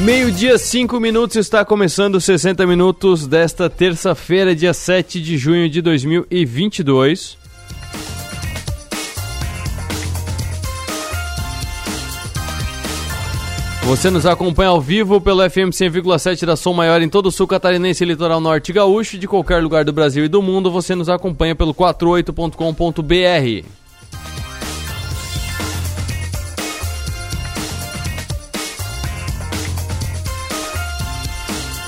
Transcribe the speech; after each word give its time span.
Meio-dia, 0.00 0.58
5 0.58 1.00
minutos, 1.00 1.36
está 1.36 1.64
começando 1.64 2.20
60 2.20 2.66
minutos 2.66 3.26
desta 3.26 3.70
terça-feira, 3.70 4.54
dia 4.54 4.74
7 4.74 5.22
de 5.22 5.38
junho 5.38 5.70
de 5.70 5.80
2022. 5.80 7.38
Você 13.84 14.10
nos 14.10 14.26
acompanha 14.26 14.68
ao 14.68 14.82
vivo 14.82 15.18
pelo 15.18 15.48
FM 15.48 15.72
100,7 15.72 16.44
da 16.44 16.56
Som 16.56 16.74
Maior 16.74 17.00
em 17.00 17.08
todo 17.08 17.26
o 17.26 17.32
sul 17.32 17.46
catarinense, 17.46 18.04
litoral 18.04 18.40
norte 18.40 18.74
gaúcho, 18.74 19.16
de 19.16 19.26
qualquer 19.26 19.62
lugar 19.62 19.82
do 19.82 19.94
Brasil 19.94 20.26
e 20.26 20.28
do 20.28 20.42
mundo. 20.42 20.70
Você 20.70 20.94
nos 20.94 21.08
acompanha 21.08 21.54
pelo 21.54 21.72
48.com.br. 21.72 23.85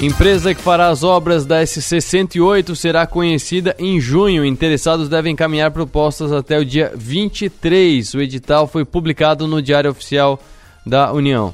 Empresa 0.01 0.55
que 0.55 0.63
fará 0.63 0.91
as 0.91 1.03
obras 1.03 1.45
da 1.45 1.61
SC-108 1.61 2.77
será 2.77 3.05
conhecida 3.05 3.75
em 3.81 4.01
junho. 4.01 4.45
Interessados 4.45 5.09
devem 5.09 5.33
encaminhar 5.33 5.73
propostas 5.73 6.33
até 6.33 6.57
o 6.57 6.65
dia 6.65 6.93
23. 6.95 8.15
O 8.15 8.21
edital 8.21 8.69
foi 8.69 8.85
publicado 8.85 9.49
no 9.49 9.61
Diário 9.61 9.91
Oficial 9.91 10.39
da 10.87 11.13
União. 11.13 11.53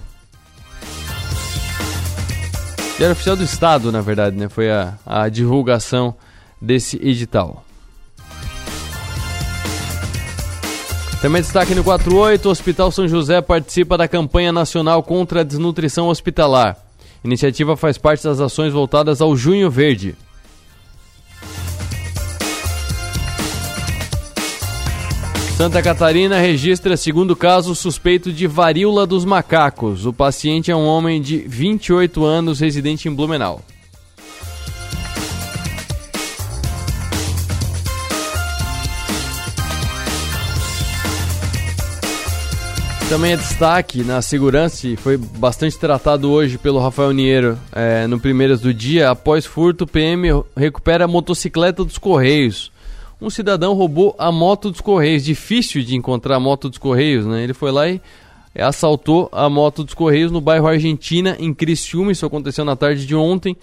Diário 2.98 3.14
Oficial 3.14 3.34
do 3.34 3.44
Estado, 3.44 3.90
na 3.90 4.02
verdade, 4.02 4.36
né? 4.36 4.46
Foi 4.50 4.70
a, 4.70 4.92
a 5.06 5.26
divulgação 5.30 6.14
desse 6.60 6.96
edital. 7.02 7.64
Também 11.22 11.40
destaque 11.40 11.74
no 11.74 11.82
48, 11.82 12.46
o 12.46 12.50
Hospital 12.50 12.92
São 12.92 13.08
José 13.08 13.40
participa 13.40 13.96
da 13.96 14.06
campanha 14.06 14.52
nacional 14.52 15.02
contra 15.02 15.40
a 15.40 15.44
desnutrição 15.44 16.08
hospitalar. 16.08 16.83
Iniciativa 17.24 17.74
faz 17.74 17.96
parte 17.96 18.22
das 18.24 18.38
ações 18.38 18.72
voltadas 18.72 19.22
ao 19.22 19.34
Junho 19.34 19.70
Verde. 19.70 20.14
Santa 25.56 25.80
Catarina 25.80 26.38
registra 26.38 26.96
segundo 26.96 27.34
caso 27.34 27.74
suspeito 27.74 28.30
de 28.30 28.46
varíola 28.46 29.06
dos 29.06 29.24
macacos. 29.24 30.04
O 30.04 30.12
paciente 30.12 30.70
é 30.70 30.76
um 30.76 30.84
homem 30.84 31.22
de 31.22 31.38
28 31.38 32.24
anos, 32.24 32.60
residente 32.60 33.08
em 33.08 33.14
Blumenau. 33.14 33.62
Também 43.14 43.34
é 43.34 43.36
destaque 43.36 44.02
na 44.02 44.20
segurança 44.20 44.88
e 44.88 44.96
foi 44.96 45.16
bastante 45.16 45.78
tratado 45.78 46.32
hoje 46.32 46.58
pelo 46.58 46.80
Rafael 46.80 47.12
Niero 47.12 47.56
é, 47.70 48.08
no 48.08 48.18
Primeiras 48.18 48.60
do 48.60 48.74
Dia. 48.74 49.08
Após 49.08 49.46
furto, 49.46 49.86
PM 49.86 50.42
recupera 50.56 51.04
a 51.04 51.06
motocicleta 51.06 51.84
dos 51.84 51.96
Correios. 51.96 52.72
Um 53.22 53.30
cidadão 53.30 53.72
roubou 53.74 54.16
a 54.18 54.32
moto 54.32 54.68
dos 54.68 54.80
Correios. 54.80 55.24
Difícil 55.24 55.84
de 55.84 55.94
encontrar 55.94 56.34
a 56.34 56.40
moto 56.40 56.68
dos 56.68 56.76
Correios, 56.76 57.24
né? 57.24 57.44
Ele 57.44 57.54
foi 57.54 57.70
lá 57.70 57.88
e 57.88 58.00
assaltou 58.58 59.28
a 59.30 59.48
moto 59.48 59.84
dos 59.84 59.94
Correios 59.94 60.32
no 60.32 60.40
bairro 60.40 60.66
Argentina, 60.66 61.36
em 61.38 61.54
Criciúma. 61.54 62.10
Isso 62.10 62.26
aconteceu 62.26 62.64
na 62.64 62.74
tarde 62.74 63.06
de 63.06 63.14
ontem. 63.14 63.56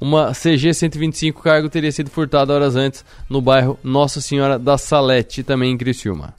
Uma 0.00 0.32
CG 0.32 0.72
125 0.72 1.42
cargo 1.42 1.68
teria 1.68 1.92
sido 1.92 2.08
furtada 2.08 2.54
horas 2.54 2.74
antes 2.74 3.04
no 3.28 3.42
bairro 3.42 3.78
Nossa 3.84 4.22
Senhora 4.22 4.58
da 4.58 4.78
Salete, 4.78 5.42
também 5.42 5.72
em 5.72 5.76
Criciúma. 5.76 6.32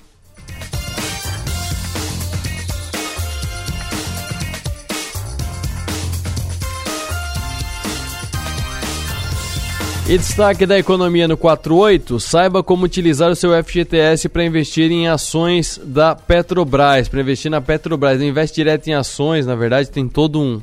E 10.08 10.20
destaque 10.20 10.68
da 10.68 10.78
economia 10.78 11.28
no 11.28 11.36
48, 11.36 12.20
saiba 12.20 12.62
como 12.62 12.86
utilizar 12.86 13.32
o 13.32 13.36
seu 13.36 13.52
FGTS 13.64 14.30
para 14.30 14.46
investir 14.46 14.92
em 14.92 15.08
ações 15.08 15.82
da 15.84 16.14
Petrobras, 16.14 17.10
para 17.10 17.22
investir 17.22 17.50
na 17.50 17.60
Petrobras, 17.60 18.22
investe 18.22 18.56
direto 18.56 18.88
em 18.88 18.94
ações, 18.94 19.48
na 19.48 19.56
verdade 19.56 19.90
tem 19.90 20.08
todo 20.08 20.40
um 20.40 20.62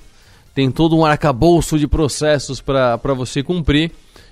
tem 0.54 0.70
todo 0.70 0.96
um 0.96 1.04
arcabouço 1.04 1.76
de 1.76 1.88
processos 1.88 2.60
para 2.60 3.14
você 3.16 3.42
cumprir. 3.42 3.90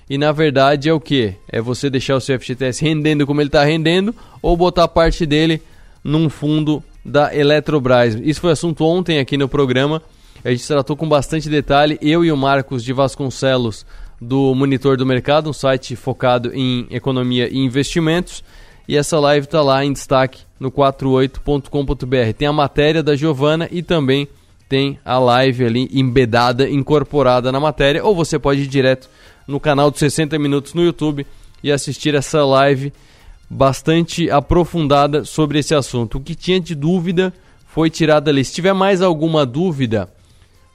E 0.09 0.17
na 0.17 0.31
verdade 0.31 0.87
é 0.87 0.93
o 0.93 0.99
que? 0.99 1.33
É 1.49 1.59
você 1.59 1.89
deixar 1.89 2.15
o 2.15 2.21
seu 2.21 2.39
FGTS 2.39 2.81
rendendo 2.81 3.25
como 3.25 3.41
ele 3.41 3.49
está 3.49 3.63
rendendo 3.65 4.15
ou 4.41 4.55
botar 4.55 4.87
parte 4.87 5.25
dele 5.25 5.61
num 6.03 6.29
fundo 6.29 6.81
da 7.03 7.35
Eletrobras. 7.35 8.15
Isso 8.15 8.39
foi 8.39 8.51
assunto 8.51 8.85
ontem 8.85 9.19
aqui 9.19 9.35
no 9.35 9.49
programa. 9.49 10.01
A 10.43 10.51
gente 10.51 10.65
tratou 10.67 10.95
com 10.95 11.09
bastante 11.09 11.49
detalhe. 11.49 11.97
Eu 12.01 12.23
e 12.23 12.31
o 12.31 12.37
Marcos 12.37 12.83
de 12.83 12.93
Vasconcelos 12.93 13.85
do 14.21 14.53
Monitor 14.53 14.95
do 14.95 15.05
Mercado, 15.05 15.49
um 15.49 15.53
site 15.53 15.95
focado 15.95 16.53
em 16.53 16.85
economia 16.91 17.49
e 17.51 17.57
investimentos. 17.57 18.43
E 18.87 18.95
essa 18.95 19.19
live 19.19 19.45
está 19.45 19.61
lá 19.63 19.83
em 19.83 19.91
destaque 19.91 20.41
no 20.59 20.71
48.com.br. 20.71 22.33
Tem 22.37 22.47
a 22.47 22.53
matéria 22.53 23.01
da 23.01 23.15
Giovana 23.15 23.67
e 23.71 23.81
também 23.81 24.27
tem 24.69 24.99
a 25.03 25.17
live 25.17 25.65
ali 25.65 25.89
embedada, 25.91 26.69
incorporada 26.69 27.51
na 27.51 27.59
matéria. 27.59 28.05
Ou 28.05 28.15
você 28.15 28.37
pode 28.37 28.61
ir 28.61 28.67
direto 28.67 29.09
no 29.47 29.59
canal 29.59 29.89
de 29.89 29.97
60 29.97 30.37
Minutos 30.37 30.73
no 30.73 30.83
YouTube 30.83 31.25
e 31.63 31.71
assistir 31.71 32.13
essa 32.13 32.45
live 32.45 32.93
bastante 33.49 34.29
aprofundada 34.29 35.25
sobre 35.25 35.59
esse 35.59 35.73
assunto. 35.73 36.17
O 36.17 36.21
que 36.21 36.35
tinha 36.35 36.59
de 36.59 36.75
dúvida 36.75 37.33
foi 37.67 37.89
tirado 37.89 38.29
ali. 38.29 38.45
Se 38.45 38.53
tiver 38.53 38.73
mais 38.73 39.01
alguma 39.01 39.45
dúvida 39.45 40.09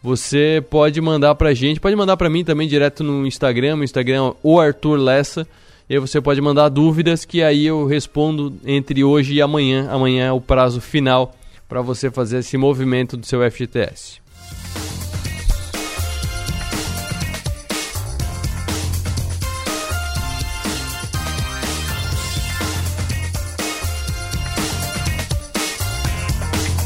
você 0.03 0.65
pode 0.71 1.01
mandar 1.01 1.35
pra 1.35 1.55
gente, 1.55 1.81
pode 1.81 1.97
mandar 1.97 2.17
pra 2.17 2.31
mim 2.31 2.45
também 2.45 2.69
direto 2.69 3.03
no 3.03 3.27
Instagram, 3.27 3.77
no 3.77 3.85
Instagram 3.85 4.33
o 4.43 4.61
Arthur 4.61 4.99
Lessa. 4.99 5.47
E 5.89 5.95
aí 5.95 6.01
você 6.01 6.21
pode 6.21 6.41
mandar 6.41 6.69
dúvidas 6.69 7.25
que 7.25 7.43
aí 7.43 7.67
eu 7.67 7.87
respondo 7.87 8.55
entre 8.65 9.05
hoje 9.05 9.35
e 9.35 9.43
amanhã. 9.43 9.89
Amanhã 9.91 10.27
é 10.27 10.33
o 10.33 10.41
prazo 10.41 10.81
final 10.81 11.35
para 11.69 11.81
você 11.81 12.11
fazer 12.11 12.39
esse 12.39 12.57
movimento 12.57 13.17
do 13.17 13.27
seu 13.27 13.49
FGTS. 13.51 14.21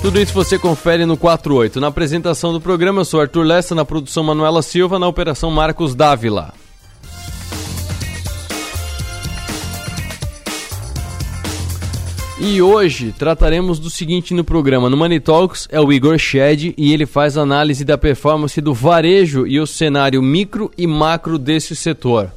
Tudo 0.02 0.18
isso 0.18 0.32
você 0.32 0.58
confere 0.58 1.04
no 1.04 1.14
48. 1.14 1.78
Na 1.78 1.88
apresentação 1.88 2.54
do 2.54 2.60
programa, 2.60 3.02
eu 3.02 3.04
sou 3.04 3.20
Arthur 3.20 3.44
Lessa, 3.44 3.74
na 3.74 3.84
produção 3.84 4.24
Manuela 4.24 4.62
Silva, 4.62 4.98
na 4.98 5.06
operação 5.06 5.50
Marcos 5.50 5.94
Dávila. 5.94 6.54
E 12.40 12.62
hoje 12.62 13.12
trataremos 13.12 13.78
do 13.78 13.90
seguinte 13.90 14.32
no 14.32 14.42
programa. 14.42 14.88
No 14.88 14.96
Money 14.96 15.20
Talks 15.20 15.68
é 15.70 15.78
o 15.78 15.92
Igor 15.92 16.16
Shed 16.16 16.72
e 16.78 16.94
ele 16.94 17.04
faz 17.04 17.36
análise 17.36 17.84
da 17.84 17.98
performance 17.98 18.58
do 18.62 18.72
varejo 18.72 19.46
e 19.46 19.60
o 19.60 19.66
cenário 19.66 20.22
micro 20.22 20.70
e 20.78 20.86
macro 20.86 21.38
desse 21.38 21.76
setor. 21.76 22.32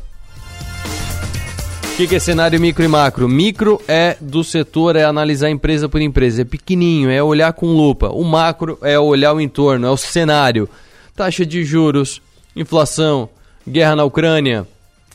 O 1.94 1.96
que, 1.96 2.08
que, 2.08 2.16
é 2.16 2.20
cenário 2.20 2.59
micro 2.59 2.84
e 2.84 2.88
macro? 2.88 3.30
Micro 3.30 3.80
é 3.88 4.18
do 4.20 4.44
setor, 4.44 4.96
é 4.96 5.04
analisar 5.04 5.52
empresa 5.52 5.88
por 5.88 6.02
empresa. 6.02 6.42
É 6.42 6.46
pequenininho, 6.46 7.12
é 7.12 7.22
olhar 7.22 7.54
com 7.54 7.68
lupa. 7.68 8.09
O 8.09 8.24
macro 8.24 8.80
é 8.81 8.98
olhar 8.98 9.31
o 9.31 9.40
entorno, 9.40 9.86
é 9.86 9.92
o 9.92 9.96
cenário. 9.96 10.68
Taxa 11.16 11.46
de 11.46 11.64
juros, 11.64 12.20
inflação, 12.56 13.30
guerra 13.68 13.96
na 13.96 14.04
Ucrânia, 14.06 14.68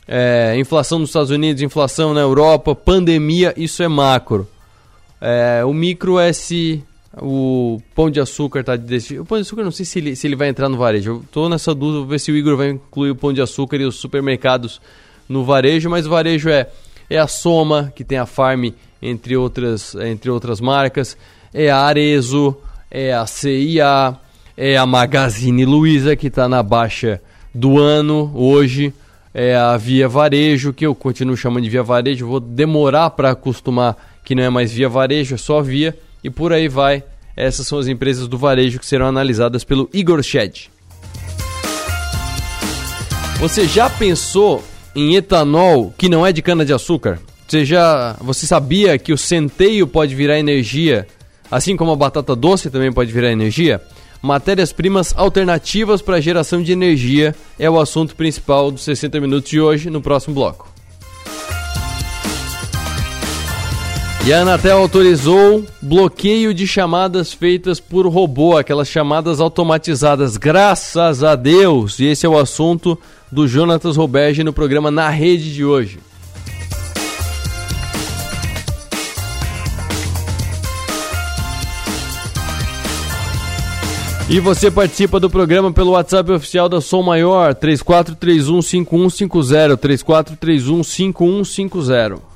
é, 0.07 0.55
inflação 0.57 0.99
nos 0.99 1.09
Estados 1.09 1.31
Unidos, 1.31 1.61
inflação 1.61 2.13
na 2.13 2.21
Europa, 2.21 2.73
pandemia, 2.73 3.53
isso 3.57 3.83
é 3.83 3.89
macro. 3.89 4.47
É, 5.19 5.65
o 5.65 5.73
micro 5.73 6.17
é 6.17 6.31
se 6.31 6.81
o 7.21 7.81
pão 7.93 8.09
de 8.09 8.21
açúcar 8.21 8.63
tá 8.63 8.77
desse. 8.77 9.19
O 9.19 9.25
pão 9.25 9.37
de 9.37 9.41
açúcar 9.41 9.65
não 9.65 9.71
sei 9.71 9.85
se 9.85 9.99
ele, 9.99 10.15
se 10.15 10.25
ele 10.25 10.37
vai 10.37 10.47
entrar 10.47 10.69
no 10.69 10.77
varejo. 10.77 11.25
Eu 11.35 11.49
nessa 11.49 11.75
dúvida, 11.75 11.99
vou 11.99 12.07
ver 12.07 12.19
se 12.21 12.31
o 12.31 12.37
Igor 12.37 12.55
vai 12.55 12.69
incluir 12.69 13.11
o 13.11 13.15
pão 13.17 13.33
de 13.33 13.41
açúcar 13.41 13.75
e 13.75 13.83
os 13.83 13.97
supermercados 13.97 14.79
no 15.29 15.45
varejo, 15.45 15.89
mas 15.89 16.07
varejo 16.07 16.49
é, 16.49 16.67
é 17.07 17.19
a 17.19 17.27
Soma, 17.27 17.93
que 17.95 18.03
tem 18.03 18.17
a 18.17 18.25
Farm, 18.25 18.71
entre 19.01 19.37
outras, 19.37 19.95
entre 19.95 20.29
outras 20.31 20.59
marcas, 20.59 21.15
é 21.53 21.69
a 21.69 21.77
Arezo, 21.77 22.57
é 22.89 23.13
a 23.13 23.25
CIA, 23.27 24.17
é 24.57 24.75
a 24.75 24.85
Magazine 24.85 25.63
Luiza, 25.63 26.15
que 26.15 26.27
está 26.27 26.49
na 26.49 26.63
baixa 26.63 27.21
do 27.53 27.77
ano 27.77 28.31
hoje, 28.33 28.93
é 29.33 29.55
a 29.55 29.77
Via 29.77 30.09
Varejo, 30.09 30.73
que 30.73 30.85
eu 30.85 30.95
continuo 30.95 31.37
chamando 31.37 31.63
de 31.63 31.69
Via 31.69 31.83
Varejo, 31.83 32.27
vou 32.27 32.39
demorar 32.39 33.11
para 33.11 33.31
acostumar 33.31 33.95
que 34.25 34.33
não 34.35 34.43
é 34.43 34.49
mais 34.49 34.71
Via 34.73 34.89
Varejo, 34.89 35.35
é 35.35 35.37
só 35.37 35.61
Via, 35.61 35.97
e 36.23 36.29
por 36.29 36.51
aí 36.51 36.67
vai. 36.67 37.03
Essas 37.35 37.67
são 37.67 37.79
as 37.79 37.87
empresas 37.87 38.27
do 38.27 38.37
varejo 38.37 38.79
que 38.79 38.85
serão 38.85 39.05
analisadas 39.05 39.63
pelo 39.63 39.89
Igor 39.93 40.21
Shed. 40.21 40.69
Você 43.39 43.65
já 43.65 43.89
pensou 43.89 44.61
em 44.99 45.15
etanol 45.15 45.93
que 45.97 46.09
não 46.09 46.25
é 46.25 46.31
de 46.31 46.41
cana 46.41 46.65
de 46.65 46.73
açúcar? 46.73 47.19
Você 47.47 47.65
já, 47.65 48.15
você 48.21 48.45
sabia 48.45 48.97
que 48.97 49.11
o 49.11 49.17
centeio 49.17 49.87
pode 49.87 50.13
virar 50.13 50.37
energia, 50.37 51.07
assim 51.49 51.75
como 51.75 51.91
a 51.91 51.95
batata 51.95 52.35
doce 52.35 52.69
também 52.69 52.91
pode 52.91 53.11
virar 53.11 53.31
energia? 53.31 53.81
Matérias-primas 54.21 55.13
alternativas 55.15 56.01
para 56.01 56.19
geração 56.19 56.61
de 56.61 56.73
energia 56.73 57.33
é 57.57 57.69
o 57.69 57.79
assunto 57.79 58.15
principal 58.15 58.69
dos 58.69 58.83
60 58.83 59.19
minutos 59.21 59.49
de 59.49 59.61
hoje, 59.61 59.89
no 59.89 60.01
próximo 60.01 60.35
bloco. 60.35 60.69
E 64.27 64.33
a 64.33 64.41
Anatel 64.41 64.77
autorizou 64.77 65.65
bloqueio 65.81 66.53
de 66.53 66.67
chamadas 66.67 67.33
feitas 67.33 67.79
por 67.79 68.05
robô, 68.05 68.57
aquelas 68.57 68.87
chamadas 68.87 69.39
automatizadas. 69.39 70.37
Graças 70.37 71.23
a 71.23 71.35
Deus! 71.35 71.97
E 71.99 72.05
esse 72.05 72.25
é 72.25 72.29
o 72.29 72.37
assunto 72.37 72.99
do 73.31 73.47
Jonatas 73.47 73.95
Roberge 73.95 74.43
no 74.43 74.53
programa 74.53 74.89
Na 74.89 75.09
Rede 75.09 75.53
de 75.53 75.63
hoje. 75.63 75.99
E 84.29 84.39
você 84.39 84.69
participa 84.69 85.19
do 85.19 85.27
programa 85.27 85.73
pelo 85.73 85.89
WhatsApp 85.91 86.31
oficial 86.31 86.69
da 86.69 86.79
Som 86.79 87.01
Maior, 87.01 87.55
34315150, 87.55 89.75
34315150. 89.75 92.28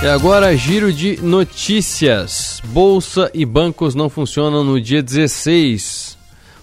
E 0.00 0.06
agora, 0.06 0.56
giro 0.56 0.92
de 0.92 1.20
notícias. 1.20 2.62
Bolsa 2.66 3.28
e 3.34 3.44
bancos 3.44 3.96
não 3.96 4.08
funcionam 4.08 4.62
no 4.62 4.80
dia 4.80 5.02
16. 5.02 6.16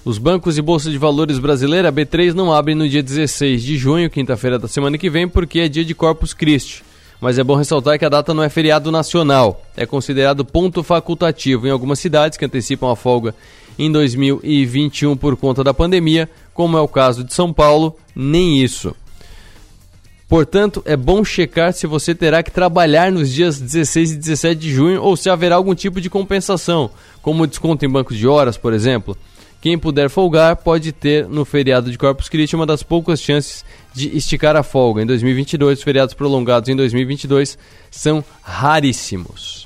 Os 0.05 0.17
bancos 0.17 0.57
e 0.57 0.61
bolsa 0.61 0.89
de 0.89 0.97
valores 0.97 1.37
brasileira, 1.37 1.91
B3, 1.91 2.33
não 2.33 2.53
abrem 2.53 2.77
no 2.77 2.87
dia 2.87 3.03
16 3.03 3.61
de 3.61 3.77
junho, 3.77 4.09
quinta-feira 4.09 4.57
da 4.57 4.69
semana 4.69 4.97
que 4.97 5.09
vem, 5.09 5.27
porque 5.27 5.59
é 5.59 5.67
dia 5.67 5.83
de 5.83 5.93
Corpus 5.93 6.33
Christi. 6.33 6.81
Mas 7.19 7.37
é 7.37 7.43
bom 7.43 7.55
ressaltar 7.55 7.99
que 7.99 8.05
a 8.05 8.09
data 8.09 8.33
não 8.33 8.41
é 8.41 8.47
feriado 8.47 8.89
nacional, 8.89 9.61
é 9.75 9.85
considerado 9.85 10.45
ponto 10.45 10.81
facultativo 10.81 11.67
em 11.67 11.71
algumas 11.71 11.99
cidades 11.99 12.37
que 12.37 12.45
antecipam 12.45 12.89
a 12.89 12.95
folga 12.95 13.35
em 13.77 13.91
2021 13.91 15.17
por 15.17 15.35
conta 15.35 15.61
da 15.61 15.73
pandemia, 15.73 16.29
como 16.53 16.77
é 16.77 16.81
o 16.81 16.87
caso 16.87 17.21
de 17.21 17.33
São 17.33 17.51
Paulo, 17.51 17.97
nem 18.15 18.63
isso. 18.63 18.95
Portanto, 20.27 20.81
é 20.85 20.97
bom 20.97 21.23
checar 21.23 21.71
se 21.71 21.85
você 21.85 22.15
terá 22.15 22.41
que 22.41 22.49
trabalhar 22.49 23.11
nos 23.11 23.31
dias 23.31 23.59
16 23.59 24.13
e 24.13 24.15
17 24.17 24.59
de 24.59 24.73
junho 24.73 25.01
ou 25.01 25.15
se 25.15 25.29
haverá 25.29 25.55
algum 25.55 25.75
tipo 25.75 26.01
de 26.01 26.09
compensação, 26.09 26.89
como 27.21 27.45
desconto 27.45 27.85
em 27.85 27.89
banco 27.89 28.13
de 28.13 28.27
horas, 28.27 28.57
por 28.57 28.73
exemplo. 28.73 29.15
Quem 29.61 29.77
puder 29.77 30.09
folgar 30.09 30.57
pode 30.57 30.91
ter 30.91 31.27
no 31.27 31.43
feriado 31.43 31.91
de 31.91 31.97
Corpus 31.97 32.29
Christi 32.29 32.55
uma 32.55 32.65
das 32.65 32.83
poucas 32.83 33.19
chances 33.19 33.65
de 33.93 34.15
esticar 34.15 34.55
a 34.55 34.61
folga. 34.61 35.01
Em 35.01 35.05
2022, 35.05 35.79
os 35.79 35.83
feriados 35.83 36.13
prolongados 36.13 36.69
em 36.69 36.75
2022 36.75 37.57
são 37.89 38.23
raríssimos. 38.43 39.64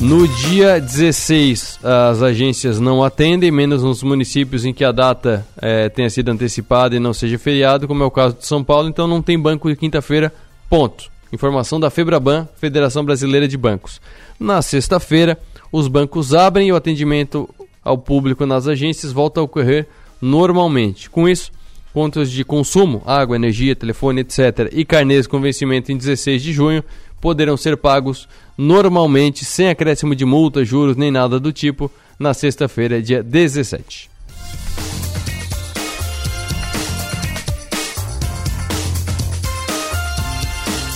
No 0.00 0.26
dia 0.26 0.80
16, 0.80 1.80
as 1.84 2.22
agências 2.22 2.80
não 2.80 3.04
atendem, 3.04 3.50
menos 3.50 3.82
nos 3.82 4.02
municípios 4.02 4.64
em 4.64 4.72
que 4.72 4.82
a 4.82 4.92
data 4.92 5.46
é, 5.60 5.90
tenha 5.90 6.08
sido 6.08 6.30
antecipada 6.30 6.96
e 6.96 6.98
não 6.98 7.12
seja 7.12 7.38
feriado, 7.38 7.86
como 7.86 8.02
é 8.02 8.06
o 8.06 8.10
caso 8.10 8.34
de 8.36 8.46
São 8.46 8.64
Paulo, 8.64 8.88
então 8.88 9.06
não 9.06 9.20
tem 9.20 9.38
banco 9.38 9.68
de 9.68 9.76
quinta-feira, 9.76 10.32
ponto. 10.70 11.10
Informação 11.30 11.78
da 11.78 11.90
Febraban, 11.90 12.48
Federação 12.56 13.04
Brasileira 13.04 13.46
de 13.46 13.58
Bancos. 13.58 14.00
Na 14.38 14.62
sexta-feira, 14.62 15.38
os 15.70 15.86
bancos 15.86 16.32
abrem 16.34 16.68
e 16.68 16.72
o 16.72 16.76
atendimento 16.76 17.46
ao 17.84 17.98
público 17.98 18.46
nas 18.46 18.66
agências 18.66 19.12
volta 19.12 19.40
a 19.40 19.42
ocorrer 19.42 19.86
normalmente. 20.20 21.10
Com 21.10 21.28
isso, 21.28 21.52
contas 21.92 22.30
de 22.30 22.42
consumo, 22.42 23.02
água, 23.04 23.36
energia, 23.36 23.76
telefone, 23.76 24.22
etc. 24.22 24.70
e 24.72 24.82
carnês 24.82 25.26
com 25.26 25.40
vencimento 25.42 25.92
em 25.92 25.96
16 25.96 26.42
de 26.42 26.52
junho 26.54 26.82
poderão 27.20 27.56
ser 27.56 27.76
pagos 27.76 28.28
normalmente, 28.56 29.44
sem 29.44 29.68
acréscimo 29.68 30.14
de 30.14 30.24
multa, 30.24 30.64
juros 30.64 30.96
nem 30.96 31.10
nada 31.10 31.40
do 31.40 31.52
tipo, 31.52 31.90
na 32.18 32.34
sexta-feira, 32.34 33.00
dia 33.00 33.22
17. 33.22 34.10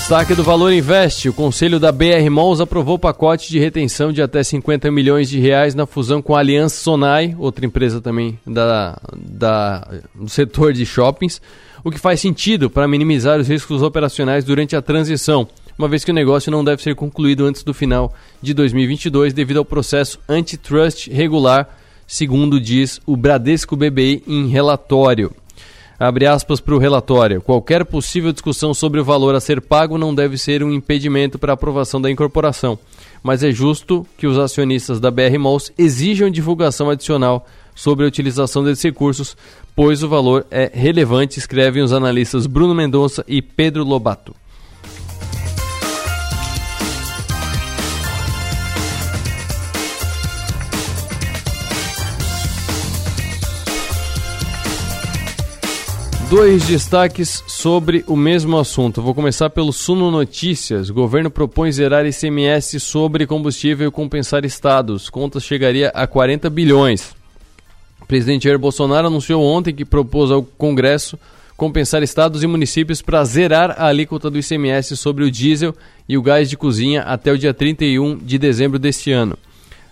Destaque 0.04 0.34
do 0.34 0.44
Valor 0.44 0.70
Investe. 0.70 1.30
O 1.30 1.32
Conselho 1.32 1.80
da 1.80 1.90
BR 1.90 2.28
Malls 2.30 2.60
aprovou 2.60 2.98
pacote 2.98 3.48
de 3.48 3.58
retenção 3.58 4.12
de 4.12 4.20
até 4.20 4.42
50 4.42 4.90
milhões 4.90 5.30
de 5.30 5.40
reais 5.40 5.74
na 5.74 5.86
fusão 5.86 6.20
com 6.20 6.36
a 6.36 6.40
Aliança 6.40 6.76
Sonai, 6.76 7.34
outra 7.38 7.64
empresa 7.64 8.02
também 8.02 8.38
da, 8.46 8.98
da, 9.16 9.88
do 10.14 10.28
setor 10.28 10.74
de 10.74 10.84
shoppings, 10.84 11.40
o 11.82 11.90
que 11.90 11.98
faz 11.98 12.20
sentido 12.20 12.68
para 12.68 12.86
minimizar 12.86 13.40
os 13.40 13.48
riscos 13.48 13.80
operacionais 13.80 14.44
durante 14.44 14.76
a 14.76 14.82
transição 14.82 15.48
uma 15.78 15.88
vez 15.88 16.04
que 16.04 16.10
o 16.10 16.14
negócio 16.14 16.50
não 16.50 16.64
deve 16.64 16.82
ser 16.82 16.94
concluído 16.94 17.44
antes 17.44 17.62
do 17.62 17.74
final 17.74 18.12
de 18.40 18.54
2022 18.54 19.32
devido 19.32 19.58
ao 19.58 19.64
processo 19.64 20.18
antitrust 20.28 21.08
regular, 21.10 21.68
segundo 22.06 22.60
diz 22.60 23.00
o 23.06 23.16
Bradesco 23.16 23.76
BBI 23.76 24.22
em 24.26 24.48
relatório. 24.48 25.34
Abre 25.98 26.26
aspas 26.26 26.60
para 26.60 26.74
o 26.74 26.78
relatório. 26.78 27.40
Qualquer 27.40 27.84
possível 27.84 28.32
discussão 28.32 28.74
sobre 28.74 29.00
o 29.00 29.04
valor 29.04 29.34
a 29.34 29.40
ser 29.40 29.60
pago 29.60 29.96
não 29.96 30.14
deve 30.14 30.36
ser 30.36 30.62
um 30.62 30.72
impedimento 30.72 31.38
para 31.38 31.52
a 31.52 31.54
aprovação 31.54 32.00
da 32.00 32.10
incorporação, 32.10 32.78
mas 33.22 33.42
é 33.42 33.50
justo 33.52 34.06
que 34.18 34.26
os 34.26 34.38
acionistas 34.38 34.98
da 34.98 35.10
BR 35.10 35.38
Malls 35.38 35.72
exijam 35.78 36.30
divulgação 36.30 36.90
adicional 36.90 37.46
sobre 37.74 38.04
a 38.04 38.08
utilização 38.08 38.62
desses 38.62 38.82
recursos, 38.82 39.36
pois 39.74 40.02
o 40.02 40.08
valor 40.08 40.46
é 40.50 40.70
relevante, 40.72 41.38
escrevem 41.38 41.82
os 41.82 41.92
analistas 41.92 42.46
Bruno 42.46 42.74
Mendonça 42.74 43.24
e 43.26 43.40
Pedro 43.40 43.84
Lobato. 43.84 44.34
Dois 56.36 56.66
destaques 56.66 57.44
sobre 57.46 58.04
o 58.08 58.16
mesmo 58.16 58.58
assunto. 58.58 59.00
Vou 59.00 59.14
começar 59.14 59.50
pelo 59.50 59.72
Suno 59.72 60.10
Notícias. 60.10 60.90
O 60.90 60.94
governo 60.94 61.30
propõe 61.30 61.70
zerar 61.70 62.04
ICMS 62.04 62.80
sobre 62.80 63.24
combustível 63.24 63.86
e 63.86 63.92
compensar 63.92 64.44
estados. 64.44 65.08
Conta 65.08 65.38
chegaria 65.38 65.90
a 65.90 66.08
40 66.08 66.50
bilhões. 66.50 67.14
O 68.02 68.06
presidente 68.06 68.48
Jair 68.48 68.58
Bolsonaro 68.58 69.06
anunciou 69.06 69.44
ontem 69.44 69.72
que 69.72 69.84
propôs 69.84 70.32
ao 70.32 70.42
Congresso 70.42 71.16
compensar 71.56 72.02
estados 72.02 72.42
e 72.42 72.48
municípios 72.48 73.00
para 73.00 73.24
zerar 73.24 73.70
a 73.78 73.86
alíquota 73.86 74.28
do 74.28 74.36
ICMS 74.36 74.96
sobre 74.96 75.22
o 75.22 75.30
diesel 75.30 75.72
e 76.08 76.18
o 76.18 76.22
gás 76.22 76.50
de 76.50 76.56
cozinha 76.56 77.02
até 77.02 77.30
o 77.30 77.38
dia 77.38 77.54
31 77.54 78.16
de 78.16 78.38
dezembro 78.38 78.76
deste 78.76 79.12
ano. 79.12 79.38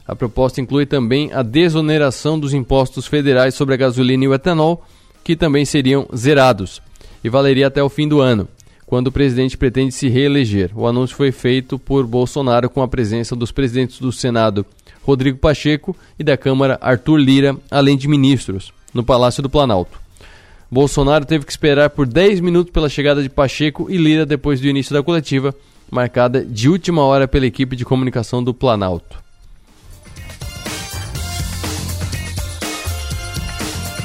A 0.04 0.16
proposta 0.16 0.60
inclui 0.60 0.86
também 0.86 1.32
a 1.32 1.40
desoneração 1.40 2.36
dos 2.36 2.52
impostos 2.52 3.06
federais 3.06 3.54
sobre 3.54 3.74
a 3.74 3.78
gasolina 3.78 4.24
e 4.24 4.28
o 4.28 4.34
etanol 4.34 4.84
que 5.22 5.36
também 5.36 5.64
seriam 5.64 6.06
zerados 6.14 6.82
e 7.22 7.28
valeria 7.28 7.68
até 7.68 7.82
o 7.82 7.88
fim 7.88 8.08
do 8.08 8.20
ano, 8.20 8.48
quando 8.86 9.06
o 9.06 9.12
presidente 9.12 9.56
pretende 9.56 9.92
se 9.92 10.08
reeleger. 10.08 10.70
O 10.74 10.86
anúncio 10.86 11.16
foi 11.16 11.32
feito 11.32 11.78
por 11.78 12.06
Bolsonaro 12.06 12.68
com 12.68 12.82
a 12.82 12.88
presença 12.88 13.34
dos 13.34 13.52
presidentes 13.52 13.98
do 13.98 14.12
Senado 14.12 14.66
Rodrigo 15.02 15.38
Pacheco 15.38 15.96
e 16.18 16.24
da 16.24 16.36
Câmara 16.36 16.78
Arthur 16.80 17.16
Lira, 17.16 17.56
além 17.70 17.96
de 17.96 18.08
ministros, 18.08 18.72
no 18.92 19.02
Palácio 19.02 19.42
do 19.42 19.50
Planalto. 19.50 20.00
Bolsonaro 20.70 21.24
teve 21.24 21.44
que 21.44 21.52
esperar 21.52 21.90
por 21.90 22.06
10 22.06 22.40
minutos 22.40 22.72
pela 22.72 22.88
chegada 22.88 23.22
de 23.22 23.28
Pacheco 23.28 23.90
e 23.90 23.96
Lira 23.96 24.24
depois 24.24 24.60
do 24.60 24.66
início 24.66 24.94
da 24.94 25.02
coletiva, 25.02 25.54
marcada 25.90 26.44
de 26.44 26.68
última 26.68 27.02
hora 27.02 27.28
pela 27.28 27.46
equipe 27.46 27.76
de 27.76 27.84
comunicação 27.84 28.42
do 28.42 28.54
Planalto. 28.54 29.21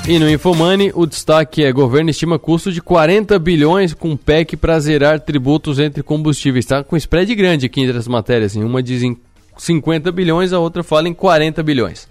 E 0.10 0.18
no 0.18 0.30
Infomani, 0.30 0.90
o 0.96 1.06
destaque 1.06 1.66
é: 1.66 1.72
governo 1.74 2.10
estima 2.10 2.40
custo 2.40 2.72
de 2.72 2.82
40 2.82 3.38
bilhões 3.40 3.94
com 3.94 4.16
PEC 4.16 4.56
para 4.56 4.80
zerar 4.80 5.20
tributos 5.20 5.80
entre 5.80 6.02
combustíveis. 6.02 6.64
Está 6.64 6.82
com 6.82 6.96
spread 6.96 7.36
grande 7.36 7.66
aqui 7.66 7.82
entre 7.82 7.98
as 7.98 8.08
matérias. 8.08 8.54
Assim. 8.54 8.64
Uma 8.64 8.82
diz 8.82 9.04
em 9.04 9.18
50 9.58 10.10
bilhões, 10.14 10.54
a 10.54 10.60
outra 10.60 10.82
fala 10.82 11.10
em 11.10 11.14
40 11.14 11.62
bilhões. 11.62 12.08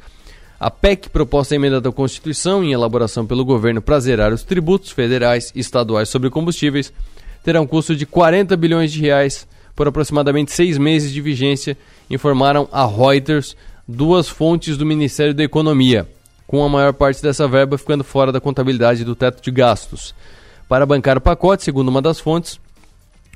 A 0.60 0.70
PEC, 0.70 1.08
proposta 1.08 1.54
em 1.54 1.56
emenda 1.56 1.80
da 1.80 1.90
Constituição, 1.90 2.62
em 2.62 2.70
elaboração 2.70 3.24
pelo 3.24 3.46
governo 3.46 3.80
para 3.80 3.98
zerar 3.98 4.30
os 4.30 4.42
tributos 4.42 4.90
federais 4.90 5.50
e 5.54 5.60
estaduais 5.60 6.10
sobre 6.10 6.28
combustíveis, 6.28 6.92
terá 7.42 7.62
um 7.62 7.66
custo 7.66 7.96
de 7.96 8.04
40 8.04 8.54
bilhões 8.58 8.92
de 8.92 9.00
reais 9.00 9.48
por 9.74 9.88
aproximadamente 9.88 10.52
seis 10.52 10.76
meses 10.76 11.10
de 11.10 11.22
vigência, 11.22 11.78
informaram 12.10 12.68
a 12.70 12.86
Reuters 12.86 13.56
duas 13.88 14.28
fontes 14.28 14.76
do 14.76 14.84
Ministério 14.84 15.32
da 15.32 15.44
Economia 15.44 16.06
com 16.46 16.62
a 16.64 16.68
maior 16.68 16.92
parte 16.92 17.22
dessa 17.22 17.48
verba 17.48 17.76
ficando 17.76 18.04
fora 18.04 18.30
da 18.30 18.40
contabilidade 18.40 19.04
do 19.04 19.14
teto 19.14 19.42
de 19.42 19.50
gastos. 19.50 20.14
Para 20.68 20.86
bancar 20.86 21.16
o 21.16 21.20
pacote, 21.20 21.64
segundo 21.64 21.88
uma 21.88 22.02
das 22.02 22.18
fontes, 22.18 22.60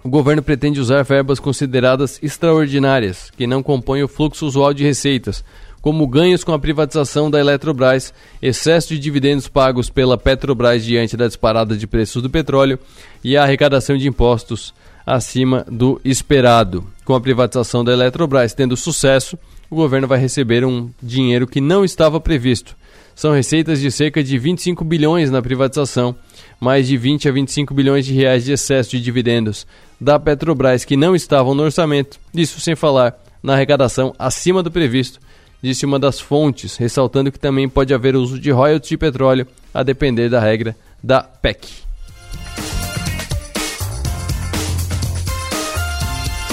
o 0.02 0.08
governo 0.08 0.42
pretende 0.42 0.80
usar 0.80 1.02
verbas 1.02 1.38
consideradas 1.38 2.18
extraordinárias, 2.22 3.30
que 3.36 3.46
não 3.46 3.62
compõem 3.62 4.02
o 4.02 4.08
fluxo 4.08 4.46
usual 4.46 4.72
de 4.72 4.82
receitas, 4.82 5.44
como 5.82 6.06
ganhos 6.06 6.44
com 6.44 6.52
a 6.52 6.58
privatização 6.58 7.30
da 7.30 7.38
Eletrobras, 7.38 8.12
excesso 8.40 8.88
de 8.88 8.98
dividendos 8.98 9.48
pagos 9.48 9.88
pela 9.88 10.18
Petrobras 10.18 10.84
diante 10.84 11.16
da 11.16 11.26
disparada 11.26 11.76
de 11.76 11.86
preços 11.86 12.22
do 12.22 12.30
petróleo 12.30 12.78
e 13.24 13.36
a 13.36 13.42
arrecadação 13.42 13.96
de 13.96 14.08
impostos 14.08 14.74
acima 15.06 15.64
do 15.70 16.00
esperado. 16.04 16.84
Com 17.04 17.14
a 17.14 17.20
privatização 17.20 17.82
da 17.82 17.92
Eletrobras 17.92 18.54
tendo 18.54 18.76
sucesso, 18.76 19.38
o 19.70 19.76
governo 19.76 20.06
vai 20.06 20.18
receber 20.18 20.64
um 20.64 20.90
dinheiro 21.02 21.46
que 21.46 21.60
não 21.60 21.84
estava 21.84 22.20
previsto. 22.20 22.76
São 23.20 23.34
receitas 23.34 23.78
de 23.82 23.90
cerca 23.90 24.24
de 24.24 24.38
25 24.38 24.82
bilhões 24.82 25.30
na 25.30 25.42
privatização, 25.42 26.16
mais 26.58 26.86
de 26.88 26.96
20 26.96 27.28
a 27.28 27.32
25 27.32 27.74
bilhões 27.74 28.06
de 28.06 28.14
reais 28.14 28.46
de 28.46 28.52
excesso 28.52 28.92
de 28.92 28.98
dividendos 28.98 29.66
da 30.00 30.18
Petrobras 30.18 30.86
que 30.86 30.96
não 30.96 31.14
estavam 31.14 31.54
no 31.54 31.64
orçamento, 31.64 32.18
isso 32.32 32.58
sem 32.60 32.74
falar 32.74 33.22
na 33.42 33.52
arrecadação 33.52 34.14
acima 34.18 34.62
do 34.62 34.70
previsto, 34.70 35.20
disse 35.62 35.84
uma 35.84 35.98
das 35.98 36.18
fontes, 36.18 36.78
ressaltando 36.78 37.30
que 37.30 37.38
também 37.38 37.68
pode 37.68 37.92
haver 37.92 38.16
uso 38.16 38.40
de 38.40 38.50
royalties 38.50 38.88
de 38.88 38.96
petróleo, 38.96 39.46
a 39.74 39.82
depender 39.82 40.30
da 40.30 40.40
regra 40.40 40.74
da 41.04 41.22
PEC. 41.22 41.68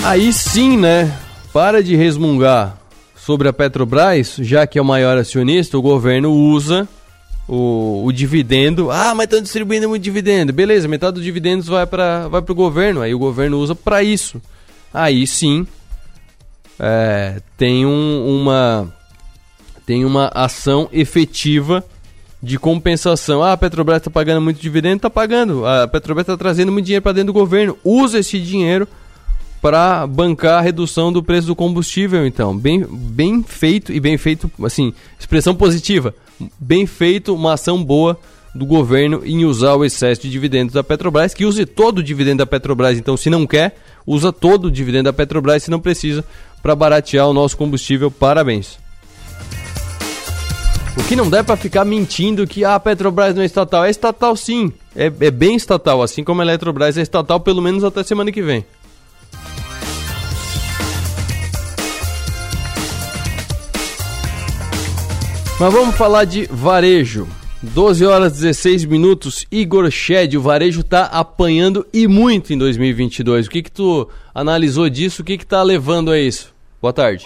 Aí 0.03 0.33
sim, 0.33 0.75
né? 0.75 1.17
Para 1.53 1.81
de 1.81 1.95
resmungar 1.95 2.77
sobre 3.27 3.49
a 3.49 3.51
Petrobras, 3.51 4.37
já 4.39 4.65
que 4.65 4.79
é 4.79 4.81
o 4.81 4.85
maior 4.85 5.17
acionista, 5.17 5.77
o 5.77 5.81
governo 5.81 6.31
usa 6.31 6.87
o, 7.45 8.05
o 8.05 8.11
dividendo. 8.13 8.89
Ah, 8.89 9.13
mas 9.13 9.25
estão 9.25 9.41
distribuindo 9.41 9.89
muito 9.89 10.01
dividendo. 10.01 10.53
Beleza, 10.53 10.87
metade 10.87 11.15
dos 11.15 11.25
dividendos 11.25 11.67
vai 11.67 11.85
para 11.85 12.29
vai 12.29 12.39
o 12.39 12.55
governo, 12.55 13.01
aí 13.01 13.13
o 13.13 13.19
governo 13.19 13.59
usa 13.59 13.75
para 13.75 14.01
isso. 14.01 14.41
Aí 14.93 15.27
sim 15.27 15.67
é, 16.79 17.41
tem 17.57 17.85
um, 17.85 18.39
uma 18.39 18.87
tem 19.85 20.05
uma 20.05 20.31
ação 20.33 20.87
efetiva 20.93 21.83
de 22.41 22.57
compensação. 22.57 23.43
Ah, 23.43 23.51
a 23.51 23.57
Petrobras 23.57 23.97
está 23.97 24.09
pagando 24.09 24.39
muito 24.39 24.61
dividendo, 24.61 24.95
está 24.95 25.09
pagando. 25.09 25.65
A 25.65 25.85
Petrobras 25.85 26.23
está 26.23 26.37
trazendo 26.37 26.71
muito 26.71 26.85
dinheiro 26.85 27.03
para 27.03 27.11
dentro 27.11 27.33
do 27.33 27.37
governo. 27.37 27.77
Usa 27.83 28.19
esse 28.19 28.39
dinheiro 28.39 28.87
para 29.61 30.05
bancar 30.05 30.59
a 30.59 30.61
redução 30.61 31.11
do 31.11 31.23
preço 31.23 31.47
do 31.47 31.55
combustível, 31.55 32.25
então. 32.25 32.55
Bem, 32.57 32.85
bem 32.89 33.43
feito 33.43 33.91
e 33.91 33.99
bem 33.99 34.17
feito, 34.17 34.49
assim, 34.63 34.93
expressão 35.19 35.55
positiva. 35.55 36.13
Bem 36.59 36.85
feito, 36.85 37.33
uma 37.33 37.53
ação 37.53 37.83
boa 37.83 38.19
do 38.53 38.65
governo 38.65 39.21
em 39.25 39.45
usar 39.45 39.75
o 39.75 39.85
excesso 39.85 40.21
de 40.21 40.29
dividendos 40.29 40.73
da 40.73 40.83
Petrobras, 40.83 41.33
que 41.33 41.45
use 41.45 41.65
todo 41.65 41.99
o 41.99 42.03
dividendo 42.03 42.39
da 42.39 42.45
Petrobras. 42.45 42.97
Então, 42.97 43.15
se 43.15 43.29
não 43.29 43.45
quer, 43.45 43.75
usa 44.05 44.31
todo 44.31 44.65
o 44.65 44.71
dividendo 44.71 45.05
da 45.05 45.13
Petrobras, 45.13 45.63
se 45.63 45.71
não 45.71 45.79
precisa, 45.79 46.23
para 46.61 46.75
baratear 46.75 47.27
o 47.27 47.33
nosso 47.33 47.57
combustível. 47.57 48.09
Parabéns. 48.09 48.79
O 50.97 51.03
que 51.03 51.15
não 51.15 51.29
dá 51.29 51.39
é 51.39 51.43
para 51.43 51.55
ficar 51.55 51.85
mentindo 51.85 52.47
que 52.47 52.65
ah, 52.65 52.75
a 52.75 52.79
Petrobras 52.79 53.35
não 53.35 53.43
é 53.43 53.45
estatal. 53.45 53.85
É 53.85 53.89
estatal 53.89 54.35
sim, 54.35 54.73
é, 54.95 55.05
é 55.05 55.31
bem 55.31 55.55
estatal, 55.55 56.01
assim 56.01 56.23
como 56.23 56.41
a 56.41 56.43
Eletrobras 56.43 56.97
é 56.97 57.01
estatal 57.01 57.39
pelo 57.39 57.61
menos 57.61 57.83
até 57.83 58.01
semana 58.03 58.31
que 58.31 58.41
vem. 58.41 58.65
Mas 65.59 65.73
vamos 65.73 65.95
falar 65.95 66.23
de 66.25 66.45
varejo. 66.45 67.27
12 67.63 68.05
horas 68.05 68.33
16 68.33 68.85
minutos, 68.85 69.47
Igor 69.51 69.89
Shed, 69.89 70.37
o 70.37 70.41
varejo 70.41 70.81
está 70.81 71.05
apanhando 71.05 71.83
e 71.91 72.07
muito 72.07 72.53
em 72.53 72.57
2022. 72.59 73.47
O 73.47 73.49
que 73.49 73.63
que 73.63 73.71
tu 73.71 74.07
analisou 74.35 74.87
disso? 74.87 75.23
O 75.23 75.25
que 75.25 75.35
que 75.35 75.45
tá 75.45 75.63
levando 75.63 76.11
a 76.11 76.19
isso? 76.19 76.53
Boa 76.79 76.93
tarde. 76.93 77.25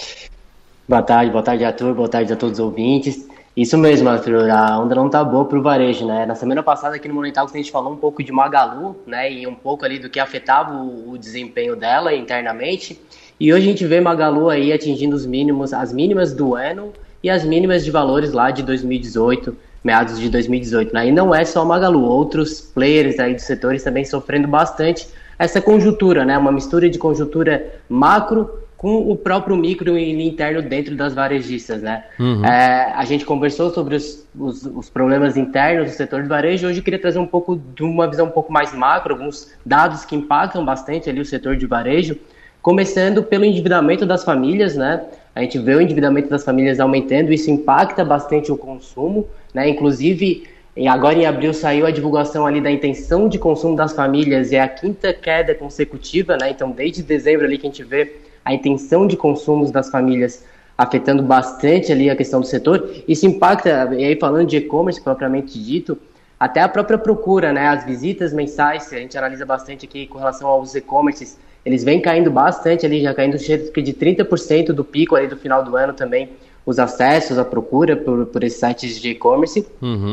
Boa 0.87 1.01
tarde, 1.01 1.29
boa 1.29 1.43
tarde, 1.43 1.65
Arthur, 1.65 1.93
boa 1.93 2.07
tarde 2.07 2.31
a 2.31 2.37
todos 2.37 2.57
os 2.57 2.65
ouvintes. 2.65 3.27
Isso 3.53 3.77
mesmo, 3.77 4.07
Arthur, 4.07 4.49
a 4.49 4.79
onda 4.79 4.95
não 4.95 5.09
tá 5.09 5.21
boa 5.25 5.43
pro 5.43 5.61
varejo, 5.61 6.05
né? 6.05 6.25
Na 6.25 6.33
semana 6.33 6.63
passada 6.63 6.95
aqui 6.95 7.09
no 7.09 7.13
Monumental 7.13 7.45
a 7.45 7.57
gente 7.57 7.69
falou 7.69 7.91
um 7.91 7.97
pouco 7.97 8.23
de 8.23 8.31
Magalu, 8.31 8.95
né? 9.05 9.29
E 9.29 9.45
um 9.45 9.55
pouco 9.55 9.83
ali 9.83 9.99
do 9.99 10.09
que 10.09 10.21
afetava 10.21 10.73
o, 10.73 11.11
o 11.11 11.17
desempenho 11.17 11.75
dela 11.75 12.15
internamente. 12.15 12.97
E 13.37 13.51
hoje 13.51 13.65
a 13.65 13.69
gente 13.71 13.85
vê 13.85 13.99
Magalu 13.99 14.49
aí 14.49 14.71
atingindo 14.71 15.17
os 15.17 15.25
mínimos, 15.25 15.73
as 15.73 15.91
mínimas 15.91 16.33
do 16.33 16.55
ano 16.55 16.93
e 17.23 17.29
as 17.29 17.43
mínimas 17.43 17.83
de 17.83 17.91
valores 17.91 18.31
lá 18.31 18.51
de 18.51 18.63
2018, 18.63 19.55
meados 19.83 20.19
de 20.19 20.29
2018, 20.29 20.93
né? 20.93 21.07
E 21.07 21.11
não 21.11 21.33
é 21.33 21.43
só 21.45 21.63
Magalu, 21.65 22.03
outros 22.03 22.61
players 22.61 23.19
aí 23.19 23.33
dos 23.33 23.43
setores 23.43 23.83
também 23.83 24.05
sofrendo 24.05 24.47
bastante 24.47 25.07
essa 25.37 25.61
conjuntura, 25.61 26.23
né? 26.23 26.37
Uma 26.37 26.51
mistura 26.51 26.89
de 26.89 26.99
conjuntura 26.99 27.73
macro 27.89 28.61
com 28.81 29.11
o 29.11 29.15
próprio 29.15 29.55
micro 29.55 29.95
e 29.95 30.27
interno 30.27 30.59
dentro 30.59 30.95
das 30.95 31.13
varejistas, 31.13 31.83
né? 31.83 32.03
Uhum. 32.19 32.43
É, 32.43 32.91
a 32.95 33.05
gente 33.05 33.23
conversou 33.23 33.69
sobre 33.69 33.95
os, 33.95 34.27
os, 34.35 34.65
os, 34.65 34.89
problemas 34.89 35.37
internos 35.37 35.91
do 35.91 35.95
setor 35.95 36.23
de 36.23 36.27
varejo. 36.27 36.65
Hoje 36.65 36.79
eu 36.79 36.83
queria 36.83 36.97
trazer 36.97 37.19
um 37.19 37.27
pouco 37.27 37.61
de 37.75 37.83
uma 37.83 38.09
visão 38.09 38.25
um 38.25 38.31
pouco 38.31 38.51
mais 38.51 38.73
macro, 38.73 39.13
alguns 39.13 39.51
dados 39.63 40.03
que 40.03 40.15
impactam 40.15 40.65
bastante 40.65 41.07
ali 41.07 41.21
o 41.21 41.25
setor 41.25 41.55
de 41.55 41.67
varejo, 41.67 42.17
começando 42.59 43.21
pelo 43.21 43.45
endividamento 43.45 44.03
das 44.03 44.23
famílias, 44.23 44.75
né? 44.75 45.03
A 45.33 45.41
gente 45.41 45.57
vê 45.59 45.75
o 45.75 45.81
endividamento 45.81 46.29
das 46.29 46.43
famílias 46.43 46.79
aumentando, 46.79 47.31
isso 47.31 47.49
impacta 47.49 48.03
bastante 48.03 48.51
o 48.51 48.57
consumo, 48.57 49.27
né? 49.53 49.69
Inclusive 49.69 50.43
agora 50.89 51.17
em 51.17 51.25
abril 51.25 51.53
saiu 51.53 51.85
a 51.85 51.91
divulgação 51.91 52.45
ali 52.45 52.61
da 52.61 52.71
intenção 52.71 53.27
de 53.29 53.37
consumo 53.37 53.75
das 53.75 53.93
famílias, 53.93 54.51
é 54.51 54.59
a 54.59 54.67
quinta 54.67 55.13
queda 55.13 55.55
consecutiva, 55.55 56.37
né? 56.37 56.49
Então 56.49 56.71
desde 56.71 57.01
dezembro 57.01 57.45
ali 57.45 57.57
que 57.57 57.65
a 57.65 57.69
gente 57.69 57.83
vê 57.83 58.15
a 58.43 58.53
intenção 58.53 59.07
de 59.07 59.15
consumos 59.15 59.71
das 59.71 59.89
famílias 59.89 60.43
afetando 60.77 61.21
bastante 61.21 61.91
ali 61.91 62.09
a 62.09 62.15
questão 62.15 62.41
do 62.41 62.47
setor. 62.47 62.89
Isso 63.07 63.25
impacta, 63.25 63.89
e 63.93 64.03
aí 64.03 64.17
falando 64.19 64.47
de 64.47 64.57
e-commerce 64.57 64.99
propriamente 65.01 65.61
dito, 65.61 65.97
até 66.39 66.59
a 66.59 66.67
própria 66.67 66.97
procura, 66.97 67.53
né? 67.53 67.67
As 67.67 67.85
visitas 67.85 68.33
mensais, 68.33 68.91
a 68.91 68.97
gente 68.97 69.17
analisa 69.17 69.45
bastante 69.45 69.85
aqui 69.85 70.07
com 70.07 70.17
relação 70.17 70.47
aos 70.47 70.73
e-commerces, 70.73 71.37
eles 71.65 71.83
vêm 71.83 72.01
caindo 72.01 72.31
bastante 72.31 72.85
ali, 72.85 73.01
já 73.01 73.13
caindo 73.13 73.37
cerca 73.37 73.81
de 73.81 73.93
30% 73.93 74.67
do 74.67 74.83
pico 74.83 75.15
ali 75.15 75.27
do 75.27 75.37
final 75.37 75.63
do 75.63 75.75
ano 75.75 75.93
também, 75.93 76.29
os 76.65 76.79
acessos, 76.79 77.37
a 77.37 77.45
procura 77.45 77.95
por, 77.95 78.25
por 78.27 78.43
esses 78.43 78.59
sites 78.59 78.99
de 78.99 79.11
e-commerce. 79.11 79.65
Uhum. 79.81 80.11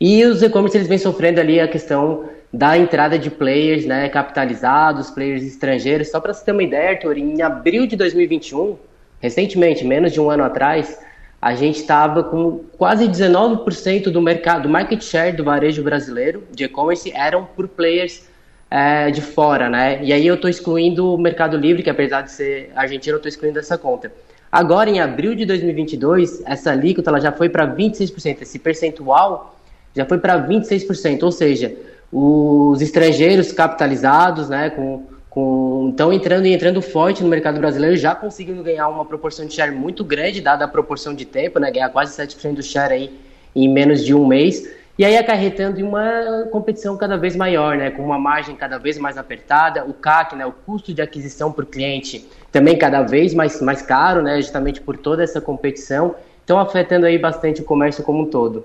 E 0.00 0.24
os 0.24 0.42
e-commerce 0.42 0.76
eles 0.76 0.88
vêm 0.88 0.98
sofrendo 0.98 1.40
ali 1.40 1.60
a 1.60 1.68
questão 1.68 2.24
da 2.52 2.76
entrada 2.76 3.18
de 3.18 3.30
players 3.30 3.86
né, 3.86 4.08
capitalizados, 4.08 5.10
players 5.10 5.42
estrangeiros. 5.42 6.10
Só 6.10 6.20
para 6.20 6.34
você 6.34 6.44
ter 6.44 6.52
uma 6.52 6.62
ideia, 6.62 6.90
Arthur, 6.90 7.16
em 7.16 7.40
abril 7.40 7.86
de 7.86 7.96
2021, 7.96 8.76
recentemente, 9.20 9.84
menos 9.84 10.12
de 10.12 10.20
um 10.20 10.30
ano 10.30 10.44
atrás, 10.44 10.98
a 11.40 11.54
gente 11.54 11.80
estava 11.80 12.22
com 12.22 12.60
quase 12.76 13.08
19% 13.08 14.10
do 14.10 14.20
mercado, 14.20 14.64
do 14.64 14.68
market 14.68 15.02
share 15.02 15.34
do 15.34 15.42
varejo 15.42 15.82
brasileiro 15.82 16.44
de 16.50 16.64
e-commerce 16.64 17.10
eram 17.14 17.44
por 17.44 17.66
players 17.66 18.28
é, 18.72 19.10
de 19.10 19.20
fora, 19.20 19.68
né? 19.68 20.02
E 20.02 20.14
aí 20.14 20.26
eu 20.26 20.34
estou 20.34 20.48
excluindo 20.48 21.12
o 21.12 21.18
Mercado 21.18 21.58
Livre, 21.58 21.82
que 21.82 21.90
apesar 21.90 22.22
de 22.22 22.32
ser 22.32 22.72
argentino, 22.74 23.16
eu 23.16 23.18
estou 23.18 23.28
excluindo 23.28 23.58
essa 23.58 23.76
conta. 23.76 24.10
Agora, 24.50 24.88
em 24.88 24.98
abril 24.98 25.34
de 25.34 25.44
2022, 25.44 26.42
essa 26.46 26.70
alíquota 26.70 27.10
ela 27.10 27.20
já 27.20 27.30
foi 27.30 27.50
para 27.50 27.66
26%. 27.66 28.40
Esse 28.40 28.58
percentual 28.58 29.54
já 29.94 30.06
foi 30.06 30.16
para 30.16 30.38
26%, 30.48 31.22
ou 31.22 31.30
seja, 31.30 31.76
os 32.10 32.80
estrangeiros 32.80 33.52
capitalizados, 33.52 34.48
né, 34.48 34.70
com, 34.70 35.04
com 35.28 35.88
estão 35.90 36.10
entrando 36.10 36.46
e 36.46 36.54
entrando 36.54 36.80
forte 36.80 37.22
no 37.22 37.28
mercado 37.28 37.60
brasileiro, 37.60 37.94
já 37.94 38.14
conseguindo 38.14 38.62
ganhar 38.62 38.88
uma 38.88 39.04
proporção 39.04 39.44
de 39.44 39.52
share 39.52 39.70
muito 39.70 40.02
grande, 40.02 40.40
dada 40.40 40.64
a 40.64 40.68
proporção 40.68 41.14
de 41.14 41.26
tempo, 41.26 41.60
né, 41.60 41.70
ganhar 41.70 41.90
quase 41.90 42.16
7% 42.16 42.54
do 42.54 42.62
share 42.62 42.94
aí 42.94 43.20
em 43.54 43.68
menos 43.68 44.02
de 44.02 44.14
um 44.14 44.26
mês, 44.26 44.66
e 44.98 45.04
aí 45.04 45.16
acarretando 45.16 45.80
em 45.80 45.82
uma 45.82 46.46
competição 46.50 46.96
cada 46.96 47.16
vez 47.16 47.34
maior, 47.34 47.76
né, 47.76 47.90
com 47.90 48.04
uma 48.04 48.18
margem 48.18 48.54
cada 48.54 48.78
vez 48.78 48.98
mais 48.98 49.16
apertada, 49.16 49.84
o 49.84 49.94
CAC, 49.94 50.36
né, 50.36 50.44
o 50.44 50.52
custo 50.52 50.92
de 50.92 51.00
aquisição 51.00 51.50
por 51.50 51.66
cliente, 51.66 52.28
também 52.50 52.76
cada 52.76 53.02
vez 53.02 53.32
mais, 53.32 53.60
mais 53.62 53.80
caro, 53.80 54.22
né, 54.22 54.36
justamente 54.40 54.80
por 54.80 54.96
toda 54.96 55.22
essa 55.22 55.40
competição, 55.40 56.14
estão 56.40 56.58
afetando 56.58 57.06
aí 57.06 57.18
bastante 57.18 57.62
o 57.62 57.64
comércio 57.64 58.04
como 58.04 58.22
um 58.22 58.26
todo. 58.26 58.64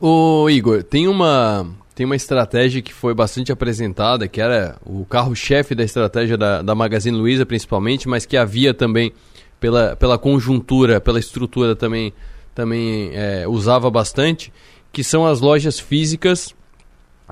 Ô 0.00 0.48
Igor, 0.48 0.82
tem 0.82 1.08
uma 1.08 1.66
tem 1.94 2.06
uma 2.06 2.16
estratégia 2.16 2.80
que 2.80 2.94
foi 2.94 3.12
bastante 3.12 3.52
apresentada, 3.52 4.26
que 4.26 4.40
era 4.40 4.76
o 4.86 5.04
carro-chefe 5.04 5.74
da 5.74 5.84
estratégia 5.84 6.34
da, 6.34 6.62
da 6.62 6.74
Magazine 6.74 7.14
Luiza, 7.14 7.44
principalmente, 7.44 8.08
mas 8.08 8.24
que 8.24 8.38
havia 8.38 8.72
também, 8.72 9.12
pela, 9.60 9.94
pela 9.96 10.16
conjuntura, 10.16 10.98
pela 10.98 11.18
estrutura 11.18 11.76
também, 11.76 12.14
também 12.54 13.10
é, 13.12 13.46
usava 13.46 13.90
bastante, 13.90 14.50
que 14.92 15.04
são 15.04 15.26
as 15.26 15.40
lojas 15.40 15.78
físicas 15.78 16.54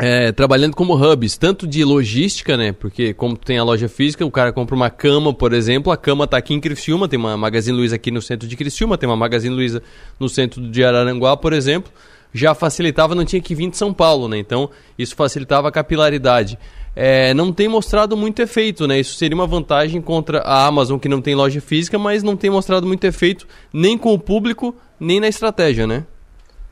é, 0.01 0.31
trabalhando 0.31 0.77
como 0.77 0.95
hubs, 0.95 1.37
tanto 1.37 1.67
de 1.67 1.85
logística, 1.85 2.57
né? 2.57 2.73
Porque 2.73 3.13
como 3.13 3.37
tem 3.37 3.59
a 3.59 3.65
loja 3.65 3.89
física, 3.89 4.25
o 4.25 4.31
cara 4.31 4.53
compra 4.53 4.77
uma 4.77 4.91
cama, 4.91 5.35
por 5.35 5.53
exemplo, 5.53 5.93
a 5.93 5.97
cama 5.97 6.25
está 6.25 6.37
aqui 6.37 6.55
em 6.55 6.61
Criciúma, 6.61 7.09
tem 7.09 7.19
uma 7.19 7.37
Magazine 7.37 7.77
Luiza 7.77 7.97
aqui 7.97 8.11
no 8.11 8.23
centro 8.23 8.47
de 8.47 8.57
Criciúma, 8.57 8.97
tem 8.97 9.09
uma 9.09 9.17
Magazine 9.17 9.55
Luiza 9.55 9.83
no 10.21 10.29
centro 10.29 10.71
de 10.71 10.85
Araranguá, 10.85 11.37
por 11.37 11.53
exemplo 11.53 11.93
já 12.33 12.55
facilitava, 12.55 13.15
não 13.15 13.25
tinha 13.25 13.41
que 13.41 13.55
vir 13.55 13.71
de 13.71 13.77
São 13.77 13.93
Paulo, 13.93 14.29
né? 14.29 14.39
Então 14.39 14.71
isso 14.99 15.15
facilitava 15.15 15.69
a 15.69 15.73
capilaridade. 15.73 16.59
É, 16.95 17.33
não 17.33 17.53
tem 17.53 17.69
mostrado 17.69 18.17
muito 18.17 18.43
efeito, 18.43 18.87
né? 18.87 18.99
Isso 18.99 19.15
seria 19.15 19.35
uma 19.35 19.47
vantagem 19.47 20.01
contra 20.01 20.41
a 20.41 20.67
Amazon, 20.67 20.99
que 20.99 21.09
não 21.09 21.21
tem 21.21 21.35
loja 21.35 21.61
física, 21.61 21.99
mas 21.99 22.23
não 22.23 22.37
tem 22.37 22.51
mostrado 22.51 22.87
muito 22.87 23.05
efeito 23.05 23.47
nem 23.73 23.97
com 23.97 24.13
o 24.13 24.19
público, 24.19 24.75
nem 24.99 25.21
na 25.21 25.29
estratégia, 25.29 25.87
né? 25.87 26.05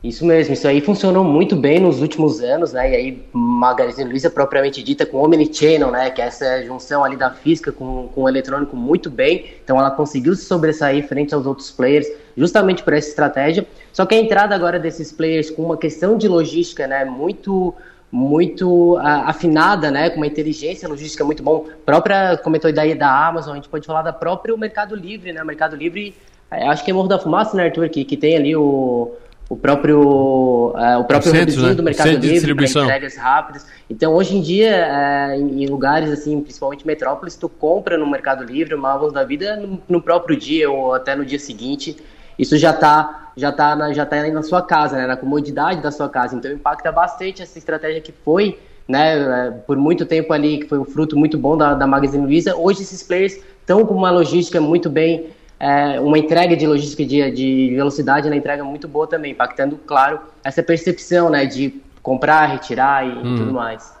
Isso 0.03 0.23
mesmo, 0.23 0.53
isso 0.53 0.67
aí 0.67 0.79
funcionou 0.79 1.23
muito 1.23 1.55
bem 1.55 1.79
nos 1.79 2.01
últimos 2.01 2.39
anos, 2.39 2.71
né? 2.71 2.91
E 2.91 2.95
aí 2.95 3.23
Magazine 3.33 4.07
Luiza 4.07 4.29
propriamente 4.29 4.83
dita 4.83 5.07
com 5.07 5.17
Omnichannel, 5.17 5.89
né? 5.89 6.11
Que 6.11 6.21
é 6.21 6.25
essa 6.25 6.63
junção 6.63 7.03
ali 7.03 7.15
da 7.15 7.31
física 7.31 7.71
com, 7.71 8.07
com 8.13 8.23
o 8.23 8.29
eletrônico 8.29 8.75
muito 8.75 9.09
bem. 9.09 9.45
Então 9.63 9.79
ela 9.79 9.89
conseguiu 9.89 10.35
se 10.35 10.45
sobressair 10.45 11.07
frente 11.07 11.33
aos 11.33 11.47
outros 11.47 11.71
players, 11.71 12.07
justamente 12.37 12.83
por 12.83 12.93
essa 12.93 13.09
estratégia. 13.09 13.65
Só 13.91 14.05
que 14.05 14.13
a 14.13 14.19
entrada 14.19 14.53
agora 14.53 14.79
desses 14.79 15.11
players 15.11 15.49
com 15.49 15.63
uma 15.63 15.77
questão 15.77 16.15
de 16.15 16.27
logística, 16.27 16.85
né? 16.85 17.03
Muito 17.03 17.73
muito 18.09 18.95
uh, 18.95 18.99
afinada, 19.25 19.91
né, 19.91 20.09
com 20.09 20.15
uma 20.15 20.27
inteligência 20.27 20.87
logística 20.87 21.25
muito 21.25 21.43
bom. 21.43 21.65
Própria 21.85 22.37
comentou 22.37 22.71
daí 22.71 22.95
da 22.95 23.27
Amazon, 23.27 23.51
a 23.51 23.55
gente 23.55 23.67
pode 23.67 23.85
falar 23.85 24.01
da 24.01 24.13
próprio 24.13 24.57
Mercado 24.57 24.95
Livre, 24.95 25.33
né? 25.33 25.43
Mercado 25.43 25.75
Livre, 25.75 26.15
é, 26.49 26.65
acho 26.67 26.85
que 26.85 26.91
é 26.91 26.93
Morro 26.93 27.09
da 27.09 27.19
Fumaça, 27.19 27.57
né, 27.57 27.65
Arthur, 27.65 27.89
que, 27.89 28.05
que 28.05 28.15
tem 28.15 28.37
ali 28.37 28.55
o 28.55 29.11
o 29.49 29.55
próprio, 29.55 30.73
uh, 30.75 30.99
o 30.99 31.05
próprio 31.05 31.31
Centros, 31.31 31.57
né? 31.57 31.73
do 31.73 31.81
Mercado 31.81 32.09
Livre 32.09 32.53
para 32.53 32.65
entregas 32.65 33.15
rápidas. 33.15 33.65
Então, 33.89 34.13
hoje 34.13 34.35
em 34.35 34.41
dia, 34.41 34.87
uh, 34.89 35.33
em, 35.35 35.65
lugares 35.67 36.11
assim, 36.11 36.41
principalmente 36.41 36.85
metrópoles, 36.85 37.35
tu 37.35 37.47
compra 37.47 37.97
no 37.97 38.05
Mercado 38.05 38.43
Livre 38.43 38.75
uma 38.75 38.93
Avons 38.93 39.13
da 39.13 39.23
vida 39.23 39.55
no, 39.55 39.81
no, 39.87 40.01
próprio 40.01 40.37
dia 40.37 40.69
ou 40.69 40.93
até 40.93 41.15
no 41.15 41.25
dia 41.25 41.39
seguinte. 41.39 41.95
Isso 42.37 42.57
já 42.57 42.71
está 42.71 43.31
já 43.37 43.51
tá 43.51 43.75
na, 43.75 43.93
já 43.93 44.05
tá 44.05 44.27
na 44.29 44.41
sua 44.41 44.61
casa, 44.61 44.97
né? 44.97 45.07
na 45.07 45.15
comodidade 45.15 45.81
da 45.81 45.91
sua 45.91 46.09
casa. 46.09 46.35
Então, 46.35 46.51
impacta 46.51 46.91
bastante 46.91 47.41
essa 47.41 47.57
estratégia 47.57 48.01
que 48.01 48.11
foi, 48.11 48.59
né, 48.87 49.17
eh, 49.19 49.51
por 49.67 49.77
muito 49.77 50.05
tempo 50.05 50.33
ali, 50.33 50.59
que 50.59 50.67
foi 50.67 50.79
um 50.79 50.85
fruto 50.85 51.15
muito 51.15 51.37
bom 51.37 51.55
da, 51.55 51.75
da 51.75 51.85
Magazine 51.85 52.25
Luiza. 52.25 52.55
Hoje, 52.55 52.81
esses 52.81 53.03
players 53.03 53.37
estão 53.59 53.85
com 53.85 53.93
uma 53.93 54.09
logística 54.09 54.59
muito 54.59 54.89
bem 54.89 55.27
é, 55.59 55.99
uma 55.99 56.17
entrega 56.17 56.55
de 56.55 56.67
logística 56.67 57.03
de, 57.05 57.31
de 57.31 57.73
velocidade 57.75 58.29
na 58.29 58.35
entrega 58.35 58.63
muito 58.63 58.87
boa 58.87 59.07
também, 59.07 59.31
impactando, 59.31 59.77
claro, 59.85 60.19
essa 60.43 60.61
percepção 60.61 61.29
né, 61.29 61.45
de 61.45 61.73
comprar, 62.01 62.45
retirar 62.45 63.05
e 63.05 63.11
hum. 63.11 63.35
tudo 63.35 63.53
mais. 63.53 63.97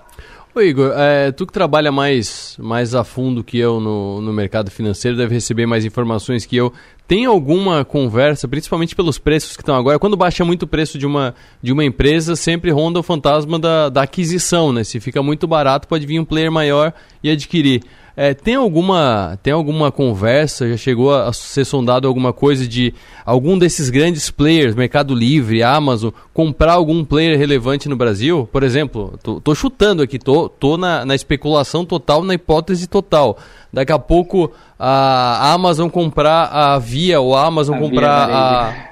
Ô 0.57 0.61
Igor, 0.61 0.91
é, 0.95 1.31
tu 1.31 1.45
que 1.45 1.53
trabalha 1.53 1.91
mais, 1.91 2.57
mais 2.59 2.95
a 2.95 3.03
fundo 3.03 3.43
que 3.43 3.59
eu 3.59 3.79
no, 3.79 4.21
no 4.21 4.33
mercado 4.33 4.71
financeiro, 4.71 5.15
deve 5.15 5.35
receber 5.35 5.67
mais 5.67 5.85
informações 5.85 6.47
que 6.47 6.55
eu. 6.55 6.73
Tem 7.07 7.25
alguma 7.25 7.85
conversa, 7.85 8.47
principalmente 8.47 8.95
pelos 8.95 9.19
preços 9.19 9.55
que 9.55 9.61
estão 9.61 9.75
agora? 9.75 9.99
Quando 9.99 10.17
baixa 10.17 10.43
muito 10.43 10.63
o 10.63 10.67
preço 10.67 10.97
de 10.97 11.05
uma, 11.05 11.35
de 11.61 11.71
uma 11.71 11.85
empresa, 11.85 12.35
sempre 12.35 12.71
ronda 12.71 12.99
o 12.99 13.03
fantasma 13.03 13.59
da, 13.59 13.89
da 13.89 14.01
aquisição, 14.01 14.73
né? 14.73 14.83
Se 14.83 14.99
fica 14.99 15.21
muito 15.21 15.47
barato, 15.47 15.87
pode 15.87 16.07
vir 16.07 16.19
um 16.19 16.25
player 16.25 16.51
maior 16.51 16.91
e 17.23 17.29
adquirir. 17.29 17.83
É, 18.19 18.33
tem 18.33 18.55
alguma 18.55 19.37
tem 19.43 19.53
alguma 19.53 19.91
conversa, 19.91 20.67
já 20.67 20.75
chegou 20.75 21.13
a, 21.13 21.31
ser 21.31 21.63
sondado 21.63 22.07
alguma 22.07 22.33
coisa 22.33 22.67
de 22.67 22.91
algum 23.23 23.55
desses 23.59 23.91
grandes 23.91 24.31
players, 24.31 24.73
Mercado 24.73 25.13
Livre, 25.13 25.61
Amazon, 25.61 26.09
comprar 26.33 26.73
algum 26.73 27.05
player 27.05 27.37
relevante 27.37 27.87
no 27.87 27.95
Brasil? 27.95 28.49
Por 28.51 28.63
exemplo, 28.63 29.19
tô, 29.21 29.39
tô 29.39 29.53
chutando 29.53 30.01
aqui, 30.01 30.17
tô, 30.17 30.49
tô 30.49 30.77
na, 30.77 31.05
na 31.05 31.13
especulação 31.13 31.85
total, 31.85 32.23
na 32.23 32.33
hipótese 32.33 32.87
total. 32.87 33.37
Daqui 33.71 33.91
a 33.91 33.99
pouco 33.99 34.51
a 34.79 35.53
Amazon 35.53 35.87
comprar 35.87 36.45
a 36.45 36.79
Via 36.79 37.19
ou 37.21 37.35
a 37.35 37.45
Amazon 37.45 37.75
a 37.75 37.79
comprar 37.79 38.29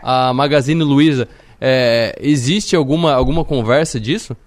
a, 0.04 0.30
a 0.30 0.34
Magazine 0.36 0.84
Luiza. 0.84 1.28
É, 1.60 2.16
existe 2.22 2.76
alguma, 2.76 3.14
alguma 3.14 3.44
conversa 3.44 4.00
disso? 4.00 4.38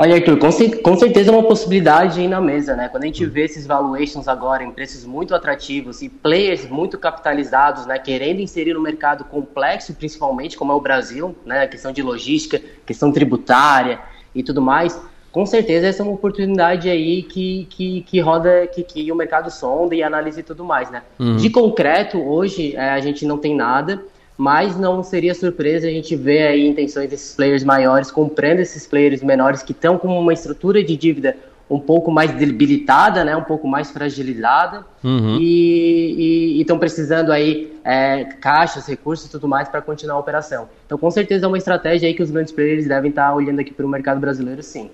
Olha, 0.00 0.14
Arthur, 0.14 0.38
com, 0.38 0.48
com, 0.80 0.96
certeza 0.96 1.32
é 1.32 1.34
uma 1.34 1.42
possibilidade 1.42 2.20
aí 2.20 2.28
na 2.28 2.40
mesa, 2.40 2.76
né? 2.76 2.88
Quando 2.88 3.02
a 3.02 3.06
gente 3.06 3.26
vê 3.26 3.46
esses 3.46 3.66
valuations 3.66 4.28
agora 4.28 4.62
em 4.62 4.70
preços 4.70 5.04
muito 5.04 5.34
atrativos 5.34 6.02
e 6.02 6.08
players 6.08 6.70
muito 6.70 6.96
capitalizados, 6.96 7.84
né? 7.84 7.98
Querendo 7.98 8.40
inserir 8.40 8.74
no 8.74 8.80
mercado 8.80 9.24
complexo, 9.24 9.92
principalmente 9.92 10.56
como 10.56 10.70
é 10.70 10.74
o 10.76 10.80
Brasil, 10.80 11.34
né? 11.44 11.62
A 11.62 11.66
questão 11.66 11.90
de 11.90 12.00
logística, 12.00 12.62
questão 12.86 13.10
tributária 13.10 13.98
e 14.32 14.40
tudo 14.40 14.62
mais. 14.62 15.02
Com 15.32 15.44
certeza 15.44 15.88
essa 15.88 16.00
é 16.00 16.06
uma 16.06 16.14
oportunidade 16.14 16.88
aí 16.88 17.24
que, 17.24 17.66
que, 17.68 18.02
que 18.02 18.20
roda, 18.20 18.68
que, 18.68 18.84
que 18.84 19.10
o 19.10 19.16
mercado 19.16 19.50
sonda 19.50 19.96
e 19.96 20.02
analisa 20.04 20.38
e 20.38 20.44
tudo 20.44 20.64
mais, 20.64 20.92
né? 20.92 21.02
Uhum. 21.18 21.34
De 21.34 21.50
concreto, 21.50 22.22
hoje 22.22 22.76
é, 22.76 22.90
a 22.90 23.00
gente 23.00 23.26
não 23.26 23.36
tem 23.36 23.52
nada 23.52 24.00
mas 24.38 24.78
não 24.78 25.02
seria 25.02 25.34
surpresa 25.34 25.88
a 25.88 25.90
gente 25.90 26.14
ver 26.14 26.46
aí 26.46 26.68
intenções 26.68 27.10
desses 27.10 27.34
players 27.34 27.64
maiores 27.64 28.08
comprando 28.08 28.60
esses 28.60 28.86
players 28.86 29.20
menores 29.20 29.64
que 29.64 29.72
estão 29.72 29.98
com 29.98 30.16
uma 30.16 30.32
estrutura 30.32 30.82
de 30.82 30.96
dívida 30.96 31.36
um 31.68 31.78
pouco 31.78 32.10
mais 32.10 32.32
debilitada, 32.32 33.24
né, 33.24 33.36
um 33.36 33.42
pouco 33.42 33.68
mais 33.68 33.90
fragilizada 33.90 34.86
uhum. 35.04 35.36
e 35.38 36.60
estão 36.60 36.78
precisando 36.78 37.30
aí 37.30 37.78
é, 37.84 38.24
caixas, 38.24 38.86
recursos 38.86 39.26
e 39.26 39.30
tudo 39.30 39.46
mais 39.46 39.68
para 39.68 39.82
continuar 39.82 40.14
a 40.14 40.18
operação. 40.18 40.68
Então, 40.86 40.96
com 40.96 41.10
certeza 41.10 41.44
é 41.44 41.48
uma 41.48 41.58
estratégia 41.58 42.08
aí 42.08 42.14
que 42.14 42.22
os 42.22 42.30
grandes 42.30 42.52
players 42.52 42.86
devem 42.86 43.10
estar 43.10 43.28
tá 43.28 43.34
olhando 43.34 43.60
aqui 43.60 43.74
para 43.74 43.84
o 43.84 43.88
mercado 43.88 44.20
brasileiro, 44.20 44.62
sim. 44.62 44.88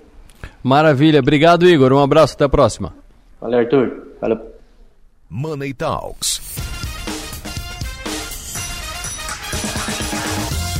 Maravilha, 0.61 1.19
obrigado 1.19 1.65
Igor, 1.65 1.93
um 1.93 1.99
abraço, 1.99 2.33
até 2.33 2.43
a 2.43 2.49
próxima. 2.49 2.93
Valeu 3.39 3.59
Arthur, 3.59 4.07
valeu. 4.19 4.39
Money 5.29 5.73
Talks. 5.73 6.64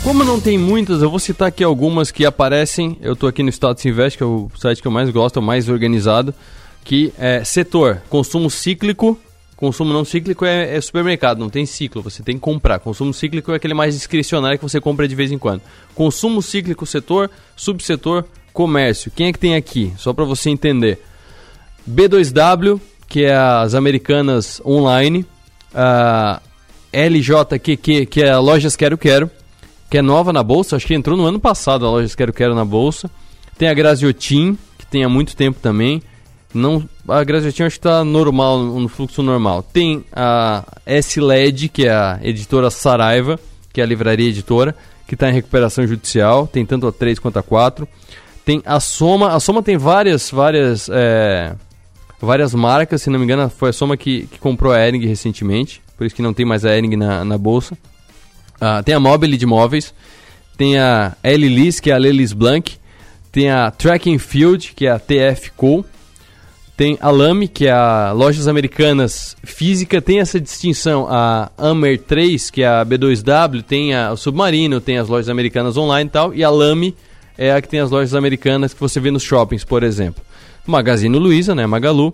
Como 0.05 0.23
não 0.23 0.39
tem 0.39 0.55
muitas, 0.55 1.01
eu 1.01 1.09
vou 1.09 1.17
citar 1.17 1.47
aqui 1.47 1.63
algumas 1.63 2.11
que 2.11 2.27
aparecem. 2.27 2.95
Eu 3.01 3.13
estou 3.13 3.27
aqui 3.27 3.41
no 3.41 3.49
Status 3.49 3.83
Invest, 3.87 4.15
que 4.15 4.23
é 4.23 4.25
o 4.27 4.51
site 4.55 4.79
que 4.79 4.87
eu 4.87 4.91
mais 4.91 5.09
gosto, 5.09 5.37
é 5.37 5.41
o 5.41 5.43
mais 5.43 5.67
organizado. 5.67 6.31
Que 6.83 7.11
é 7.17 7.43
setor, 7.43 8.03
consumo 8.07 8.47
cíclico. 8.47 9.19
Consumo 9.57 9.91
não 9.91 10.05
cíclico 10.05 10.45
é, 10.45 10.75
é, 10.75 10.79
supermercado, 10.79 11.39
não 11.39 11.49
tem 11.49 11.65
ciclo, 11.65 12.03
você 12.03 12.21
tem 12.21 12.35
que 12.35 12.41
comprar. 12.41 12.77
Consumo 12.77 13.15
cíclico 13.15 13.51
é 13.51 13.55
aquele 13.55 13.73
mais 13.73 13.95
discricionário 13.95 14.59
que 14.59 14.63
você 14.63 14.79
compra 14.79 15.07
de 15.07 15.15
vez 15.15 15.31
em 15.31 15.39
quando. 15.39 15.63
Consumo 15.95 16.39
cíclico, 16.39 16.85
setor, 16.85 17.31
subsetor, 17.55 18.25
comércio. 18.53 19.09
Quem 19.09 19.29
é 19.29 19.33
que 19.33 19.39
tem 19.39 19.55
aqui? 19.55 19.91
Só 19.97 20.13
para 20.13 20.23
você 20.23 20.51
entender. 20.51 21.01
B2W, 21.89 22.79
que 23.07 23.23
é 23.23 23.35
as 23.35 23.73
americanas 23.73 24.61
online. 24.63 25.25
A 25.73 26.43
LJQQ, 26.93 28.05
que 28.05 28.21
é 28.21 28.37
Lojas 28.37 28.75
Quero 28.75 28.99
Quero 28.99 29.31
que 29.89 29.97
é 29.97 30.01
nova 30.01 30.33
na 30.33 30.43
bolsa, 30.43 30.75
acho 30.75 30.87
que 30.87 30.93
entrou 30.93 31.17
no 31.17 31.25
ano 31.25 31.39
passado 31.39 31.85
a 31.85 31.89
loja 31.89 32.15
Quero 32.15 32.33
Quero 32.33 32.55
na 32.55 32.65
bolsa. 32.65 33.09
Tem 33.57 33.69
a 33.69 33.73
Graziotin, 33.73 34.57
que 34.77 34.85
tem 34.85 35.03
há 35.03 35.09
muito 35.09 35.35
tempo 35.35 35.59
também. 35.61 36.01
Não, 36.53 36.87
a 37.07 37.23
Graziotin 37.23 37.63
acho 37.63 37.75
que 37.75 37.79
está 37.79 38.03
normal, 38.03 38.59
no 38.59 38.87
fluxo 38.87 39.21
normal. 39.21 39.63
Tem 39.63 40.03
a 40.11 40.63
S-LED, 40.85 41.69
que 41.69 41.87
é 41.87 41.91
a 41.91 42.19
editora 42.21 42.69
Saraiva, 42.69 43.39
que 43.71 43.79
é 43.79 43.83
a 43.83 43.87
livraria 43.87 44.29
editora, 44.29 44.75
que 45.07 45.13
está 45.13 45.29
em 45.29 45.33
recuperação 45.33 45.85
judicial. 45.85 46.47
Tem 46.47 46.65
tanto 46.65 46.87
a 46.87 46.91
3 46.91 47.19
quanto 47.19 47.37
a 47.37 47.43
4. 47.43 47.87
Tem 48.45 48.61
a 48.65 48.79
Soma, 48.79 49.33
a 49.33 49.39
Soma 49.39 49.63
tem 49.63 49.75
várias, 49.75 50.29
várias, 50.29 50.87
é, 50.91 51.55
várias 52.21 52.53
marcas, 52.53 53.01
se 53.01 53.09
não 53.09 53.17
me 53.17 53.25
engano, 53.25 53.49
foi 53.49 53.69
a 53.69 53.73
Soma 53.73 53.97
que, 53.97 54.27
que 54.27 54.37
comprou 54.37 54.71
a 54.71 54.87
Ering 54.87 55.03
recentemente, 55.05 55.81
por 55.97 56.05
isso 56.05 56.15
que 56.15 56.21
não 56.21 56.31
tem 56.31 56.45
mais 56.45 56.63
a 56.63 56.77
Ering 56.77 56.95
na, 56.95 57.25
na 57.25 57.37
bolsa. 57.39 57.75
Uh, 58.55 58.83
tem 58.83 58.95
a 58.95 58.99
Mobile 58.99 59.37
de 59.37 59.45
móveis, 59.45 59.93
tem 60.57 60.77
a 60.79 61.15
L-Lis, 61.21 61.79
que 61.79 61.91
é 61.91 61.93
a 61.93 61.97
Lelis 61.97 62.33
Blanc, 62.33 62.77
tem 63.31 63.49
a 63.49 63.69
Track 63.69 64.17
Field, 64.17 64.73
que 64.75 64.85
é 64.85 64.91
a 64.91 64.99
TF 64.99 65.51
Co, 65.57 65.85
tem 66.77 66.97
a 66.99 67.09
Lame, 67.09 67.47
que 67.47 67.67
é 67.67 67.71
a 67.71 68.11
Lojas 68.11 68.47
Americanas 68.47 69.35
Física, 69.43 70.01
tem 70.01 70.19
essa 70.19 70.39
distinção, 70.41 71.07
a 71.09 71.49
Amer 71.57 71.97
3, 72.01 72.49
que 72.49 72.63
é 72.63 72.67
a 72.67 72.85
B2W, 72.85 73.63
tem 73.63 73.93
a, 73.93 74.11
o 74.11 74.17
Submarino, 74.17 74.81
tem 74.81 74.97
as 74.97 75.07
lojas 75.07 75.29
americanas 75.29 75.77
online 75.77 76.09
e 76.09 76.11
tal, 76.11 76.33
e 76.33 76.43
a 76.43 76.49
Lame 76.49 76.95
é 77.37 77.53
a 77.53 77.61
que 77.61 77.69
tem 77.69 77.79
as 77.79 77.91
lojas 77.91 78.13
americanas 78.13 78.73
que 78.73 78.79
você 78.79 78.99
vê 78.99 79.09
nos 79.09 79.23
shoppings, 79.23 79.63
por 79.63 79.83
exemplo. 79.83 80.21
Magazine 80.65 81.17
Luiza, 81.17 81.55
né, 81.55 81.65
Magalu, 81.65 82.13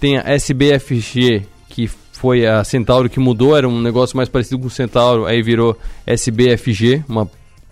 tem 0.00 0.18
a 0.18 0.24
SBFG, 0.34 1.42
que 1.68 1.88
foi 2.20 2.46
a 2.46 2.62
Centauro 2.62 3.08
que 3.08 3.18
mudou, 3.18 3.56
era 3.56 3.66
um 3.66 3.80
negócio 3.80 4.14
mais 4.14 4.28
parecido 4.28 4.58
com 4.58 4.66
o 4.66 4.70
Centauro, 4.70 5.24
aí 5.24 5.42
virou 5.42 5.74
SBFG, 6.06 7.02
uma 7.08 7.26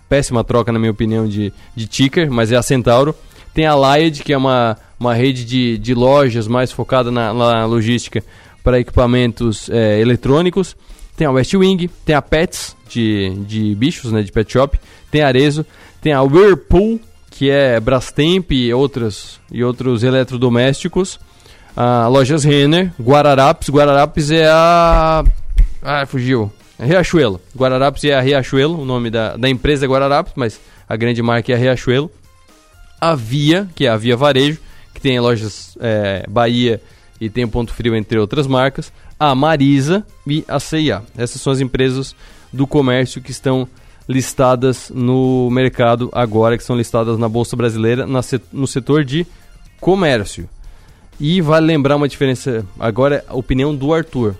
péssima 0.09 0.43
troca, 0.43 0.71
na 0.71 0.79
minha 0.79 0.91
opinião, 0.91 1.27
de, 1.27 1.53
de 1.75 1.85
ticker, 1.85 2.31
mas 2.31 2.51
é 2.51 2.55
a 2.55 2.63
Centauro. 2.63 3.13
Tem 3.53 3.67
a 3.67 3.75
Liad, 3.75 4.23
que 4.23 4.33
é 4.33 4.37
uma, 4.37 4.75
uma 4.99 5.13
rede 5.13 5.45
de, 5.45 5.77
de 5.77 5.93
lojas 5.93 6.47
mais 6.47 6.71
focada 6.71 7.11
na, 7.11 7.31
na 7.31 7.65
logística 7.67 8.23
para 8.63 8.79
equipamentos 8.79 9.69
é, 9.69 10.01
eletrônicos. 10.01 10.75
Tem 11.15 11.27
a 11.27 11.31
Westwing, 11.31 11.87
tem 12.03 12.15
a 12.15 12.21
Pets, 12.21 12.75
de, 12.89 13.29
de 13.45 13.75
bichos, 13.75 14.11
né, 14.11 14.23
de 14.23 14.31
pet 14.31 14.51
shop. 14.51 14.79
Tem 15.11 15.21
a 15.21 15.27
Arezo, 15.27 15.63
tem 16.01 16.11
a 16.11 16.23
Whirlpool, 16.23 16.99
que 17.29 17.51
é 17.51 17.79
Brastemp 17.79 18.51
e, 18.51 18.73
outras, 18.73 19.39
e 19.51 19.63
outros 19.63 20.01
eletrodomésticos 20.01 21.19
a 21.75 22.07
Lojas 22.07 22.43
Renner, 22.43 22.91
Guararapes. 22.99 23.69
Guararapes 23.69 24.31
é 24.31 24.47
a. 24.47 25.23
Ah, 25.81 26.05
fugiu. 26.05 26.51
É 26.77 26.85
Riachuelo. 26.85 27.41
Guararapes 27.57 28.03
é 28.05 28.13
a 28.13 28.21
Riachuelo, 28.21 28.81
o 28.81 28.85
nome 28.85 29.09
da, 29.09 29.35
da 29.35 29.49
empresa 29.49 29.85
é 29.85 29.89
Guararapes, 29.89 30.33
mas 30.35 30.59
a 30.87 30.95
grande 30.95 31.21
marca 31.21 31.51
é 31.51 31.55
a 31.55 31.57
Riachuelo. 31.57 32.09
A 32.99 33.15
Via, 33.15 33.67
que 33.75 33.85
é 33.85 33.89
a 33.89 33.97
Via 33.97 34.15
Varejo, 34.15 34.59
que 34.93 35.01
tem 35.01 35.19
lojas 35.19 35.77
é, 35.79 36.25
Bahia 36.27 36.81
e 37.19 37.29
tem 37.29 37.43
o 37.43 37.49
Ponto 37.49 37.73
Frio, 37.73 37.95
entre 37.95 38.17
outras 38.17 38.47
marcas. 38.47 38.91
A 39.19 39.35
Marisa 39.35 40.05
e 40.25 40.43
a 40.47 40.59
CIA. 40.59 41.03
Essas 41.17 41.41
são 41.41 41.51
as 41.51 41.59
empresas 41.59 42.15
do 42.51 42.65
comércio 42.65 43.21
que 43.21 43.31
estão 43.31 43.67
listadas 44.07 44.89
no 44.93 45.49
mercado 45.51 46.09
agora, 46.11 46.57
que 46.57 46.63
são 46.63 46.75
listadas 46.75 47.17
na 47.17 47.29
Bolsa 47.29 47.55
Brasileira 47.55 48.07
na, 48.07 48.21
no 48.51 48.65
setor 48.65 49.03
de 49.03 49.27
comércio. 49.79 50.49
E 51.19 51.41
vale 51.41 51.65
lembrar 51.65 51.97
uma 51.97 52.07
diferença, 52.07 52.65
agora 52.79 53.15
é 53.15 53.23
a 53.27 53.35
opinião 53.35 53.75
do 53.75 53.93
Arthur. 53.93 54.35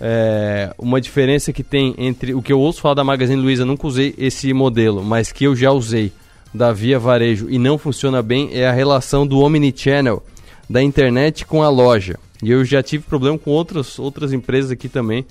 É, 0.00 0.72
uma 0.78 1.00
diferença 1.00 1.52
que 1.52 1.62
tem 1.62 1.94
entre 1.98 2.34
o 2.34 2.42
que 2.42 2.52
eu 2.52 2.60
ouço 2.60 2.80
falar 2.80 2.94
da 2.94 3.04
Magazine 3.04 3.40
Luiza, 3.40 3.64
nunca 3.64 3.86
usei 3.86 4.14
esse 4.16 4.52
modelo, 4.52 5.02
mas 5.02 5.32
que 5.32 5.44
eu 5.44 5.54
já 5.54 5.72
usei 5.72 6.12
da 6.54 6.72
Via 6.72 6.98
Varejo 6.98 7.48
e 7.50 7.58
não 7.58 7.78
funciona 7.78 8.22
bem 8.22 8.50
é 8.52 8.66
a 8.66 8.72
relação 8.72 9.26
do 9.26 9.38
Omnichannel 9.40 10.22
da 10.68 10.82
internet 10.82 11.44
com 11.44 11.62
a 11.62 11.68
loja. 11.68 12.18
E 12.42 12.50
eu 12.50 12.64
já 12.64 12.82
tive 12.82 13.04
problema 13.04 13.38
com 13.38 13.50
outras, 13.50 13.98
outras 13.98 14.32
empresas 14.32 14.70
aqui 14.70 14.88
também 14.88 15.24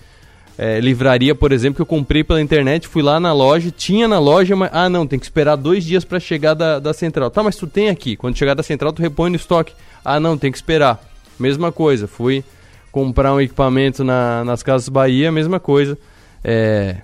é, 0.58 0.80
livraria, 0.80 1.34
por 1.34 1.52
exemplo, 1.52 1.76
que 1.76 1.82
eu 1.82 1.86
comprei 1.86 2.24
pela 2.24 2.42
internet, 2.42 2.88
fui 2.88 3.02
lá 3.02 3.20
na 3.20 3.34
loja, 3.34 3.72
tinha 3.72 4.08
na 4.08 4.20
loja, 4.20 4.56
mas. 4.56 4.70
Ah, 4.74 4.90
não, 4.90 5.08
tem 5.08 5.18
que 5.18 5.26
esperar 5.26 5.56
dois 5.56 5.84
dias 5.84 6.04
para 6.04 6.20
chegar 6.20 6.54
da, 6.54 6.80
da 6.80 6.94
central. 6.94 7.32
Tá, 7.32 7.42
mas 7.42 7.56
tu 7.56 7.68
tem 7.68 7.90
aqui. 7.90 8.16
Quando 8.16 8.38
chegar 8.38 8.54
da 8.54 8.64
central, 8.64 8.94
tu 8.94 9.02
repõe 9.02 9.30
no 9.30 9.36
estoque. 9.36 9.74
Ah, 10.04 10.20
não, 10.20 10.38
tem 10.38 10.52
que 10.52 10.58
esperar. 10.58 11.02
Mesma 11.40 11.72
coisa, 11.72 12.08
fui 12.08 12.44
comprar 12.92 13.34
um 13.34 13.40
equipamento 13.40 14.04
na, 14.04 14.44
nas 14.44 14.62
Casas 14.62 14.90
Bahia, 14.90 15.32
mesma 15.32 15.60
coisa. 15.60 15.98
É, 16.44 16.98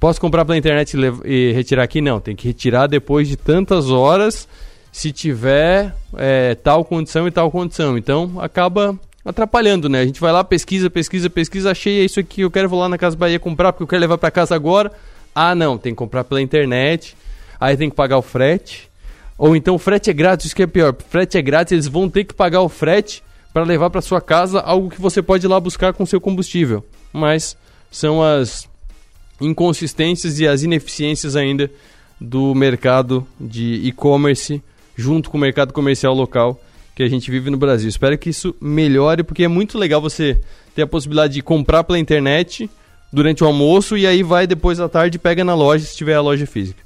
posso 0.00 0.20
comprar 0.20 0.44
pela 0.44 0.58
internet 0.58 0.96
e, 0.96 1.30
e, 1.30 1.52
retirar 1.52 1.84
aqui? 1.84 2.00
Não, 2.00 2.20
tem 2.20 2.34
que 2.34 2.46
retirar 2.46 2.88
depois 2.88 3.28
de 3.28 3.36
tantas 3.36 3.88
horas, 3.90 4.48
se 4.90 5.12
tiver 5.12 5.94
é, 6.16 6.54
tal 6.56 6.84
condição 6.84 7.26
e 7.28 7.30
tal 7.30 7.50
condição. 7.50 7.96
Então 7.96 8.32
acaba 8.40 8.98
atrapalhando, 9.24 9.88
né? 9.88 10.00
A 10.00 10.04
gente 10.04 10.20
vai 10.20 10.32
lá, 10.32 10.42
pesquisa, 10.42 10.90
pesquisa, 10.90 11.30
pesquisa, 11.30 11.70
achei 11.70 12.00
é 12.00 12.04
isso 12.04 12.20
aqui, 12.20 12.40
eu 12.40 12.50
quero 12.50 12.68
vou 12.68 12.80
lá 12.80 12.88
na 12.88 12.98
Casa 12.98 13.16
Bahia 13.16 13.38
comprar 13.38 13.72
porque 13.72 13.84
eu 13.84 13.88
quero 13.88 14.00
levar 14.00 14.18
para 14.18 14.30
casa 14.30 14.54
agora. 14.54 14.92
Ah, 15.34 15.54
não, 15.54 15.78
tem 15.78 15.92
que 15.92 15.98
comprar 15.98 16.24
pela 16.24 16.42
internet. 16.42 17.16
Aí 17.60 17.76
tem 17.76 17.88
que 17.88 17.96
pagar 17.96 18.18
o 18.18 18.22
frete. 18.22 18.90
Ou 19.38 19.56
então 19.56 19.74
o 19.74 19.78
frete 19.78 20.10
é 20.10 20.12
grátis, 20.12 20.46
isso 20.46 20.56
que 20.56 20.62
é 20.62 20.66
pior. 20.66 20.94
Frete 21.08 21.38
é 21.38 21.42
grátis, 21.42 21.72
eles 21.72 21.88
vão 21.88 22.08
ter 22.08 22.24
que 22.24 22.34
pagar 22.34 22.60
o 22.60 22.68
frete 22.68 23.22
para 23.52 23.62
levar 23.62 23.90
para 23.90 24.00
sua 24.00 24.20
casa 24.20 24.60
algo 24.60 24.90
que 24.90 25.00
você 25.00 25.22
pode 25.22 25.46
ir 25.46 25.48
lá 25.48 25.58
buscar 25.58 25.92
com 25.92 26.04
seu 26.04 26.20
combustível. 26.20 26.84
Mas 27.12 27.56
são 27.90 28.22
as 28.22 28.68
inconsistências 29.40 30.38
e 30.38 30.46
as 30.46 30.62
ineficiências 30.62 31.36
ainda 31.36 31.70
do 32.20 32.54
mercado 32.54 33.26
de 33.40 33.80
e-commerce 33.84 34.62
junto 34.96 35.30
com 35.30 35.36
o 35.36 35.40
mercado 35.40 35.72
comercial 35.72 36.14
local 36.14 36.60
que 36.94 37.02
a 37.02 37.08
gente 37.08 37.30
vive 37.30 37.50
no 37.50 37.56
Brasil. 37.56 37.88
Espero 37.88 38.18
que 38.18 38.30
isso 38.30 38.54
melhore, 38.60 39.22
porque 39.22 39.44
é 39.44 39.48
muito 39.48 39.78
legal 39.78 40.00
você 40.00 40.40
ter 40.74 40.82
a 40.82 40.86
possibilidade 40.86 41.34
de 41.34 41.42
comprar 41.42 41.84
pela 41.84 41.98
internet 41.98 42.68
durante 43.12 43.44
o 43.44 43.46
almoço 43.46 43.96
e 43.96 44.06
aí 44.06 44.22
vai 44.22 44.46
depois 44.46 44.78
da 44.78 44.88
tarde 44.88 45.18
pega 45.18 45.44
na 45.44 45.54
loja 45.54 45.84
se 45.84 45.96
tiver 45.96 46.14
a 46.14 46.20
loja 46.20 46.46
física. 46.46 46.82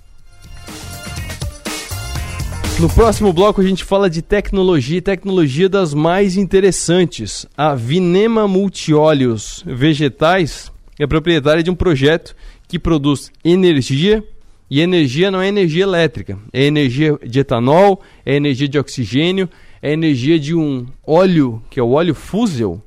No 2.79 2.91
próximo 2.91 3.33
bloco 3.33 3.61
a 3.61 3.65
gente 3.65 3.85
fala 3.85 4.11
de 4.11 4.21
tecnologia, 4.21 5.01
tecnologia 5.01 5.69
das 5.69 5.95
mais 5.95 6.37
interessantes. 6.37 7.47
A 7.57 7.75
Vinema 7.75 8.47
Multióleos 8.47 9.65
Vegetais 9.67 10.71
é 10.99 11.07
proprietária 11.07 11.63
de 11.63 11.71
um 11.71 11.75
projeto 11.75 12.37
que 12.69 12.79
produz 12.79 13.31
energia 13.43 14.23
e 14.69 14.81
energia 14.81 15.31
não 15.31 15.41
é 15.41 15.49
energia 15.49 15.85
elétrica, 15.85 16.39
é 16.53 16.65
energia 16.65 17.17
de 17.25 17.39
etanol, 17.39 18.03
é 18.25 18.35
energia 18.35 18.69
de 18.69 18.79
oxigênio, 18.79 19.49
é 19.83 19.93
energia 19.93 20.39
de 20.39 20.55
um 20.55 20.87
óleo, 21.07 21.63
que 21.71 21.79
é 21.79 21.83
o 21.83 21.91
óleo 21.91 22.15
fusel, 22.15 22.81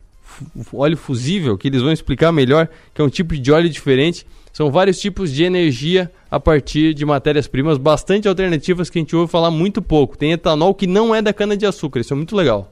óleo 0.73 0.97
fusível, 0.97 1.57
que 1.57 1.67
eles 1.67 1.81
vão 1.81 1.91
explicar 1.91 2.31
melhor, 2.31 2.69
que 2.93 3.01
é 3.01 3.03
um 3.03 3.09
tipo 3.09 3.37
de 3.37 3.51
óleo 3.51 3.69
diferente. 3.69 4.25
São 4.51 4.71
vários 4.71 4.99
tipos 4.99 5.31
de 5.31 5.43
energia 5.43 6.11
a 6.29 6.39
partir 6.39 6.93
de 6.93 7.05
matérias-primas 7.05 7.77
bastante 7.77 8.27
alternativas 8.27 8.89
que 8.89 8.99
a 8.99 9.01
gente 9.01 9.15
ouve 9.15 9.31
falar 9.31 9.51
muito 9.51 9.81
pouco. 9.81 10.17
Tem 10.17 10.31
etanol 10.31 10.73
que 10.73 10.87
não 10.87 11.13
é 11.13 11.21
da 11.21 11.33
cana-de-açúcar, 11.33 11.99
isso 11.99 12.13
é 12.13 12.15
muito 12.15 12.35
legal. 12.35 12.71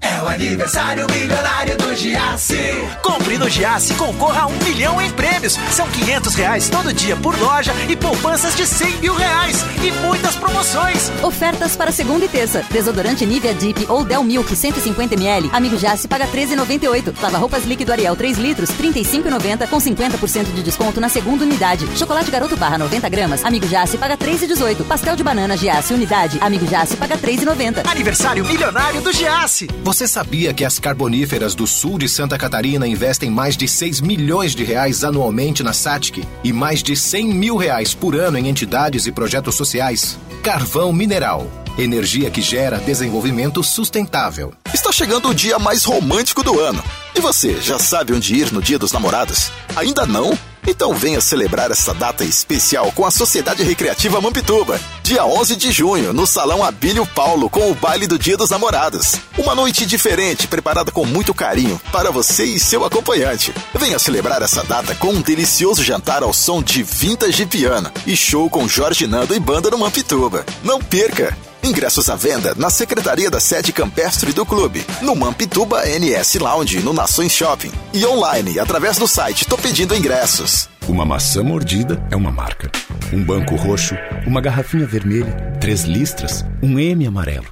É 0.00 0.22
o 0.22 0.28
aniversário 0.28 1.06
milionário 1.10 1.76
do 1.76 1.94
Giasse. 1.94 2.56
Compre 3.02 3.36
no 3.36 3.48
Giasse 3.48 3.92
e 3.92 3.96
concorra 3.96 4.42
a 4.42 4.46
um 4.46 4.56
milhão 4.64 5.00
em 5.00 5.10
prêmios. 5.10 5.58
São 5.72 5.88
500 5.88 6.34
reais 6.34 6.68
todo 6.68 6.92
dia 6.92 7.16
por 7.16 7.36
loja 7.38 7.72
e 7.88 7.96
poupanças 7.96 8.54
de 8.54 8.64
100 8.64 8.98
mil 8.98 9.14
reais. 9.14 9.64
E 9.82 9.90
muitas 10.06 10.36
promoções. 10.36 11.10
Ofertas 11.22 11.76
para 11.76 11.90
segunda 11.90 12.24
e 12.24 12.28
terça. 12.28 12.64
Desodorante 12.70 13.26
Nivea 13.26 13.54
Deep 13.54 13.86
ou 13.88 14.04
Del 14.04 14.22
Milk 14.22 14.54
150ml. 14.54 15.50
Amigo 15.52 15.76
Giasse 15.76 16.06
paga 16.06 16.28
13,98. 16.28 17.14
Lava 17.20 17.38
roupas 17.38 17.64
líquido 17.64 17.90
Ariel 17.90 18.14
3 18.14 18.38
litros 18.38 18.70
35,90 18.70 19.66
com 19.68 19.78
50% 19.78 20.54
de 20.54 20.62
desconto 20.62 21.00
na 21.00 21.08
segunda 21.08 21.44
unidade. 21.44 21.86
Chocolate 21.96 22.30
Garoto 22.30 22.56
Barra 22.56 22.78
90 22.78 23.08
gramas. 23.08 23.44
Amigo 23.44 23.66
Giasse 23.66 23.98
paga 23.98 24.16
3,18. 24.16 24.84
Pastel 24.84 25.16
de 25.16 25.24
banana 25.24 25.56
Giasse 25.56 25.92
unidade. 25.92 26.38
Amigo 26.40 26.66
Giasse 26.66 26.96
paga 26.96 27.18
3,90. 27.18 27.88
Aniversário 27.88 28.44
milionário 28.44 29.00
do 29.00 29.12
Giasse. 29.12 29.66
Você 29.88 30.06
sabia 30.06 30.52
que 30.52 30.66
as 30.66 30.78
carboníferas 30.78 31.54
do 31.54 31.66
sul 31.66 31.96
de 31.96 32.10
Santa 32.10 32.36
Catarina 32.36 32.86
investem 32.86 33.30
mais 33.30 33.56
de 33.56 33.66
6 33.66 34.02
milhões 34.02 34.54
de 34.54 34.62
reais 34.62 35.02
anualmente 35.02 35.62
na 35.62 35.72
SATIC 35.72 36.28
e 36.44 36.52
mais 36.52 36.82
de 36.82 36.94
100 36.94 37.32
mil 37.32 37.56
reais 37.56 37.94
por 37.94 38.14
ano 38.14 38.36
em 38.36 38.48
entidades 38.48 39.06
e 39.06 39.12
projetos 39.12 39.54
sociais? 39.54 40.18
Carvão 40.42 40.92
Mineral. 40.92 41.50
Energia 41.78 42.30
que 42.30 42.42
gera 42.42 42.76
desenvolvimento 42.76 43.64
sustentável. 43.64 44.52
Está 44.74 44.92
chegando 44.92 45.30
o 45.30 45.34
dia 45.34 45.58
mais 45.58 45.84
romântico 45.84 46.42
do 46.42 46.60
ano. 46.60 46.84
E 47.14 47.20
você, 47.20 47.58
já 47.58 47.78
sabe 47.78 48.12
onde 48.12 48.34
ir 48.34 48.52
no 48.52 48.60
Dia 48.60 48.78
dos 48.78 48.92
Namorados? 48.92 49.50
Ainda 49.74 50.04
não? 50.04 50.36
Então 50.66 50.94
venha 50.94 51.20
celebrar 51.20 51.70
essa 51.70 51.94
data 51.94 52.24
especial 52.24 52.92
com 52.92 53.04
a 53.04 53.10
Sociedade 53.10 53.62
Recreativa 53.62 54.20
Mampituba. 54.20 54.80
Dia 55.02 55.24
11 55.24 55.56
de 55.56 55.72
junho, 55.72 56.12
no 56.12 56.26
Salão 56.26 56.62
Abílio 56.62 57.06
Paulo, 57.06 57.48
com 57.48 57.70
o 57.70 57.74
baile 57.74 58.06
do 58.06 58.18
Dia 58.18 58.36
dos 58.36 58.50
Namorados. 58.50 59.16
Uma 59.38 59.54
noite 59.54 59.86
diferente, 59.86 60.46
preparada 60.46 60.90
com 60.90 61.06
muito 61.06 61.32
carinho 61.32 61.80
para 61.90 62.10
você 62.10 62.44
e 62.44 62.60
seu 62.60 62.84
acompanhante. 62.84 63.54
Venha 63.74 63.98
celebrar 63.98 64.42
essa 64.42 64.62
data 64.62 64.94
com 64.94 65.08
um 65.08 65.22
delicioso 65.22 65.82
jantar 65.82 66.22
ao 66.22 66.32
som 66.32 66.62
de 66.62 66.82
vintage 66.82 67.46
piano 67.46 67.90
e 68.06 68.16
show 68.16 68.50
com 68.50 68.68
Jorge 68.68 69.06
Nando 69.06 69.34
e 69.34 69.40
banda 69.40 69.70
no 69.70 69.78
Mampituba. 69.78 70.44
Não 70.62 70.80
perca! 70.80 71.47
Ingressos 71.62 72.08
à 72.08 72.14
venda 72.14 72.54
na 72.56 72.70
Secretaria 72.70 73.30
da 73.30 73.40
Sede 73.40 73.72
Campestre 73.72 74.32
do 74.32 74.46
Clube, 74.46 74.84
no 75.02 75.14
Mampituba 75.16 75.82
NS 75.86 76.36
Lounge, 76.36 76.80
no 76.80 76.92
Nações 76.92 77.32
Shopping. 77.32 77.72
E 77.92 78.06
online, 78.06 78.58
através 78.58 78.96
do 78.96 79.08
site 79.08 79.44
Tô 79.44 79.58
Pedindo 79.58 79.94
Ingressos. 79.94 80.68
Uma 80.86 81.04
maçã 81.04 81.42
mordida 81.42 82.02
é 82.10 82.16
uma 82.16 82.30
marca. 82.30 82.70
Um 83.12 83.22
banco 83.22 83.56
roxo, 83.56 83.96
uma 84.26 84.40
garrafinha 84.40 84.86
vermelha, 84.86 85.58
três 85.60 85.82
listras, 85.82 86.44
um 86.62 86.78
M 86.78 87.06
amarelo. 87.06 87.46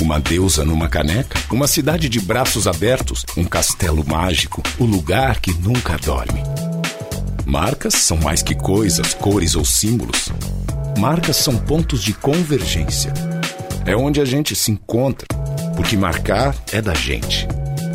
Uma 0.00 0.18
deusa 0.18 0.64
numa 0.64 0.88
caneca, 0.88 1.38
uma 1.50 1.66
cidade 1.68 2.08
de 2.08 2.18
braços 2.18 2.66
abertos, 2.66 3.26
um 3.36 3.44
castelo 3.44 4.02
mágico, 4.06 4.62
o 4.78 4.84
lugar 4.84 5.38
que 5.38 5.52
nunca 5.52 5.98
dorme. 5.98 6.42
Marcas 7.44 7.94
são 7.94 8.16
mais 8.16 8.42
que 8.42 8.54
coisas, 8.54 9.12
cores 9.12 9.54
ou 9.54 9.64
símbolos. 9.64 10.30
Marcas 10.98 11.36
são 11.36 11.56
pontos 11.56 12.02
de 12.02 12.14
convergência 12.14 13.12
é 13.86 13.96
onde 13.96 14.20
a 14.20 14.24
gente 14.24 14.54
se 14.54 14.70
encontra, 14.70 15.26
porque 15.76 15.96
marcar 15.96 16.54
é 16.72 16.80
da 16.80 16.94
gente. 16.94 17.46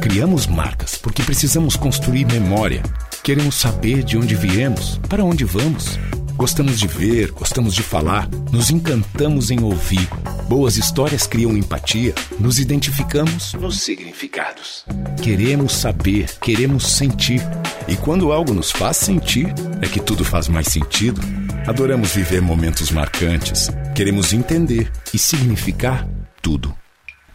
Criamos 0.01 0.47
marcas 0.47 0.95
porque 0.95 1.23
precisamos 1.23 1.75
construir 1.75 2.25
memória. 2.25 2.83
Queremos 3.23 3.55
saber 3.55 4.03
de 4.03 4.17
onde 4.17 4.35
viemos, 4.35 4.99
para 5.09 5.23
onde 5.23 5.43
vamos. 5.45 5.97
Gostamos 6.35 6.79
de 6.79 6.87
ver, 6.87 7.31
gostamos 7.31 7.73
de 7.73 7.81
falar, 7.81 8.29
nos 8.51 8.69
encantamos 8.69 9.51
em 9.51 9.63
ouvir. 9.63 10.07
Boas 10.49 10.77
histórias 10.77 11.25
criam 11.25 11.57
empatia, 11.57 12.13
nos 12.39 12.59
identificamos 12.59 13.53
nos 13.53 13.81
significados. 13.81 14.85
Queremos 15.23 15.73
saber, 15.73 16.29
queremos 16.41 16.85
sentir. 16.87 17.41
E 17.87 17.95
quando 17.95 18.31
algo 18.31 18.53
nos 18.53 18.69
faz 18.69 18.97
sentir, 18.97 19.53
é 19.81 19.87
que 19.87 19.99
tudo 19.99 20.25
faz 20.25 20.47
mais 20.47 20.67
sentido. 20.67 21.21
Adoramos 21.67 22.13
viver 22.13 22.43
momentos 22.43 22.91
marcantes. 22.91 23.71
Queremos 23.95 24.33
entender 24.33 24.91
e 25.11 25.17
significar 25.17 26.07
tudo. 26.39 26.75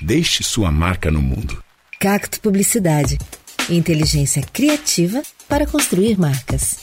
Deixe 0.00 0.44
sua 0.44 0.70
marca 0.70 1.10
no 1.10 1.20
mundo. 1.20 1.60
Cacto 1.98 2.40
Publicidade. 2.40 3.18
Inteligência 3.68 4.40
criativa 4.52 5.20
para 5.48 5.66
construir 5.66 6.16
marcas. 6.16 6.78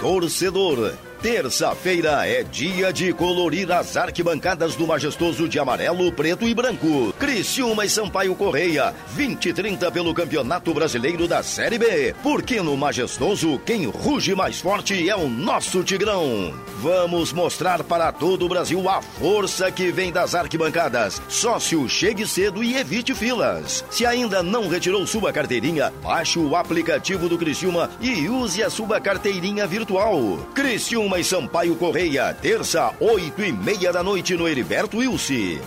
Torcedor 0.00 0.96
Terça-feira 1.24 2.28
é 2.28 2.42
dia 2.42 2.92
de 2.92 3.10
colorir 3.14 3.72
as 3.72 3.96
arquibancadas 3.96 4.76
do 4.76 4.86
majestoso 4.86 5.48
de 5.48 5.58
amarelo, 5.58 6.12
preto 6.12 6.46
e 6.46 6.54
branco. 6.54 7.14
Criciúma 7.18 7.86
e 7.86 7.88
Sampaio 7.88 8.34
Correia, 8.34 8.94
20 9.14 9.48
e 9.48 9.54
30 9.54 9.90
pelo 9.90 10.12
Campeonato 10.12 10.74
Brasileiro 10.74 11.26
da 11.26 11.42
Série 11.42 11.78
B. 11.78 12.14
Porque 12.22 12.60
no 12.60 12.76
majestoso, 12.76 13.58
quem 13.64 13.86
ruge 13.86 14.34
mais 14.34 14.60
forte 14.60 15.08
é 15.08 15.16
o 15.16 15.26
nosso 15.26 15.82
Tigrão. 15.82 16.52
Vamos 16.82 17.32
mostrar 17.32 17.82
para 17.82 18.12
todo 18.12 18.44
o 18.44 18.48
Brasil 18.50 18.86
a 18.86 19.00
força 19.00 19.72
que 19.72 19.90
vem 19.90 20.12
das 20.12 20.34
arquibancadas. 20.34 21.22
Sócio, 21.30 21.88
chegue 21.88 22.26
cedo 22.26 22.62
e 22.62 22.76
evite 22.76 23.14
filas. 23.14 23.82
Se 23.90 24.04
ainda 24.04 24.42
não 24.42 24.68
retirou 24.68 25.06
sua 25.06 25.32
carteirinha, 25.32 25.90
baixe 26.02 26.38
o 26.38 26.54
aplicativo 26.54 27.30
do 27.30 27.38
Criciúma 27.38 27.88
e 27.98 28.28
use 28.28 28.62
a 28.62 28.68
sua 28.68 29.00
carteirinha 29.00 29.66
virtual. 29.66 30.46
Criciúma 30.54 31.13
e 31.18 31.24
Sampaio 31.24 31.76
Correia, 31.76 32.34
terça, 32.40 32.92
oito 32.98 33.42
e 33.42 33.52
meia 33.52 33.92
da 33.92 34.02
noite 34.02 34.34
no 34.34 34.48
Heriberto 34.48 34.98
Wilson. 34.98 35.60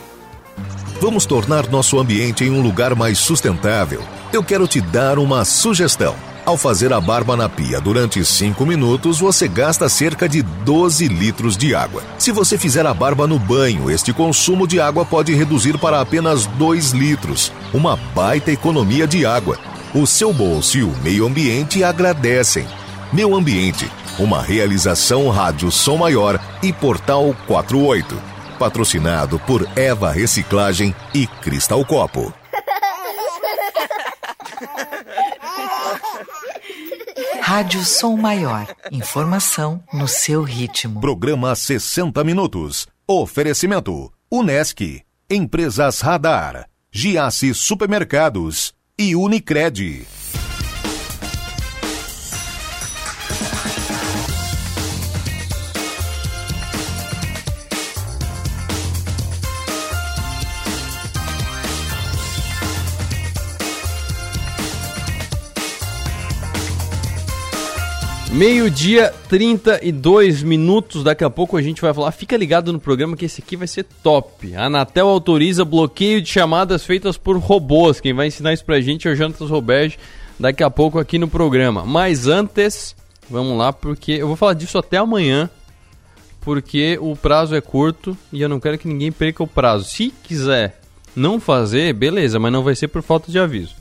Vamos 1.00 1.26
tornar 1.26 1.70
nosso 1.70 2.00
ambiente 2.00 2.44
em 2.44 2.50
um 2.50 2.62
lugar 2.62 2.96
mais 2.96 3.18
sustentável. 3.18 4.02
Eu 4.34 4.44
quero 4.44 4.68
te 4.68 4.82
dar 4.82 5.18
uma 5.20 5.46
sugestão. 5.46 6.16
Ao 6.46 6.58
fazer 6.58 6.92
a 6.94 7.00
barba 7.00 7.36
na 7.36 7.48
pia 7.48 7.80
durante 7.80 8.24
5 8.24 8.66
minutos, 8.66 9.20
você 9.20 9.48
gasta 9.48 9.88
cerca 9.90 10.28
de 10.28 10.42
12 10.42 11.08
litros 11.08 11.58
de 11.58 11.76
água. 11.76 12.02
Se 12.18 12.32
você 12.32 12.58
fizer 12.58 12.86
a 12.86 12.94
barba 12.94 13.28
no 13.28 13.38
banho, 13.38 13.92
este 13.92 14.14
consumo 14.14 14.66
de 14.66 14.80
água 14.80 15.06
pode 15.06 15.34
reduzir 15.34 15.78
para 15.78 16.02
apenas 16.02 16.46
2 16.46 16.92
litros. 16.92 17.52
Uma 17.74 17.96
baita 18.16 18.52
economia 18.52 19.06
de 19.06 19.26
água. 19.26 19.58
O 19.94 20.08
seu 20.08 20.34
bolso 20.34 20.78
e 20.78 20.84
o 20.84 20.90
meio 21.04 21.26
ambiente 21.26 21.84
agradecem. 21.84 22.66
Meu 23.12 23.36
Ambiente, 23.36 23.90
uma 24.20 24.42
realização 24.42 25.30
Rádio 25.30 25.72
Som 25.72 25.98
Maior 25.98 26.40
e 26.64 26.74
Portal 26.74 27.36
48. 27.46 28.20
Patrocinado 28.58 29.40
por 29.40 29.68
Eva 29.76 30.12
Reciclagem 30.12 30.96
e 31.14 31.28
Cristal 31.28 31.86
Copo. 31.86 32.34
Rádio 37.42 37.86
Som 37.86 38.18
Maior. 38.18 38.68
Informação 38.92 39.84
no 39.94 40.08
seu 40.08 40.42
ritmo. 40.42 41.00
Programa 41.00 41.56
60 41.56 42.24
Minutos. 42.24 42.88
Oferecimento: 43.08 44.12
Unesc, 44.32 45.04
Empresas 45.30 46.02
Radar, 46.02 46.68
Giasse 46.92 47.54
Supermercados 47.54 48.74
e 48.98 49.16
Unicred. 49.16 50.06
Meio-dia, 68.38 69.12
32 69.30 70.44
minutos. 70.44 71.04
Daqui 71.04 71.24
a 71.24 71.30
pouco 71.30 71.58
a 71.58 71.62
gente 71.62 71.82
vai 71.82 71.92
falar. 71.92 72.12
Fica 72.12 72.38
ligado 72.38 72.72
no 72.72 72.80
programa 72.80 73.18
que 73.18 73.26
esse 73.26 73.42
aqui 73.42 73.58
vai 73.58 73.66
ser 73.66 73.84
top. 74.04 74.56
A 74.56 74.66
Anatel 74.66 75.08
autoriza 75.08 75.66
bloqueio 75.66 76.22
de 76.22 76.30
chamadas 76.30 76.86
feitas 76.86 77.18
por 77.18 77.36
robôs. 77.38 78.00
Quem 78.00 78.14
vai 78.14 78.28
ensinar 78.28 78.54
isso 78.54 78.64
pra 78.64 78.80
gente 78.80 79.08
é 79.08 79.12
o 79.12 79.16
Jantas 79.16 79.50
Roberge 79.50 79.98
daqui 80.40 80.62
a 80.62 80.70
pouco 80.70 81.00
aqui 81.00 81.18
no 81.18 81.28
programa. 81.28 81.84
Mas 81.84 82.28
antes, 82.28 82.96
vamos 83.28 83.58
lá, 83.58 83.74
porque 83.74 84.12
eu 84.12 84.28
vou 84.28 84.36
falar 84.36 84.54
disso 84.54 84.78
até 84.78 84.98
amanhã. 84.98 85.50
Porque 86.42 86.96
o 87.02 87.16
prazo 87.16 87.56
é 87.56 87.60
curto 87.60 88.16
e 88.32 88.40
eu 88.40 88.48
não 88.48 88.60
quero 88.60 88.78
que 88.78 88.88
ninguém 88.88 89.12
perca 89.12 89.42
o 89.42 89.48
prazo. 89.48 89.86
Se 89.86 90.14
quiser 90.24 90.80
não 91.16 91.40
fazer, 91.40 91.92
beleza, 91.92 92.38
mas 92.38 92.52
não 92.52 92.62
vai 92.62 92.76
ser 92.76 92.88
por 92.90 93.02
falta 93.02 93.32
de 93.32 93.40
aviso. 93.40 93.74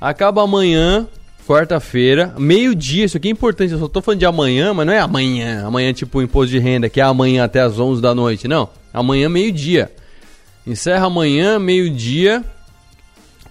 Acaba 0.00 0.42
amanhã 0.42 1.06
quarta-feira, 1.48 2.34
meio-dia, 2.36 3.06
isso 3.06 3.16
aqui 3.16 3.28
é 3.28 3.30
importante, 3.30 3.72
eu 3.72 3.78
só 3.78 3.88
tô 3.88 4.02
falando 4.02 4.18
de 4.18 4.26
amanhã, 4.26 4.74
mas 4.74 4.86
não 4.86 4.92
é 4.92 4.98
amanhã, 4.98 5.66
amanhã 5.66 5.94
tipo 5.94 6.20
imposto 6.20 6.50
de 6.50 6.58
renda, 6.58 6.90
que 6.90 7.00
é 7.00 7.02
amanhã 7.02 7.44
até 7.44 7.62
as 7.62 7.78
11 7.78 8.02
da 8.02 8.14
noite, 8.14 8.46
não. 8.46 8.68
Amanhã, 8.92 9.30
meio-dia. 9.30 9.90
Encerra 10.66 11.06
amanhã, 11.06 11.58
meio-dia, 11.58 12.44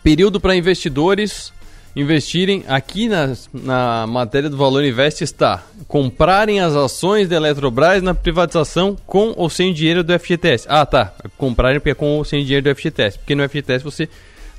período 0.03 0.39
para 0.39 0.55
investidores 0.55 1.51
investirem. 1.95 2.63
Aqui 2.67 3.10
na, 3.10 3.33
na 3.51 4.05
matéria 4.05 4.47
do 4.47 4.57
Valor 4.57 4.83
Invest 4.83 5.23
está 5.23 5.63
comprarem 5.88 6.60
as 6.60 6.75
ações 6.75 7.27
da 7.27 7.36
Eletrobras 7.36 8.03
na 8.03 8.13
privatização 8.13 8.95
com 9.07 9.33
ou 9.36 9.49
sem 9.49 9.73
dinheiro 9.73 10.03
do 10.03 10.17
FGTS. 10.19 10.67
Ah, 10.69 10.86
tá. 10.86 11.13
Comprarem 11.36 11.79
porque 11.79 11.89
é 11.89 11.95
com 11.95 12.17
ou 12.17 12.23
sem 12.23 12.43
dinheiro 12.43 12.63
do 12.69 12.75
FGTS. 12.75 13.17
Porque 13.17 13.33
no 13.33 13.49
FGTS 13.49 13.83
você 13.83 14.07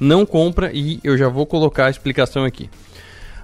não 0.01 0.27
compra 0.27 0.72
e 0.74 0.98
eu 1.05 1.16
já 1.16 1.29
vou 1.29 1.46
colocar 1.46 1.87
a 1.87 1.90
explicação 1.90 2.44
aqui. 2.44 2.68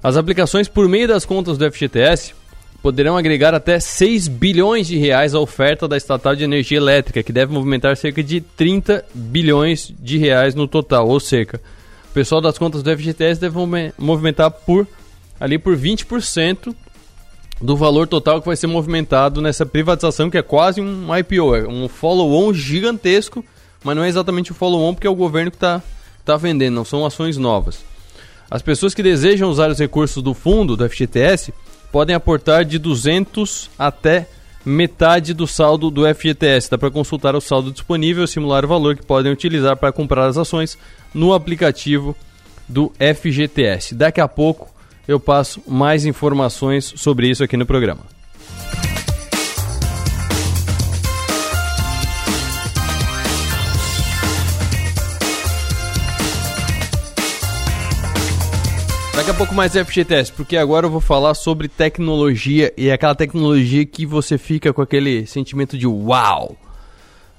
As 0.04 0.18
aplicações 0.18 0.68
por 0.68 0.86
meio 0.86 1.08
das 1.08 1.24
contas 1.24 1.56
do 1.56 1.72
FGTS 1.72 2.34
poderão 2.82 3.16
agregar 3.16 3.54
até 3.54 3.80
6 3.80 4.28
bilhões 4.28 4.86
de 4.86 4.98
reais 4.98 5.34
à 5.34 5.40
oferta 5.40 5.88
da 5.88 5.96
estatal 5.96 6.36
de 6.36 6.44
energia 6.44 6.76
elétrica, 6.76 7.22
que 7.22 7.32
deve 7.32 7.54
movimentar 7.54 7.96
cerca 7.96 8.22
de 8.22 8.42
30 8.42 9.02
bilhões 9.14 9.90
de 9.98 10.18
reais 10.18 10.54
no 10.54 10.68
total, 10.68 11.08
ou 11.08 11.18
cerca. 11.18 11.58
O 12.10 12.12
pessoal 12.12 12.42
das 12.42 12.58
contas 12.58 12.82
do 12.82 12.94
FGTS 12.94 13.40
deve 13.40 13.56
movimentar 13.96 14.50
por 14.50 14.86
ali 15.40 15.58
por 15.58 15.74
20% 15.74 16.74
do 17.62 17.74
valor 17.74 18.06
total 18.06 18.40
que 18.40 18.46
vai 18.46 18.56
ser 18.56 18.66
movimentado 18.66 19.40
nessa 19.40 19.64
privatização, 19.64 20.28
que 20.28 20.36
é 20.36 20.42
quase 20.42 20.82
um 20.82 21.16
IPO, 21.16 21.54
é 21.54 21.66
um 21.66 21.88
follow-on 21.88 22.52
gigantesco, 22.52 23.42
mas 23.82 23.96
não 23.96 24.04
é 24.04 24.08
exatamente 24.10 24.52
o 24.52 24.54
follow-on 24.54 24.92
porque 24.92 25.06
é 25.06 25.10
o 25.10 25.14
governo 25.14 25.50
que 25.50 25.56
está 25.56 25.80
tá 26.26 26.36
vendendo, 26.36 26.74
não 26.74 26.84
são 26.84 27.06
ações 27.06 27.38
novas. 27.38 27.93
As 28.50 28.62
pessoas 28.62 28.94
que 28.94 29.02
desejam 29.02 29.48
usar 29.48 29.70
os 29.70 29.78
recursos 29.78 30.22
do 30.22 30.34
fundo 30.34 30.76
do 30.76 30.88
FGTS 30.88 31.52
podem 31.90 32.14
aportar 32.14 32.64
de 32.64 32.78
200 32.78 33.70
até 33.78 34.28
metade 34.64 35.34
do 35.34 35.46
saldo 35.46 35.90
do 35.90 36.02
FGTS. 36.14 36.70
Dá 36.70 36.78
para 36.78 36.90
consultar 36.90 37.36
o 37.36 37.40
saldo 37.40 37.70
disponível 37.70 38.24
e 38.24 38.28
simular 38.28 38.64
o 38.64 38.68
valor 38.68 38.96
que 38.96 39.04
podem 39.04 39.32
utilizar 39.32 39.76
para 39.76 39.92
comprar 39.92 40.26
as 40.26 40.38
ações 40.38 40.78
no 41.12 41.32
aplicativo 41.34 42.16
do 42.68 42.92
FGTS. 42.98 43.94
Daqui 43.94 44.20
a 44.20 44.28
pouco 44.28 44.72
eu 45.06 45.20
passo 45.20 45.62
mais 45.68 46.06
informações 46.06 46.94
sobre 46.96 47.28
isso 47.28 47.44
aqui 47.44 47.56
no 47.56 47.66
programa. 47.66 48.02
Daqui 59.16 59.30
a 59.30 59.34
pouco 59.34 59.54
mais 59.54 59.72
FGTS, 59.72 60.32
porque 60.32 60.56
agora 60.56 60.86
eu 60.86 60.90
vou 60.90 61.00
falar 61.00 61.34
sobre 61.34 61.68
tecnologia 61.68 62.74
e 62.76 62.88
é 62.88 62.92
aquela 62.92 63.14
tecnologia 63.14 63.86
que 63.86 64.04
você 64.04 64.36
fica 64.36 64.72
com 64.72 64.82
aquele 64.82 65.24
sentimento 65.24 65.78
de 65.78 65.86
uau. 65.86 66.56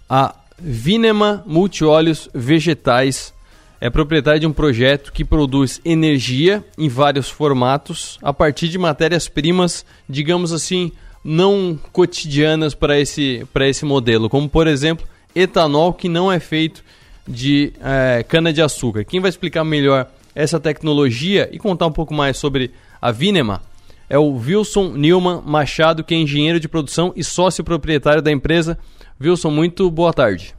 A 0.09 0.33
Vinema 0.57 1.43
Multióleos 1.45 2.29
Vegetais 2.33 3.33
é 3.81 3.89
proprietária 3.89 4.39
de 4.39 4.47
um 4.47 4.53
projeto 4.53 5.11
que 5.11 5.25
produz 5.25 5.81
energia 5.83 6.63
em 6.77 6.87
vários 6.87 7.29
formatos 7.29 8.17
a 8.21 8.31
partir 8.31 8.69
de 8.69 8.77
matérias-primas, 8.77 9.85
digamos 10.07 10.53
assim, 10.53 10.93
não 11.21 11.77
cotidianas 11.91 12.73
para 12.73 12.97
esse, 12.97 13.45
esse 13.61 13.83
modelo, 13.83 14.29
como 14.29 14.47
por 14.47 14.65
exemplo 14.65 15.05
etanol 15.35 15.93
que 15.93 16.07
não 16.07 16.31
é 16.31 16.39
feito 16.39 16.81
de 17.27 17.73
é, 17.83 18.23
cana-de-açúcar. 18.23 19.03
Quem 19.03 19.19
vai 19.19 19.29
explicar 19.29 19.65
melhor 19.65 20.07
essa 20.35 20.59
tecnologia 20.59 21.49
e 21.51 21.57
contar 21.57 21.87
um 21.87 21.91
pouco 21.91 22.13
mais 22.13 22.37
sobre 22.37 22.71
a 23.01 23.11
Vinema 23.11 23.61
é 24.09 24.17
o 24.17 24.33
Wilson 24.33 24.93
Newman 24.95 25.41
Machado, 25.43 26.03
que 26.03 26.13
é 26.13 26.17
engenheiro 26.17 26.59
de 26.59 26.69
produção 26.69 27.11
e 27.15 27.23
sócio 27.23 27.63
proprietário 27.63 28.21
da 28.21 28.31
empresa. 28.31 28.77
Wilson, 29.19 29.49
muito 29.49 29.89
boa 29.89 30.13
tarde. 30.13 30.55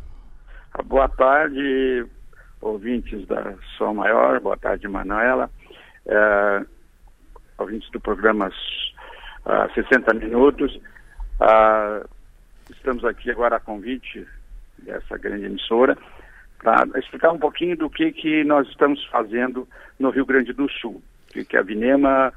Boa 0.87 1.09
tarde, 1.09 2.07
ouvintes 2.61 3.27
da 3.27 3.55
Som 3.77 3.95
Maior, 3.95 4.41
boa 4.41 4.57
tarde, 4.57 4.89
Manuela. 4.89 5.49
É, 6.07 6.65
ouvintes 7.59 7.91
do 7.91 8.01
programa 8.01 8.49
uh, 8.49 9.75
60 9.75 10.13
Minutos. 10.15 10.75
Uh, 11.41 12.09
estamos 12.71 13.05
aqui 13.05 13.31
agora 13.31 13.57
a 13.57 13.61
convite 13.61 14.27
dessa 14.79 15.17
grande 15.17 15.47
emissora 15.47 15.97
para 16.67 16.99
explicar 16.99 17.31
um 17.31 17.39
pouquinho 17.39 17.77
do 17.77 17.89
que, 17.89 18.11
que 18.11 18.43
nós 18.43 18.67
estamos 18.67 19.05
fazendo 19.05 19.69
no 20.01 20.11
Rio 20.11 20.27
Grande 20.27 20.53
do 20.53 20.69
Sul, 20.69 21.01
que, 21.29 21.45
que 21.45 21.57
a 21.57 21.63
Vinema 21.63 22.33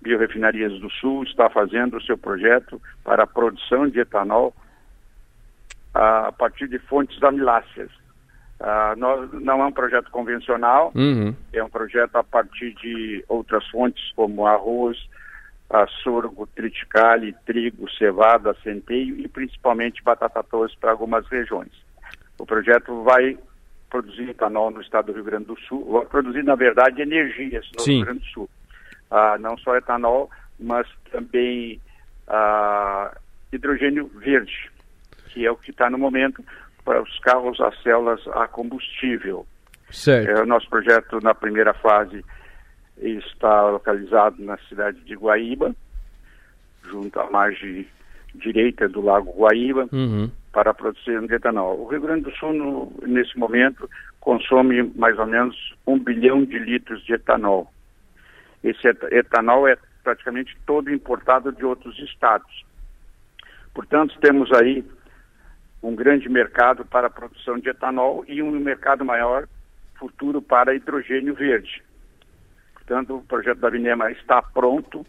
Biorefinarias 0.00 0.72
do 0.80 0.88
Sul 0.88 1.22
está 1.24 1.50
fazendo 1.50 1.98
o 1.98 2.02
seu 2.02 2.16
projeto 2.16 2.80
para 3.04 3.24
a 3.24 3.26
produção 3.26 3.86
de 3.86 4.00
etanol 4.00 4.54
a 5.92 6.32
partir 6.32 6.66
de 6.66 6.78
fontes 6.78 7.22
amiláceas. 7.22 7.90
Uh, 8.58 8.96
nós, 8.96 9.30
não 9.34 9.60
é 9.60 9.66
um 9.66 9.72
projeto 9.72 10.10
convencional, 10.10 10.90
uhum. 10.94 11.34
é 11.52 11.62
um 11.62 11.68
projeto 11.68 12.16
a 12.16 12.24
partir 12.24 12.72
de 12.76 13.22
outras 13.28 13.68
fontes 13.68 14.12
como 14.16 14.46
arroz, 14.46 14.96
uh, 15.68 15.86
sorgo, 16.02 16.46
triticale, 16.46 17.34
trigo, 17.44 17.86
cevada, 17.98 18.56
centeio 18.62 19.20
e 19.20 19.28
principalmente 19.28 20.02
batata 20.02 20.42
doce 20.50 20.74
para 20.78 20.92
algumas 20.92 21.26
regiões. 21.26 21.72
O 22.38 22.46
projeto 22.46 23.02
vai 23.02 23.36
produzir 23.94 24.28
etanol 24.28 24.72
no 24.72 24.80
estado 24.80 25.06
do 25.06 25.12
Rio 25.12 25.22
Grande 25.22 25.44
do 25.44 25.60
Sul, 25.60 26.04
produzir, 26.10 26.42
na 26.42 26.56
verdade, 26.56 27.00
energias 27.00 27.64
no 27.76 27.80
Sim. 27.80 27.98
Rio 27.98 28.06
Grande 28.06 28.20
do 28.20 28.26
Sul. 28.26 28.50
Uh, 29.08 29.38
não 29.38 29.56
só 29.58 29.76
etanol, 29.76 30.28
mas 30.58 30.88
também 31.12 31.80
uh, 32.26 33.16
hidrogênio 33.52 34.10
verde, 34.16 34.68
que 35.28 35.46
é 35.46 35.50
o 35.50 35.56
que 35.56 35.70
está 35.70 35.88
no 35.88 35.96
momento 35.96 36.44
para 36.84 37.00
os 37.00 37.18
carros 37.20 37.60
a 37.60 37.70
células 37.84 38.20
a 38.32 38.48
combustível. 38.48 39.46
Certo. 39.90 40.28
É, 40.28 40.42
o 40.42 40.46
nosso 40.46 40.68
projeto, 40.68 41.20
na 41.22 41.32
primeira 41.32 41.72
fase, 41.74 42.24
está 43.00 43.70
localizado 43.70 44.42
na 44.42 44.58
cidade 44.68 44.98
de 45.02 45.14
Guaíba, 45.14 45.72
junto 46.82 47.20
à 47.20 47.30
margem 47.30 47.86
direita 48.34 48.88
do 48.88 49.00
Lago 49.00 49.32
Guaíba. 49.38 49.88
Uhum 49.92 50.28
para 50.54 50.72
de 50.72 51.34
etanol. 51.34 51.80
O 51.80 51.88
Rio 51.88 52.00
Grande 52.00 52.30
do 52.30 52.36
Sul, 52.36 52.92
nesse 53.02 53.36
momento, 53.36 53.90
consome 54.20 54.84
mais 54.94 55.18
ou 55.18 55.26
menos 55.26 55.74
um 55.84 55.98
bilhão 55.98 56.44
de 56.44 56.56
litros 56.60 57.04
de 57.04 57.14
etanol. 57.14 57.68
Esse 58.62 58.86
etanol 59.10 59.66
é 59.66 59.76
praticamente 60.04 60.56
todo 60.64 60.92
importado 60.92 61.50
de 61.50 61.64
outros 61.64 61.98
estados. 61.98 62.64
Portanto, 63.74 64.16
temos 64.20 64.52
aí 64.52 64.84
um 65.82 65.96
grande 65.96 66.28
mercado 66.28 66.84
para 66.84 67.08
a 67.08 67.10
produção 67.10 67.58
de 67.58 67.68
etanol 67.68 68.24
e 68.28 68.40
um 68.40 68.52
mercado 68.52 69.04
maior 69.04 69.48
futuro 69.96 70.40
para 70.40 70.74
hidrogênio 70.74 71.34
verde. 71.34 71.82
Portanto, 72.74 73.16
o 73.16 73.24
projeto 73.24 73.58
da 73.58 73.70
Vinema 73.70 74.10
está 74.12 74.40
pronto 74.40 75.04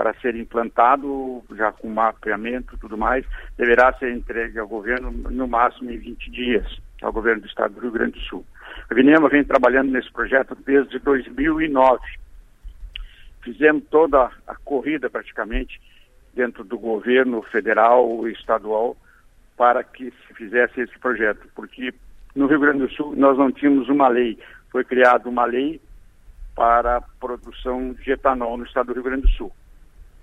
para 0.00 0.14
ser 0.14 0.34
implantado, 0.34 1.44
já 1.54 1.72
com 1.72 1.86
mapeamento 1.86 2.74
e 2.74 2.78
tudo 2.78 2.96
mais, 2.96 3.22
deverá 3.58 3.92
ser 3.98 4.10
entregue 4.10 4.58
ao 4.58 4.66
governo 4.66 5.12
no 5.12 5.46
máximo 5.46 5.90
em 5.90 5.98
20 5.98 6.30
dias, 6.30 6.80
ao 7.02 7.12
governo 7.12 7.42
do 7.42 7.46
estado 7.46 7.74
do 7.74 7.82
Rio 7.82 7.90
Grande 7.90 8.12
do 8.12 8.20
Sul. 8.20 8.46
A 8.90 8.94
Vinema 8.94 9.28
vem 9.28 9.44
trabalhando 9.44 9.90
nesse 9.90 10.10
projeto 10.10 10.56
desde 10.64 10.98
2009. 11.00 12.00
Fizemos 13.42 13.84
toda 13.90 14.30
a 14.46 14.54
corrida 14.64 15.10
praticamente 15.10 15.78
dentro 16.32 16.64
do 16.64 16.78
governo 16.78 17.42
federal 17.42 18.26
e 18.26 18.32
estadual 18.32 18.96
para 19.54 19.84
que 19.84 20.10
se 20.26 20.34
fizesse 20.34 20.80
esse 20.80 20.98
projeto, 20.98 21.46
porque 21.54 21.92
no 22.34 22.46
Rio 22.46 22.60
Grande 22.60 22.86
do 22.86 22.90
Sul 22.92 23.14
nós 23.14 23.36
não 23.36 23.52
tínhamos 23.52 23.86
uma 23.90 24.08
lei. 24.08 24.38
Foi 24.70 24.82
criada 24.82 25.28
uma 25.28 25.44
lei 25.44 25.78
para 26.56 26.96
a 26.96 27.02
produção 27.02 27.92
de 27.92 28.12
etanol 28.12 28.56
no 28.56 28.64
estado 28.64 28.86
do 28.86 28.94
Rio 28.94 29.02
Grande 29.02 29.22
do 29.24 29.32
Sul. 29.32 29.52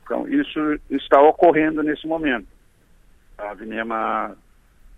Então, 0.07 0.25
isso 0.29 0.79
está 0.89 1.21
ocorrendo 1.21 1.83
nesse 1.83 2.07
momento. 2.07 2.47
A 3.37 3.53
Vinema 3.53 4.35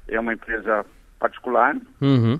é 0.07 0.19
uma 0.19 0.33
empresa 0.33 0.85
particular 1.19 1.75
uhum. 1.99 2.39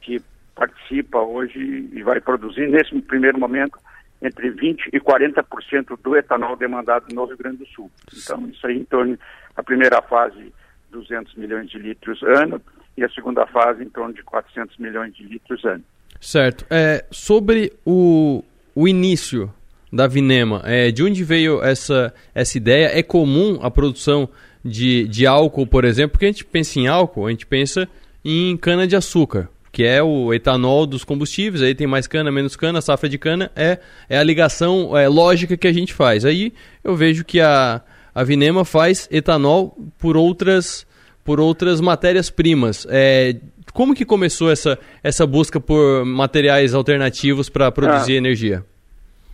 que 0.00 0.20
participa 0.54 1.18
hoje 1.18 1.58
e 1.92 2.02
vai 2.02 2.20
produzir, 2.20 2.68
nesse 2.68 2.98
primeiro 3.02 3.38
momento, 3.38 3.78
entre 4.22 4.50
20% 4.50 4.88
e 4.92 4.98
40% 4.98 5.98
do 6.02 6.16
etanol 6.16 6.56
demandado 6.56 7.14
no 7.14 7.26
Rio 7.26 7.36
Grande 7.36 7.58
do 7.58 7.66
Sul. 7.66 7.90
Então, 8.14 8.48
isso 8.48 8.66
aí 8.66 8.78
em 8.78 8.84
torno, 8.84 9.18
a 9.54 9.62
primeira 9.62 10.00
fase, 10.02 10.52
200 10.90 11.34
milhões 11.36 11.70
de 11.70 11.78
litros 11.78 12.22
ano, 12.22 12.60
e 12.96 13.04
a 13.04 13.08
segunda 13.10 13.46
fase 13.46 13.84
em 13.84 13.88
torno 13.90 14.14
de 14.14 14.22
400 14.22 14.76
milhões 14.78 15.14
de 15.14 15.24
litros 15.24 15.64
ano. 15.64 15.84
Certo. 16.20 16.66
É, 16.70 17.04
sobre 17.10 17.72
o, 17.84 18.42
o 18.74 18.88
início 18.88 19.52
da 19.92 20.06
Vinema. 20.06 20.62
É, 20.64 20.90
de 20.90 21.02
onde 21.02 21.24
veio 21.24 21.62
essa, 21.62 22.12
essa 22.34 22.56
ideia? 22.56 22.90
É 22.92 23.02
comum 23.02 23.58
a 23.62 23.70
produção 23.70 24.28
de, 24.64 25.08
de 25.08 25.26
álcool, 25.26 25.66
por 25.66 25.84
exemplo? 25.84 26.12
Porque 26.12 26.26
a 26.26 26.28
gente 26.28 26.44
pensa 26.44 26.78
em 26.78 26.86
álcool, 26.86 27.26
a 27.26 27.30
gente 27.30 27.46
pensa 27.46 27.88
em 28.24 28.56
cana-de-açúcar, 28.56 29.48
que 29.72 29.84
é 29.84 30.02
o 30.02 30.32
etanol 30.32 30.86
dos 30.86 31.04
combustíveis. 31.04 31.62
Aí 31.62 31.74
tem 31.74 31.86
mais 31.86 32.06
cana, 32.06 32.30
menos 32.30 32.56
cana, 32.56 32.80
safra 32.80 33.08
de 33.08 33.18
cana 33.18 33.50
é, 33.56 33.78
é 34.08 34.18
a 34.18 34.22
ligação 34.22 34.96
é, 34.96 35.08
lógica 35.08 35.56
que 35.56 35.66
a 35.66 35.72
gente 35.72 35.92
faz. 35.94 36.24
Aí 36.24 36.52
eu 36.84 36.94
vejo 36.94 37.24
que 37.24 37.40
a, 37.40 37.80
a 38.14 38.24
Vinema 38.24 38.64
faz 38.64 39.08
etanol 39.10 39.76
por 39.98 40.16
outras, 40.16 40.86
por 41.24 41.40
outras 41.40 41.80
matérias-primas. 41.80 42.86
É, 42.90 43.36
como 43.72 43.94
que 43.94 44.04
começou 44.04 44.50
essa, 44.50 44.78
essa 45.02 45.26
busca 45.26 45.60
por 45.60 46.04
materiais 46.04 46.74
alternativos 46.74 47.48
para 47.48 47.70
produzir 47.70 48.14
ah, 48.14 48.16
energia? 48.16 48.64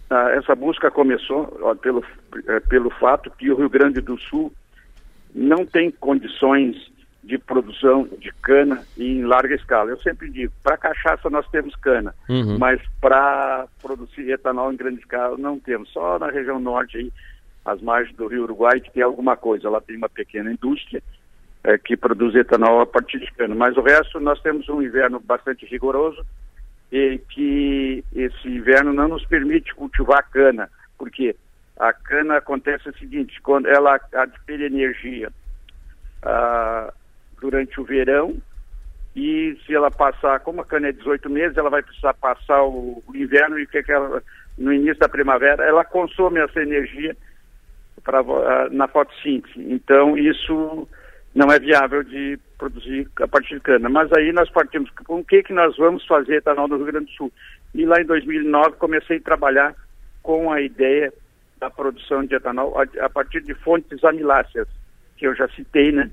Ah, 0.09 0.31
essa 0.31 0.55
busca 0.55 0.90
começou 0.90 1.59
ó, 1.62 1.75
pelo, 1.75 2.05
é, 2.47 2.61
pelo 2.61 2.90
fato 2.90 3.31
que 3.31 3.51
o 3.51 3.57
Rio 3.57 3.69
Grande 3.69 4.01
do 4.01 4.19
Sul 4.19 4.53
não 5.35 5.66
tem 5.66 5.90
condições 5.90 6.77
de 7.27 7.37
produção 7.38 8.09
de 8.19 8.33
cana 8.40 8.85
em 8.97 9.25
larga 9.25 9.55
escala. 9.55 9.90
Eu 9.90 10.01
sempre 10.01 10.31
digo, 10.31 10.53
para 10.62 10.77
cachaça 10.77 11.29
nós 11.29 11.47
temos 11.49 11.75
cana, 11.77 12.14
uhum. 12.29 12.57
mas 12.57 12.81
para 13.01 13.66
produzir 13.83 14.31
etanol 14.31 14.73
em 14.73 14.77
grande 14.77 15.01
escala 15.01 15.37
não 15.37 15.59
temos. 15.59 15.90
Só 15.90 16.21
na 16.21 16.31
região 16.31 16.61
norte 16.61 16.99
aí, 16.99 17.12
as 17.64 17.83
margens 17.83 18.16
do 18.16 18.29
Rio 18.29 18.45
Uruguai, 18.45 18.79
que 18.79 18.92
tem 18.92 19.03
alguma 19.03 19.37
coisa. 19.37 19.69
Lá 19.69 19.81
tem 19.81 19.97
uma 19.97 20.09
pequena 20.09 20.53
indústria 20.53 21.03
é, 21.64 21.77
que 21.77 21.97
produz 21.97 22.33
etanol 22.37 22.81
a 22.81 22.87
partir 22.87 23.19
de 23.19 23.33
cana. 23.33 23.57
Mas 23.57 23.77
o 23.77 23.83
resto 23.83 24.21
nós 24.21 24.40
temos 24.40 24.69
um 24.69 24.81
inverno 24.81 25.19
bastante 25.19 25.66
rigoroso 25.66 26.25
e 26.90 27.18
que 27.29 28.05
esse 28.14 28.49
inverno 28.49 28.92
não 28.92 29.09
nos 29.09 29.25
permite 29.27 29.75
cultivar 29.75 30.29
cana, 30.31 30.70
porque 30.99 31.35
a 31.79 31.92
cana 31.92 32.38
acontece 32.38 32.88
o 32.88 32.99
seguinte, 32.99 33.40
quando 33.42 33.66
ela 33.68 34.01
adquire 34.14 34.64
energia 34.64 35.31
ah, 36.22 36.92
durante 37.40 37.81
o 37.81 37.85
verão 37.85 38.37
e 39.14 39.59
se 39.66 39.75
ela 39.75 39.90
passar, 39.90 40.40
como 40.40 40.61
a 40.61 40.64
cana 40.64 40.88
é 40.88 40.92
18 40.92 41.29
meses, 41.29 41.57
ela 41.57 41.70
vai 41.70 41.83
precisar 41.83 42.14
passar 42.14 42.62
o, 42.62 43.03
o 43.07 43.16
inverno 43.16 43.58
e 43.58 43.67
que, 43.67 43.83
que 43.83 43.92
ela, 43.92 44.23
no 44.56 44.73
início 44.73 44.98
da 44.98 45.08
primavera 45.08 45.65
ela 45.65 45.85
consome 45.85 46.40
essa 46.40 46.61
energia 46.61 47.17
pra, 48.04 48.21
ah, 48.21 48.69
na 48.71 48.87
fotossíntese. 48.88 49.58
Então 49.58 50.17
isso 50.17 50.88
não 51.37 51.53
é 51.53 51.59
viável 51.59 52.03
de 52.03 52.39
produzir 52.57 53.07
a 53.21 53.29
partir 53.29 53.57
de 53.57 53.61
cana. 53.61 53.91
Mas 53.91 54.11
aí 54.15 54.33
nós 54.33 54.49
partimos 54.49 54.89
com 55.05 55.21
o 55.21 55.25
que, 55.25 55.43
que 55.43 55.53
nós 55.53 55.77
vamos 55.77 56.05
fazer 56.07 56.37
etanol 56.37 56.67
no 56.67 56.77
Rio 56.77 56.87
Grande 56.87 57.07
do 57.07 57.13
Sul. 57.13 57.33
E 57.75 57.85
lá 57.85 58.01
em 58.01 58.07
2009 58.07 58.77
comecei 58.79 59.19
a 59.19 59.21
trabalhar 59.21 59.75
com 60.23 60.51
a 60.51 60.63
ideia 60.63 61.13
da 61.61 61.69
produção 61.69 62.25
de 62.25 62.35
etanol 62.35 62.75
a, 62.81 63.05
a 63.05 63.11
partir 63.11 63.43
de 63.43 63.53
fontes 63.53 64.03
amiláceas, 64.03 64.67
que 65.19 65.27
eu 65.27 65.35
já 65.35 65.47
citei, 65.49 65.93
né? 65.93 66.11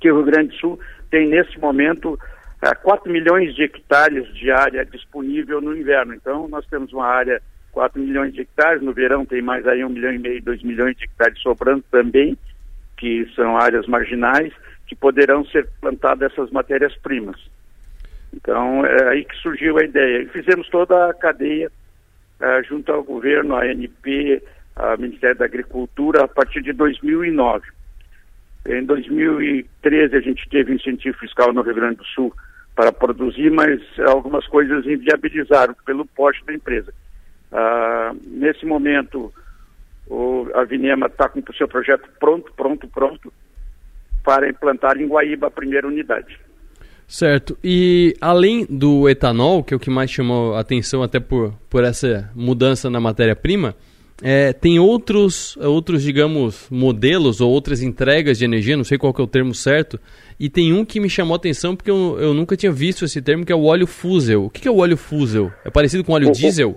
Que 0.00 0.10
o 0.10 0.16
Rio 0.16 0.24
Grande 0.24 0.48
do 0.48 0.56
Sul 0.56 0.80
tem 1.10 1.28
nesse 1.28 1.58
momento 1.58 2.14
uh, 2.14 2.82
4 2.82 3.12
milhões 3.12 3.54
de 3.54 3.64
hectares 3.64 4.26
de 4.34 4.50
área 4.50 4.82
disponível 4.86 5.60
no 5.60 5.76
inverno. 5.76 6.14
Então, 6.14 6.48
nós 6.48 6.64
temos 6.68 6.90
uma 6.94 7.06
área 7.06 7.42
4 7.72 8.00
milhões 8.00 8.32
de 8.32 8.40
hectares, 8.40 8.80
no 8.80 8.94
verão 8.94 9.26
tem 9.26 9.42
mais 9.42 9.66
aí 9.66 9.84
1 9.84 9.88
milhão 9.90 10.12
e 10.14 10.18
meio, 10.18 10.42
2 10.42 10.62
milhões 10.62 10.96
de 10.96 11.04
hectares 11.04 11.38
sobrando 11.40 11.84
também, 11.90 12.36
que 12.98 13.30
são 13.34 13.56
áreas 13.56 13.86
marginais, 13.86 14.52
que 14.86 14.94
poderão 14.94 15.44
ser 15.46 15.68
plantadas 15.80 16.32
essas 16.32 16.50
matérias-primas. 16.50 17.38
Então, 18.34 18.84
é 18.84 19.08
aí 19.08 19.24
que 19.24 19.36
surgiu 19.36 19.78
a 19.78 19.84
ideia. 19.84 20.22
E 20.22 20.28
fizemos 20.28 20.68
toda 20.68 21.08
a 21.08 21.14
cadeia 21.14 21.70
uh, 22.40 22.62
junto 22.64 22.92
ao 22.92 23.02
governo, 23.02 23.54
a 23.54 23.62
ANP, 23.62 24.42
ao 24.76 24.98
Ministério 24.98 25.36
da 25.36 25.44
Agricultura, 25.44 26.24
a 26.24 26.28
partir 26.28 26.62
de 26.62 26.72
2009. 26.72 27.66
Em 28.66 28.84
2013, 28.84 30.16
a 30.16 30.20
gente 30.20 30.48
teve 30.48 30.74
incentivo 30.74 31.16
fiscal 31.18 31.52
no 31.52 31.62
Rio 31.62 31.74
Grande 31.74 31.96
do 31.96 32.04
Sul 32.04 32.34
para 32.74 32.92
produzir, 32.92 33.50
mas 33.50 33.80
algumas 34.06 34.46
coisas 34.46 34.86
inviabilizaram 34.86 35.74
pelo 35.86 36.04
porte 36.04 36.44
da 36.44 36.52
empresa. 36.52 36.92
Uh, 37.50 38.16
nesse 38.26 38.66
momento, 38.66 39.32
o, 40.08 40.48
a 40.54 40.64
Vinema 40.64 41.06
está 41.06 41.28
com 41.28 41.40
o 41.40 41.54
seu 41.54 41.68
projeto 41.68 42.08
pronto, 42.18 42.52
pronto, 42.56 42.88
pronto, 42.88 43.32
para 44.24 44.48
implantar 44.48 44.96
em 44.98 45.06
Guaíba 45.06 45.46
a 45.46 45.50
primeira 45.50 45.86
unidade. 45.86 46.38
Certo. 47.06 47.56
E 47.64 48.14
além 48.20 48.66
do 48.68 49.08
etanol, 49.08 49.64
que 49.64 49.72
é 49.72 49.76
o 49.76 49.80
que 49.80 49.88
mais 49.88 50.10
chamou 50.10 50.54
a 50.54 50.60
atenção 50.60 51.02
até 51.02 51.18
por, 51.18 51.54
por 51.70 51.82
essa 51.82 52.30
mudança 52.34 52.90
na 52.90 53.00
matéria-prima, 53.00 53.74
é, 54.22 54.52
tem 54.52 54.78
outros, 54.78 55.56
outros, 55.56 56.02
digamos, 56.02 56.68
modelos 56.70 57.40
ou 57.40 57.50
outras 57.50 57.82
entregas 57.82 58.36
de 58.36 58.44
energia, 58.44 58.76
não 58.76 58.84
sei 58.84 58.98
qual 58.98 59.14
é 59.16 59.22
o 59.22 59.26
termo 59.26 59.54
certo, 59.54 59.98
e 60.38 60.50
tem 60.50 60.72
um 60.72 60.84
que 60.84 61.00
me 61.00 61.08
chamou 61.08 61.34
a 61.34 61.36
atenção 61.36 61.74
porque 61.74 61.90
eu, 61.90 62.18
eu 62.20 62.34
nunca 62.34 62.56
tinha 62.56 62.72
visto 62.72 63.04
esse 63.04 63.22
termo, 63.22 63.46
que 63.46 63.52
é 63.52 63.56
o 63.56 63.64
óleo 63.64 63.86
fusel. 63.86 64.44
O 64.44 64.50
que, 64.50 64.66
é 64.66 64.70
o 64.70 64.78
óleo 64.78 64.96
fusel? 64.96 65.50
É 65.64 65.70
parecido 65.70 66.04
com 66.04 66.12
óleo 66.12 66.28
o, 66.28 66.32
diesel? 66.32 66.76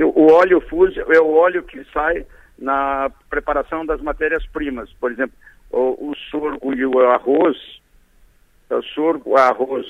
O, 0.00 0.24
o 0.24 0.32
óleo 0.32 0.60
fusel 0.68 1.06
é 1.10 1.20
o 1.20 1.32
óleo 1.34 1.62
que 1.62 1.80
sai 1.92 2.26
na 2.58 3.10
preparação 3.30 3.86
das 3.86 4.00
matérias-primas. 4.00 4.92
Por 5.00 5.12
exemplo, 5.12 5.36
o, 5.70 6.10
o 6.10 6.14
sorgo 6.30 6.74
e 6.74 6.84
o 6.84 6.98
arroz, 7.10 7.56
o 8.70 8.82
sorgo, 8.82 9.36
arroz 9.36 9.86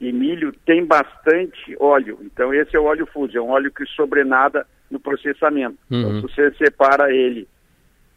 e 0.00 0.12
milho 0.12 0.52
tem 0.64 0.84
bastante 0.84 1.76
óleo. 1.80 2.18
Então 2.22 2.52
esse 2.52 2.76
é 2.76 2.80
o 2.80 2.84
óleo 2.84 3.06
fusel, 3.06 3.42
é 3.42 3.46
um 3.46 3.50
óleo 3.50 3.72
que 3.72 3.86
sobrenada 3.86 4.66
no 4.90 5.00
processamento. 5.00 5.78
Então, 5.86 6.10
uhum. 6.10 6.18
Então, 6.18 6.28
se 6.28 6.34
você 6.34 6.54
separa 6.56 7.12
ele. 7.12 7.48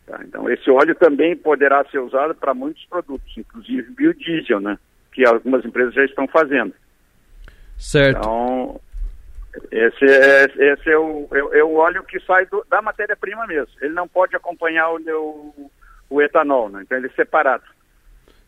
Tá? 0.05 0.19
Então, 0.23 0.49
esse 0.49 0.69
óleo 0.69 0.95
também 0.95 1.36
poderá 1.36 1.84
ser 1.86 1.99
usado 1.99 2.34
para 2.36 2.53
muitos 2.53 2.84
produtos, 2.86 3.32
inclusive 3.38 3.91
biodiesel, 3.91 4.59
né? 4.59 4.77
Que 5.11 5.25
algumas 5.25 5.63
empresas 5.63 5.93
já 5.93 6.03
estão 6.03 6.27
fazendo. 6.27 6.73
Certo. 7.77 8.17
Então, 8.17 8.82
esse 9.71 10.05
é, 10.05 10.45
esse 10.73 10.89
é, 10.89 10.97
o, 10.97 11.27
é, 11.31 11.59
é 11.59 11.63
o 11.63 11.75
óleo 11.75 12.03
que 12.03 12.19
sai 12.21 12.45
do, 12.45 12.65
da 12.69 12.81
matéria-prima 12.81 13.45
mesmo. 13.47 13.73
Ele 13.81 13.93
não 13.93 14.07
pode 14.07 14.35
acompanhar 14.35 14.89
o, 14.91 14.97
o, 14.97 15.71
o 16.09 16.21
etanol, 16.21 16.69
né? 16.69 16.81
Então, 16.83 16.97
ele 16.97 17.07
é 17.07 17.11
separado. 17.11 17.63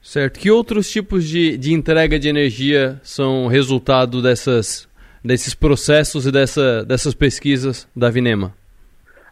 Certo. 0.02 0.40
Que 0.40 0.50
outros 0.50 0.90
tipos 0.90 1.28
de, 1.28 1.58
de 1.58 1.74
entrega 1.74 2.18
de 2.18 2.28
energia 2.28 3.00
são 3.04 3.48
resultado 3.48 4.22
dessas 4.22 4.90
desses 5.24 5.54
processos 5.54 6.26
e 6.26 6.32
dessa, 6.32 6.84
dessas 6.84 7.14
pesquisas 7.14 7.88
da 7.96 8.10
Vinema? 8.10 8.54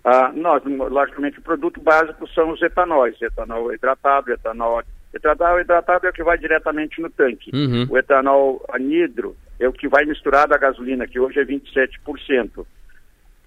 Ah, 0.04 0.32
nós, 0.34 0.64
logicamente, 0.64 1.40
o 1.40 1.42
produto 1.42 1.82
básico 1.82 2.28
são 2.30 2.52
os 2.52 2.62
etanóis, 2.62 3.20
etanol 3.22 3.74
hidratado, 3.74 4.32
etanol... 4.32 4.84
Etanol 5.14 5.60
hidratado 5.60 6.08
é 6.08 6.10
o 6.10 6.14
que 6.14 6.24
vai 6.24 6.38
diretamente 6.38 7.02
no 7.02 7.10
tanque. 7.10 7.52
Uhum. 7.54 7.88
O 7.90 7.98
etanol 7.98 8.64
anidro 8.72 9.36
é 9.60 9.68
o 9.68 9.74
que 9.74 9.88
vai 9.88 10.06
misturado 10.06 10.54
à 10.54 10.58
gasolina, 10.58 11.08
que 11.08 11.20
hoje 11.20 11.40
é 11.40 11.46
27% 11.46 12.66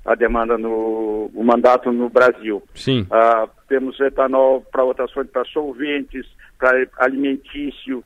a 0.04 0.16
demanda 0.16 0.58
no 0.58 1.30
o 1.32 1.44
mandato 1.44 1.92
no 1.92 2.08
Brasil. 2.08 2.62
Sim. 2.74 3.06
Ah, 3.10 3.48
temos 3.68 3.98
etanol 4.00 4.66
para 4.72 4.82
outras 4.82 5.12
fontes, 5.12 5.32
para 5.32 5.44
solventes, 5.44 6.26
para 6.58 6.86
alimentício. 6.98 8.02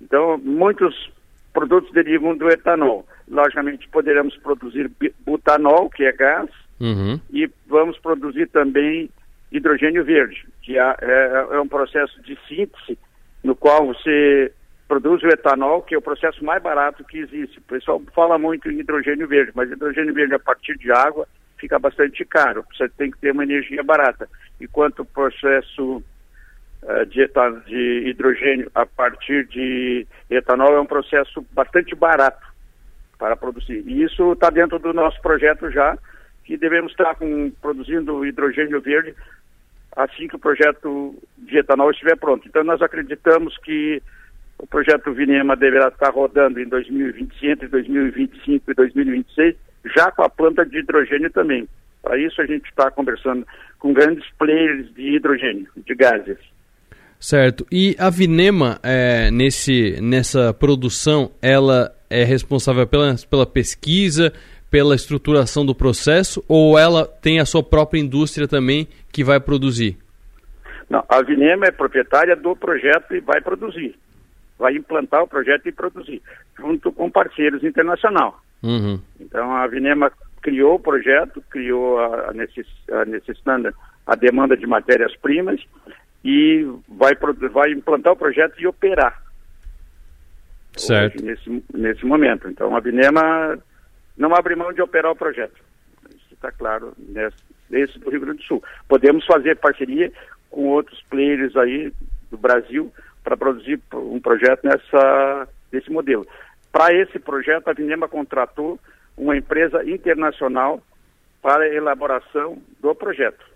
Então, 0.00 0.36
muitos 0.38 1.10
produtos 1.54 1.90
derivam 1.92 2.36
do 2.36 2.48
etanol 2.50 3.06
logicamente 3.32 3.88
poderemos 3.88 4.36
produzir 4.36 4.90
butanol, 5.24 5.88
que 5.90 6.04
é 6.04 6.12
gás, 6.12 6.50
uhum. 6.78 7.18
e 7.32 7.50
vamos 7.66 7.98
produzir 7.98 8.48
também 8.48 9.10
hidrogênio 9.52 10.04
verde, 10.04 10.46
que 10.62 10.78
é, 10.78 10.96
é, 11.00 11.46
é, 11.50 11.60
um 11.60 11.68
processo 11.68 12.20
de 12.22 12.38
síntese 12.48 12.98
no 13.44 13.54
qual 13.54 13.86
você 13.86 14.52
produz 14.88 15.22
o 15.22 15.28
etanol, 15.28 15.82
que 15.82 15.94
é 15.94 15.98
o 15.98 16.02
processo 16.02 16.44
mais 16.44 16.62
barato 16.62 17.04
que 17.04 17.18
existe. 17.18 17.58
O 17.58 17.62
pessoal 17.62 18.02
fala 18.14 18.38
muito 18.38 18.70
em 18.70 18.80
hidrogênio 18.80 19.26
verde, 19.26 19.52
mas 19.54 19.70
hidrogênio 19.70 20.14
verde 20.14 20.34
a 20.34 20.38
partir 20.38 20.76
de 20.78 20.90
água 20.92 21.26
fica 21.58 21.78
bastante 21.78 22.24
caro. 22.24 22.64
Você 22.74 22.88
tem 22.90 23.10
que 23.10 23.18
ter 23.18 23.32
uma 23.32 23.44
energia 23.44 23.82
barata. 23.82 24.28
Enquanto 24.60 25.00
o 25.00 25.06
processo 25.06 26.02
uh, 26.82 27.06
de, 27.06 27.26
de 27.66 28.08
hidrogênio 28.08 28.70
a 28.74 28.84
partir 28.84 29.46
de 29.46 30.06
etanol 30.28 30.76
é 30.76 30.80
um 30.80 30.86
processo 30.86 31.44
bastante 31.52 31.94
barato 31.94 32.46
para 33.18 33.36
produzir. 33.36 33.84
E 33.86 34.02
isso 34.02 34.32
está 34.32 34.50
dentro 34.50 34.78
do 34.80 34.92
nosso 34.92 35.20
projeto 35.22 35.70
já, 35.70 35.96
que 36.44 36.56
devemos 36.56 36.92
estar 36.92 37.14
com, 37.14 37.50
produzindo 37.60 38.24
hidrogênio 38.24 38.80
verde 38.80 39.14
assim 39.96 40.26
que 40.26 40.36
o 40.36 40.38
projeto 40.38 41.14
de 41.38 41.58
etanol 41.58 41.90
estiver 41.90 42.16
pronto. 42.16 42.46
Então 42.48 42.64
nós 42.64 42.80
acreditamos 42.80 43.56
que 43.58 44.02
o 44.58 44.66
projeto 44.66 45.12
Vinema 45.12 45.56
deverá 45.56 45.88
estar 45.88 46.10
rodando 46.10 46.60
em 46.60 46.68
2020, 46.68 47.46
entre 47.46 47.68
2025 47.68 48.70
e 48.70 48.74
2026, 48.74 49.56
já 49.96 50.10
com 50.12 50.22
a 50.22 50.28
planta 50.28 50.64
de 50.64 50.78
hidrogênio 50.78 51.30
também. 51.30 51.68
Para 52.02 52.18
isso 52.18 52.40
a 52.40 52.46
gente 52.46 52.64
está 52.68 52.90
conversando 52.90 53.46
com 53.78 53.92
grandes 53.92 54.24
players 54.38 54.92
de 54.94 55.16
hidrogênio, 55.16 55.68
de 55.76 55.94
gases. 55.94 56.38
Certo. 57.18 57.64
E 57.70 57.94
a 57.98 58.10
Vinema, 58.10 58.80
é, 58.82 59.30
nesse, 59.30 60.00
nessa 60.00 60.52
produção, 60.52 61.30
ela 61.40 61.94
é 62.10 62.24
responsável 62.24 62.86
pela, 62.86 63.14
pela 63.30 63.46
pesquisa, 63.46 64.32
pela 64.72 64.94
estruturação 64.94 65.66
do 65.66 65.74
processo, 65.74 66.42
ou 66.48 66.78
ela 66.78 67.06
tem 67.06 67.38
a 67.38 67.44
sua 67.44 67.62
própria 67.62 68.00
indústria 68.00 68.48
também 68.48 68.88
que 69.12 69.22
vai 69.22 69.38
produzir? 69.38 69.98
Não, 70.88 71.04
a 71.06 71.22
Vinema 71.22 71.66
é 71.66 71.70
proprietária 71.70 72.34
do 72.34 72.56
projeto 72.56 73.14
e 73.14 73.20
vai 73.20 73.42
produzir. 73.42 73.94
Vai 74.58 74.74
implantar 74.74 75.22
o 75.22 75.28
projeto 75.28 75.68
e 75.68 75.72
produzir, 75.72 76.22
junto 76.58 76.90
com 76.90 77.10
parceiros 77.10 77.62
internacionais. 77.62 78.32
Uhum. 78.62 78.98
Então 79.20 79.54
a 79.54 79.66
Vinema 79.66 80.10
criou 80.40 80.76
o 80.76 80.80
projeto, 80.80 81.42
criou 81.50 81.98
a, 81.98 82.32
necess, 82.32 82.66
a 82.90 83.04
necessitando 83.04 83.74
a 84.06 84.16
demanda 84.16 84.56
de 84.56 84.66
matérias-primas 84.66 85.60
e 86.24 86.66
vai, 86.88 87.12
vai 87.50 87.72
implantar 87.72 88.14
o 88.14 88.16
projeto 88.16 88.58
e 88.58 88.66
operar. 88.66 89.20
Certo. 90.74 91.22
nesse, 91.22 91.62
nesse 91.74 92.06
momento. 92.06 92.48
Então, 92.48 92.74
a 92.74 92.80
Binema 92.80 93.58
não 94.16 94.34
abre 94.34 94.54
mão 94.54 94.72
de 94.72 94.82
operar 94.82 95.12
o 95.12 95.16
projeto. 95.16 95.60
Isso 96.10 96.34
está 96.34 96.50
claro 96.52 96.92
nesse, 96.98 97.36
nesse 97.70 97.98
do 97.98 98.10
Rio 98.10 98.20
Grande 98.20 98.38
do 98.38 98.44
Sul. 98.44 98.62
Podemos 98.88 99.24
fazer 99.24 99.56
parceria 99.56 100.12
com 100.50 100.68
outros 100.68 101.02
players 101.08 101.56
aí 101.56 101.92
do 102.30 102.36
Brasil 102.36 102.92
para 103.24 103.36
produzir 103.36 103.80
um 103.94 104.20
projeto 104.20 104.64
nessa, 104.64 105.48
nesse 105.72 105.90
modelo. 105.90 106.26
Para 106.70 106.94
esse 106.94 107.18
projeto, 107.18 107.68
a 107.68 107.72
Vinema 107.72 108.08
contratou 108.08 108.78
uma 109.16 109.36
empresa 109.36 109.84
internacional 109.88 110.82
para 111.40 111.68
elaboração 111.68 112.58
do 112.80 112.94
projeto. 112.94 113.51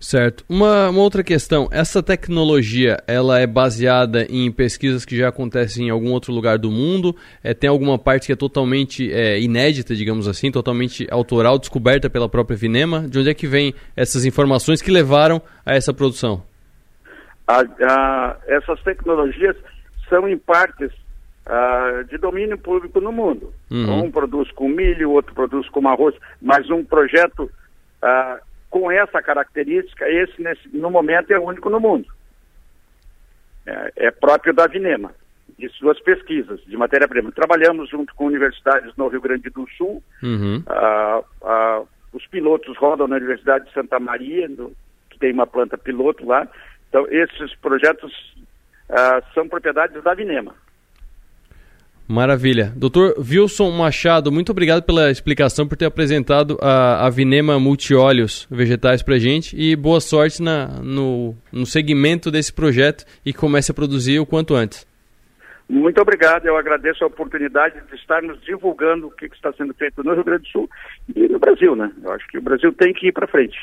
Certo. 0.00 0.44
Uma, 0.48 0.90
uma, 0.90 1.00
outra 1.00 1.24
questão, 1.24 1.68
essa 1.70 2.02
tecnologia, 2.02 2.98
ela 3.06 3.40
é 3.40 3.46
baseada 3.46 4.26
em 4.28 4.52
pesquisas 4.52 5.04
que 5.04 5.16
já 5.16 5.28
acontecem 5.28 5.86
em 5.86 5.90
algum 5.90 6.12
outro 6.12 6.32
lugar 6.32 6.58
do 6.58 6.70
mundo? 6.70 7.16
É, 7.42 7.54
tem 7.54 7.68
alguma 7.68 7.98
parte 7.98 8.26
que 8.26 8.32
é 8.32 8.36
totalmente 8.36 9.10
é, 9.10 9.40
inédita, 9.40 9.94
digamos 9.94 10.28
assim, 10.28 10.50
totalmente 10.50 11.06
autoral, 11.10 11.58
descoberta 11.58 12.10
pela 12.10 12.28
própria 12.28 12.56
Vinema? 12.56 13.08
De 13.08 13.18
onde 13.18 13.30
é 13.30 13.34
que 13.34 13.46
vem 13.46 13.74
essas 13.96 14.24
informações 14.24 14.82
que 14.82 14.90
levaram 14.90 15.40
a 15.64 15.74
essa 15.74 15.94
produção? 15.94 16.42
A, 17.48 17.60
a, 17.60 18.36
essas 18.48 18.80
tecnologias 18.82 19.56
são 20.08 20.28
em 20.28 20.36
partes 20.36 20.92
uh, 21.46 22.04
de 22.04 22.18
domínio 22.18 22.58
público 22.58 23.00
no 23.00 23.12
mundo. 23.12 23.52
Uhum. 23.70 24.04
Um 24.04 24.10
produz 24.10 24.50
com 24.52 24.68
milho, 24.68 25.12
outro 25.12 25.34
produz 25.34 25.68
com 25.70 25.88
arroz, 25.88 26.14
mas 26.40 26.68
um 26.70 26.84
projeto 26.84 27.50
uh, 28.02 28.45
com 28.70 28.90
essa 28.90 29.22
característica, 29.22 30.08
esse 30.08 30.40
nesse, 30.42 30.68
no 30.76 30.90
momento 30.90 31.30
é 31.30 31.38
único 31.38 31.70
no 31.70 31.80
mundo. 31.80 32.06
É, 33.66 33.92
é 33.96 34.10
próprio 34.10 34.54
da 34.54 34.66
Vinema, 34.66 35.12
de 35.58 35.68
suas 35.70 36.00
pesquisas 36.00 36.60
de 36.64 36.76
matéria-prima. 36.76 37.32
Trabalhamos 37.32 37.88
junto 37.88 38.14
com 38.14 38.26
universidades 38.26 38.94
no 38.96 39.08
Rio 39.08 39.20
Grande 39.20 39.50
do 39.50 39.68
Sul, 39.76 40.02
uhum. 40.22 40.62
a, 40.66 41.22
a 41.42 41.82
os 42.16 42.26
pilotos 42.28 42.76
rodam 42.78 43.06
na 43.06 43.16
Universidade 43.16 43.66
de 43.66 43.74
Santa 43.74 44.00
Maria, 44.00 44.48
no, 44.48 44.72
que 45.10 45.18
tem 45.18 45.32
uma 45.32 45.46
planta 45.46 45.76
piloto 45.76 46.24
lá. 46.24 46.48
Então, 46.88 47.06
esses 47.10 47.54
projetos 47.56 48.10
uh, 48.88 49.22
são 49.34 49.46
propriedades 49.46 50.02
da 50.02 50.14
Vinema. 50.14 50.54
Maravilha. 52.08 52.72
Doutor 52.76 53.16
Wilson 53.18 53.70
Machado, 53.72 54.30
muito 54.30 54.52
obrigado 54.52 54.82
pela 54.82 55.10
explicação, 55.10 55.66
por 55.66 55.76
ter 55.76 55.86
apresentado 55.86 56.56
a, 56.62 57.04
a 57.04 57.10
Vinema 57.10 57.58
Multióleos 57.58 58.46
Vegetais 58.48 59.02
para 59.02 59.18
gente 59.18 59.56
e 59.58 59.74
boa 59.74 60.00
sorte 60.00 60.40
na, 60.40 60.68
no, 60.82 61.34
no 61.52 61.66
segmento 61.66 62.30
desse 62.30 62.52
projeto 62.52 63.04
e 63.24 63.32
comece 63.32 63.72
a 63.72 63.74
produzir 63.74 64.20
o 64.20 64.26
quanto 64.26 64.54
antes. 64.54 64.86
Muito 65.68 66.00
obrigado, 66.00 66.46
eu 66.46 66.56
agradeço 66.56 67.02
a 67.02 67.08
oportunidade 67.08 67.74
de 67.90 67.96
estarmos 67.96 68.40
divulgando 68.42 69.08
o 69.08 69.10
que, 69.10 69.26
está 69.26 69.52
sendo 69.54 69.74
feito 69.74 70.02
no 70.04 70.14
Rio 70.14 70.22
Grande 70.22 70.44
do 70.44 70.48
Sul 70.48 70.70
e 71.14 71.26
no 71.26 71.40
Brasil, 71.40 71.74
né? 71.74 71.90
Eu 72.04 72.12
acho 72.12 72.26
que 72.28 72.38
o 72.38 72.42
Brasil 72.42 72.72
tem 72.72 72.92
que 72.92 73.08
ir 73.08 73.12
para 73.12 73.26
frente. 73.26 73.58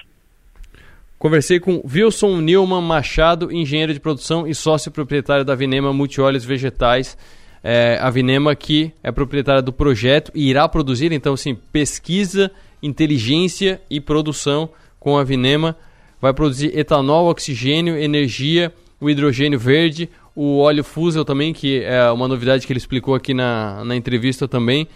Conversei 1.18 1.62
com 1.62 1.82
Wilson 1.90 2.42
Nilman 2.42 2.82
Machado, 2.82 3.50
engenheiro 3.50 3.94
de 3.94 4.02
produção 4.02 4.46
e 4.46 4.54
sócio 4.54 4.92
proprietário 4.92 5.46
da 5.46 5.56
Vinema 5.56 5.94
Multióleos 5.94 6.44
Vegetais. 6.44 7.18
É, 7.64 7.98
a 8.02 8.10
Vinema 8.10 8.54
que 8.56 8.92
é 9.02 9.12
proprietária 9.12 9.62
do 9.62 9.72
projeto 9.72 10.32
e 10.36 10.50
irá 10.50 10.68
produzir, 10.68 11.14
então, 11.14 11.34
assim, 11.34 11.56
pesquisa, 11.56 12.52
inteligência 12.82 13.82
e 13.90 14.02
produção 14.02 14.70
com 15.00 15.18
a 15.18 15.24
Vinema. 15.24 15.78
Vai 16.22 16.34
produzir 16.34 16.78
etanol, 16.78 17.30
oxigênio, 17.30 17.98
energia, 17.98 18.74
o 19.00 19.10
hidrogênio 19.10 19.60
verde, 19.60 20.10
o 20.36 20.60
óleo 20.60 20.84
fusel 20.84 21.24
também, 21.24 21.54
que 21.54 21.82
é 21.84 22.10
uma 22.12 22.28
novidade 22.28 22.66
que 22.66 22.74
ele 22.74 22.80
explicou 22.80 23.16
aqui 23.16 23.34
na, 23.34 23.84
na 23.86 23.96
entrevista 23.96 24.48
também, 24.48 24.88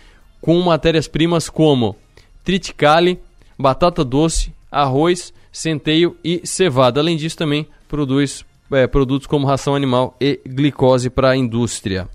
com 0.42 0.60
matérias-primas 0.62 1.50
como 1.50 1.96
triticale, 2.44 3.20
batata 3.58 4.04
doce, 4.04 4.52
arroz, 4.72 5.34
centeio 5.52 6.16
e 6.24 6.42
cevada. 6.46 7.00
Além 7.00 7.18
disso, 7.18 7.38
também 7.38 7.68
produz 7.88 8.46
é, 8.72 8.88
produtos 8.88 9.28
como 9.28 9.48
ração 9.48 9.76
animal 9.76 10.16
e 10.20 10.40
glicose 10.46 11.10
para 11.10 11.32
a 11.32 11.38
indústria. 11.38 12.08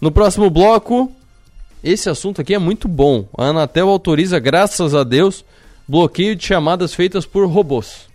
No 0.00 0.10
próximo 0.10 0.48
bloco, 0.48 1.12
esse 1.84 2.08
assunto 2.08 2.40
aqui 2.40 2.54
é 2.54 2.58
muito 2.58 2.88
bom. 2.88 3.28
A 3.36 3.46
Anatel 3.46 3.88
autoriza, 3.88 4.38
graças 4.38 4.94
a 4.94 5.04
Deus, 5.04 5.44
bloqueio 5.86 6.34
de 6.34 6.44
chamadas 6.44 6.94
feitas 6.94 7.26
por 7.26 7.46
robôs. 7.46 8.09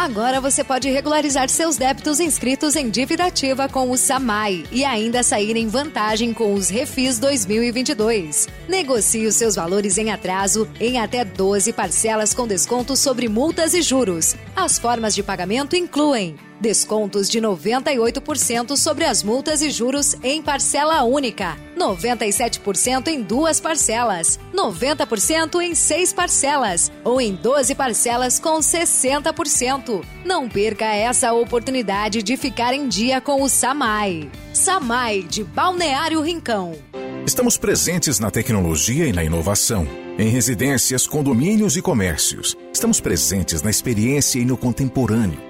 Agora 0.00 0.40
você 0.40 0.64
pode 0.64 0.88
regularizar 0.88 1.50
seus 1.50 1.76
débitos 1.76 2.20
inscritos 2.20 2.74
em 2.74 2.88
dívida 2.88 3.26
ativa 3.26 3.68
com 3.68 3.90
o 3.90 3.98
SAMAI 3.98 4.64
e 4.72 4.82
ainda 4.82 5.22
sair 5.22 5.54
em 5.58 5.68
vantagem 5.68 6.32
com 6.32 6.54
os 6.54 6.70
Refis 6.70 7.18
2022. 7.18 8.48
Negocie 8.66 9.26
os 9.26 9.36
seus 9.36 9.56
valores 9.56 9.98
em 9.98 10.10
atraso 10.10 10.66
em 10.80 10.98
até 10.98 11.22
12 11.22 11.74
parcelas 11.74 12.32
com 12.32 12.48
desconto 12.48 12.96
sobre 12.96 13.28
multas 13.28 13.74
e 13.74 13.82
juros. 13.82 14.34
As 14.56 14.78
formas 14.78 15.14
de 15.14 15.22
pagamento 15.22 15.76
incluem 15.76 16.34
Descontos 16.60 17.30
de 17.30 17.40
98% 17.40 18.76
sobre 18.76 19.06
as 19.06 19.22
multas 19.22 19.62
e 19.62 19.70
juros 19.70 20.14
em 20.22 20.42
parcela 20.42 21.02
única, 21.04 21.56
97% 21.74 23.08
em 23.08 23.22
duas 23.22 23.58
parcelas, 23.58 24.38
90% 24.54 25.62
em 25.62 25.74
seis 25.74 26.12
parcelas 26.12 26.92
ou 27.02 27.18
em 27.18 27.34
12 27.34 27.74
parcelas 27.74 28.38
com 28.38 28.58
60%. 28.58 30.04
Não 30.22 30.50
perca 30.50 30.84
essa 30.84 31.32
oportunidade 31.32 32.22
de 32.22 32.36
ficar 32.36 32.74
em 32.74 32.86
dia 32.88 33.22
com 33.22 33.40
o 33.40 33.48
Samai. 33.48 34.30
Samai 34.52 35.22
de 35.22 35.42
Balneário 35.42 36.20
Rincão. 36.20 36.74
Estamos 37.26 37.56
presentes 37.56 38.18
na 38.18 38.30
tecnologia 38.30 39.06
e 39.06 39.12
na 39.14 39.24
inovação. 39.24 39.88
Em 40.18 40.28
residências, 40.28 41.06
condomínios 41.06 41.78
e 41.78 41.80
comércios. 41.80 42.54
Estamos 42.70 43.00
presentes 43.00 43.62
na 43.62 43.70
experiência 43.70 44.38
e 44.38 44.44
no 44.44 44.58
contemporâneo 44.58 45.49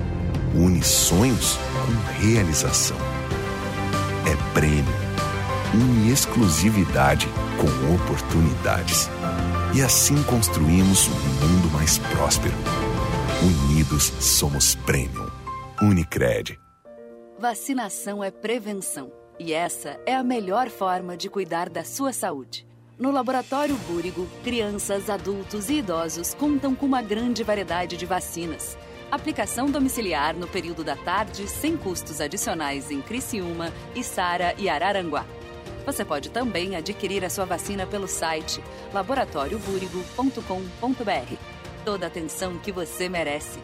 une 0.53 0.83
sonhos 0.83 1.57
com 1.57 2.19
realização. 2.19 2.97
É 4.27 4.53
prêmio, 4.53 4.93
une 5.73 6.11
exclusividade 6.11 7.27
com 7.57 7.95
oportunidades. 7.95 9.09
E 9.73 9.81
assim 9.81 10.21
construímos 10.23 11.07
um 11.07 11.11
mundo 11.11 11.71
mais 11.71 11.97
próspero. 11.97 12.53
Unidos 13.41 14.11
somos 14.19 14.75
Premium. 14.75 15.29
Unicred. 15.81 16.59
Vacinação 17.39 18.23
é 18.23 18.29
prevenção. 18.29 19.11
E 19.39 19.53
essa 19.53 19.99
é 20.05 20.13
a 20.13 20.23
melhor 20.23 20.69
forma 20.69 21.15
de 21.15 21.29
cuidar 21.29 21.69
da 21.69 21.83
sua 21.83 22.13
saúde. 22.13 22.67
No 22.99 23.09
Laboratório 23.09 23.75
Búrigo, 23.87 24.27
crianças, 24.43 25.09
adultos 25.09 25.69
e 25.69 25.75
idosos 25.75 26.35
contam 26.35 26.75
com 26.75 26.85
uma 26.85 27.01
grande 27.01 27.41
variedade 27.41 27.97
de 27.97 28.05
vacinas 28.05 28.77
Aplicação 29.11 29.69
domiciliar 29.69 30.33
no 30.33 30.47
período 30.47 30.85
da 30.85 30.95
tarde 30.95 31.45
sem 31.45 31.75
custos 31.75 32.21
adicionais 32.21 32.89
em 32.89 33.01
Criciúma, 33.01 33.73
Içara 33.93 34.55
e 34.57 34.69
Araranguá. 34.69 35.25
Você 35.85 36.05
pode 36.05 36.29
também 36.29 36.77
adquirir 36.77 37.25
a 37.25 37.29
sua 37.29 37.43
vacina 37.43 37.85
pelo 37.85 38.07
site 38.07 38.63
laboratóriobúrigo.com.br. 38.93 41.35
Toda 41.83 42.05
a 42.05 42.07
atenção 42.07 42.57
que 42.57 42.71
você 42.71 43.09
merece. 43.09 43.59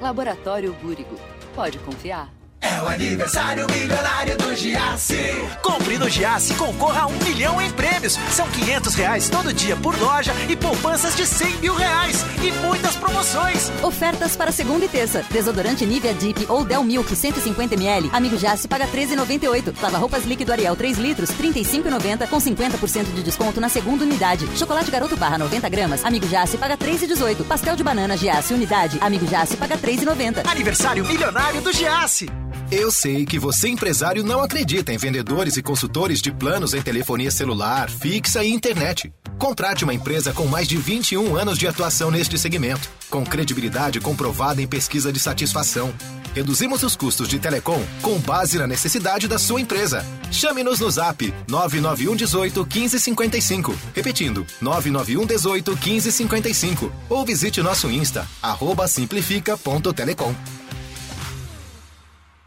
Laboratório 0.00 0.72
Búrigo. 0.74 1.16
Pode 1.52 1.80
confiar. 1.80 2.41
É 2.62 2.80
o 2.80 2.86
aniversário 2.86 3.66
milionário 3.68 4.38
do 4.38 4.54
Giasse. 4.54 5.18
Compre 5.60 5.98
no 5.98 6.08
Giasse 6.08 6.52
e 6.52 6.56
concorra 6.56 7.02
a 7.02 7.06
um 7.08 7.18
milhão 7.24 7.60
em 7.60 7.68
prêmios. 7.72 8.16
São 8.30 8.48
500 8.48 8.94
reais 8.94 9.28
todo 9.28 9.52
dia 9.52 9.76
por 9.76 9.98
loja 9.98 10.32
e 10.48 10.54
poupanças 10.54 11.16
de 11.16 11.26
100 11.26 11.56
mil 11.58 11.74
reais. 11.74 12.24
E 12.40 12.52
muitas 12.64 12.94
promoções. 12.94 13.72
Ofertas 13.82 14.36
para 14.36 14.52
segunda 14.52 14.84
e 14.84 14.88
terça. 14.88 15.24
Desodorante 15.30 15.84
Nivea 15.84 16.14
Deep 16.14 16.46
ou 16.48 16.64
Del 16.64 16.84
Milk 16.84 17.12
150ml. 17.12 18.08
Amigo 18.12 18.38
Giasse 18.38 18.68
paga 18.68 18.86
13,98. 18.86 19.74
Lava 19.82 19.98
roupas 19.98 20.24
líquido 20.24 20.52
Ariel 20.52 20.76
3 20.76 20.98
litros 20.98 21.30
35,90 21.30 22.28
com 22.28 22.36
50% 22.36 23.12
de 23.12 23.24
desconto 23.24 23.60
na 23.60 23.68
segunda 23.68 24.04
unidade. 24.04 24.46
Chocolate 24.56 24.88
Garoto 24.88 25.16
Barra 25.16 25.38
90 25.38 25.68
gramas. 25.68 26.04
Amigo 26.04 26.28
Giasse 26.28 26.56
paga 26.56 26.78
3,18. 26.78 27.44
Pastel 27.44 27.74
de 27.74 27.82
banana 27.82 28.16
Giasse 28.16 28.54
unidade. 28.54 28.98
Amigo 29.00 29.26
Giasse 29.26 29.56
paga 29.56 29.76
3,90. 29.76 30.48
Aniversário 30.48 31.04
milionário 31.04 31.60
do 31.60 31.72
Giasse. 31.72 32.26
Eu 32.74 32.90
sei 32.90 33.26
que 33.26 33.38
você, 33.38 33.68
empresário, 33.68 34.24
não 34.24 34.42
acredita 34.42 34.94
em 34.94 34.96
vendedores 34.96 35.58
e 35.58 35.62
consultores 35.62 36.22
de 36.22 36.32
planos 36.32 36.72
em 36.72 36.80
telefonia 36.80 37.30
celular, 37.30 37.90
fixa 37.90 38.42
e 38.42 38.50
internet. 38.50 39.12
Contrate 39.38 39.84
uma 39.84 39.92
empresa 39.92 40.32
com 40.32 40.46
mais 40.46 40.66
de 40.66 40.78
21 40.78 41.36
anos 41.36 41.58
de 41.58 41.68
atuação 41.68 42.10
neste 42.10 42.38
segmento, 42.38 42.88
com 43.10 43.26
credibilidade 43.26 44.00
comprovada 44.00 44.62
em 44.62 44.66
pesquisa 44.66 45.12
de 45.12 45.20
satisfação. 45.20 45.92
Reduzimos 46.34 46.82
os 46.82 46.96
custos 46.96 47.28
de 47.28 47.38
telecom 47.38 47.84
com 48.00 48.18
base 48.20 48.56
na 48.56 48.66
necessidade 48.66 49.28
da 49.28 49.38
sua 49.38 49.60
empresa. 49.60 50.02
Chame-nos 50.30 50.80
no 50.80 50.90
zap 50.90 51.30
991 51.46 52.16
18 52.16 52.60
1555. 52.60 53.74
Repetindo, 53.94 54.46
991 54.62 55.26
18 55.26 55.72
1555. 55.72 56.90
Ou 57.10 57.22
visite 57.22 57.60
nosso 57.60 57.90
Insta, 57.90 58.26
arroba 58.42 58.88
simplifica.telecom. 58.88 60.34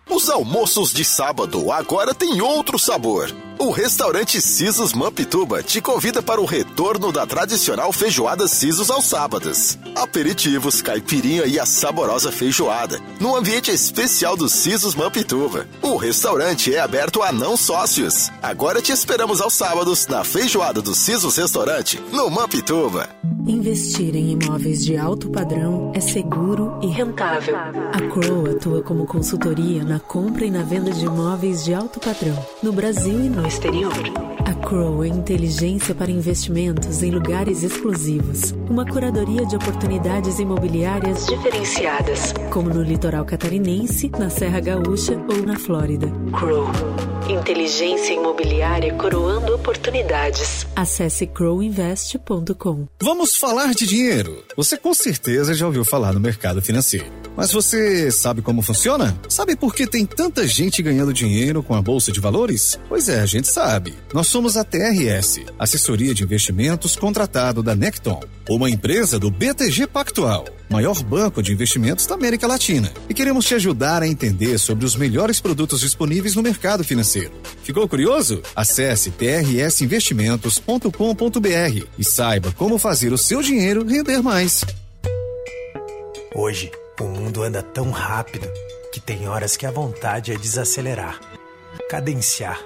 Os 0.10 0.30
almoços 0.30 0.94
de 0.94 1.04
sábado 1.04 1.72
agora 1.72 2.14
têm 2.14 2.40
outro 2.40 2.78
sabor. 2.78 3.32
O 3.58 3.72
restaurante 3.72 4.42
Sisos 4.42 4.92
Mampituba 4.94 5.64
te 5.64 5.80
convida 5.80 6.22
para 6.22 6.42
o 6.42 6.46
retorno 6.46 7.12
da 7.12 7.26
tradicional 7.26 7.92
feijoada 7.94 8.48
Sisos 8.48 8.92
aos 8.92 9.06
sábados. 9.06 9.80
Aperitivos, 9.96 10.82
caipirinha 10.82 11.46
e 11.46 11.58
a 11.58 11.66
saborosa 11.66 12.32
feijoada, 12.32 13.00
no 13.20 13.36
ambiente 13.36 13.72
especial 13.72 14.36
do 14.36 14.50
Sisos 14.50 14.94
Mampituba. 14.94 15.68
O 15.82 15.96
restaurante 15.96 16.76
é 16.76 16.80
aberto 16.80 17.24
a 17.24 17.32
não 17.32 17.56
sócios. 17.56 18.30
Agora 18.44 18.82
te 18.82 18.92
esperamos 18.92 19.40
aos 19.40 19.54
sábados 19.54 20.06
na 20.08 20.24
feijoada 20.26 20.82
do 20.82 20.94
Sisos 20.94 21.38
Restaurante, 21.38 22.02
no 22.12 22.30
Mampituba. 22.30 23.10
Investir 23.48 24.16
em 24.16 24.32
imóveis 24.32 24.84
de 24.84 24.98
alto 24.98 25.30
padrão 25.30 25.92
é 25.96 26.00
seguro 26.00 26.80
e 26.82 26.88
rentável. 26.88 27.56
A 27.56 28.02
Crow 28.10 28.50
atua 28.50 28.82
como 28.82 29.06
consultoria 29.06 29.84
na 29.84 30.00
compra 30.00 30.46
e 30.46 30.52
na 30.52 30.64
venda 30.64 30.92
de 30.92 31.06
imóveis 31.06 31.64
de 31.64 31.74
alto 31.74 32.00
padrão, 32.00 32.36
no 32.62 32.74
Brasil 32.74 33.24
e 33.24 33.30
no 33.30 33.45
exterior. 33.48 33.94
A 34.46 34.54
Crow 34.68 35.04
é 35.04 35.08
inteligência 35.08 35.94
para 35.94 36.12
investimentos 36.12 37.02
em 37.04 37.12
lugares 37.12 37.64
exclusivos. 37.64 38.52
Uma 38.70 38.86
curadoria 38.86 39.46
de 39.46 39.56
oportunidades 39.56 40.40
imobiliárias 40.40 41.26
diferenciadas, 41.28 42.34
como 42.52 42.70
no 42.70 42.82
litoral 42.82 43.26
catarinense, 43.26 44.12
na 44.18 44.30
Serra 44.30 44.60
Gaúcha 44.60 45.20
ou 45.30 45.46
na 45.46 45.58
Flórida. 45.58 46.08
Crow. 46.32 47.15
Inteligência 47.30 48.14
imobiliária 48.14 48.94
coroando 48.94 49.56
oportunidades. 49.56 50.68
Acesse 50.76 51.26
crowinvest.com. 51.26 52.88
Vamos 53.02 53.36
falar 53.36 53.74
de 53.74 53.88
dinheiro. 53.88 54.44
Você 54.56 54.78
com 54.78 54.94
certeza 54.94 55.56
já 55.56 55.66
ouviu 55.66 55.84
falar 55.84 56.14
no 56.14 56.20
mercado 56.20 56.62
financeiro. 56.62 57.08
Mas 57.36 57.52
você 57.52 58.12
sabe 58.12 58.44
como 58.44 58.62
funciona? 58.62 59.20
Sabe 59.28 59.56
por 59.56 59.74
que 59.74 59.88
tem 59.88 60.06
tanta 60.06 60.48
gente 60.48 60.84
ganhando 60.84 61.12
dinheiro 61.12 61.64
com 61.64 61.74
a 61.74 61.82
bolsa 61.82 62.12
de 62.12 62.20
valores? 62.20 62.80
Pois 62.88 63.10
é, 63.10 63.20
a 63.20 63.26
gente 63.26 63.48
sabe. 63.48 63.96
Nós 64.14 64.28
somos 64.28 64.56
a 64.56 64.64
TRS, 64.64 65.42
assessoria 65.58 66.14
de 66.14 66.24
investimentos 66.24 66.96
contratado 66.96 67.64
da 67.64 67.76
Necton, 67.76 68.22
uma 68.50 68.70
empresa 68.70 69.18
do 69.18 69.32
BTG 69.32 69.88
Pactual, 69.88 70.46
maior 70.70 71.02
banco 71.02 71.42
de 71.42 71.52
investimentos 71.52 72.06
da 72.06 72.14
América 72.16 72.48
Latina. 72.48 72.92
E 73.10 73.14
queremos 73.14 73.46
te 73.46 73.56
ajudar 73.56 74.04
a 74.04 74.08
entender 74.08 74.58
sobre 74.60 74.86
os 74.86 74.96
melhores 74.96 75.40
produtos 75.40 75.80
disponíveis 75.80 76.36
no 76.36 76.44
mercado 76.44 76.84
financeiro. 76.84 77.32
Ficou 77.64 77.88
curioso? 77.88 78.44
Acesse 78.56 79.10
trsinvestimentos.com.br 79.12 81.88
e 81.98 82.04
saiba 82.04 82.52
como 82.52 82.78
fazer 82.78 83.12
o 83.12 83.18
seu 83.18 83.42
dinheiro 83.42 83.84
render 83.86 84.22
mais. 84.22 84.64
Hoje, 86.36 86.72
o 87.00 87.06
mundo 87.06 87.42
anda 87.44 87.64
tão 87.64 87.90
rápido 87.90 88.48
que 88.94 89.00
tem 89.00 89.28
horas 89.28 89.58
que 89.58 89.66
a 89.66 89.72
vontade 89.72 90.32
é 90.32 90.38
desacelerar, 90.38 91.20
cadenciar. 91.90 92.62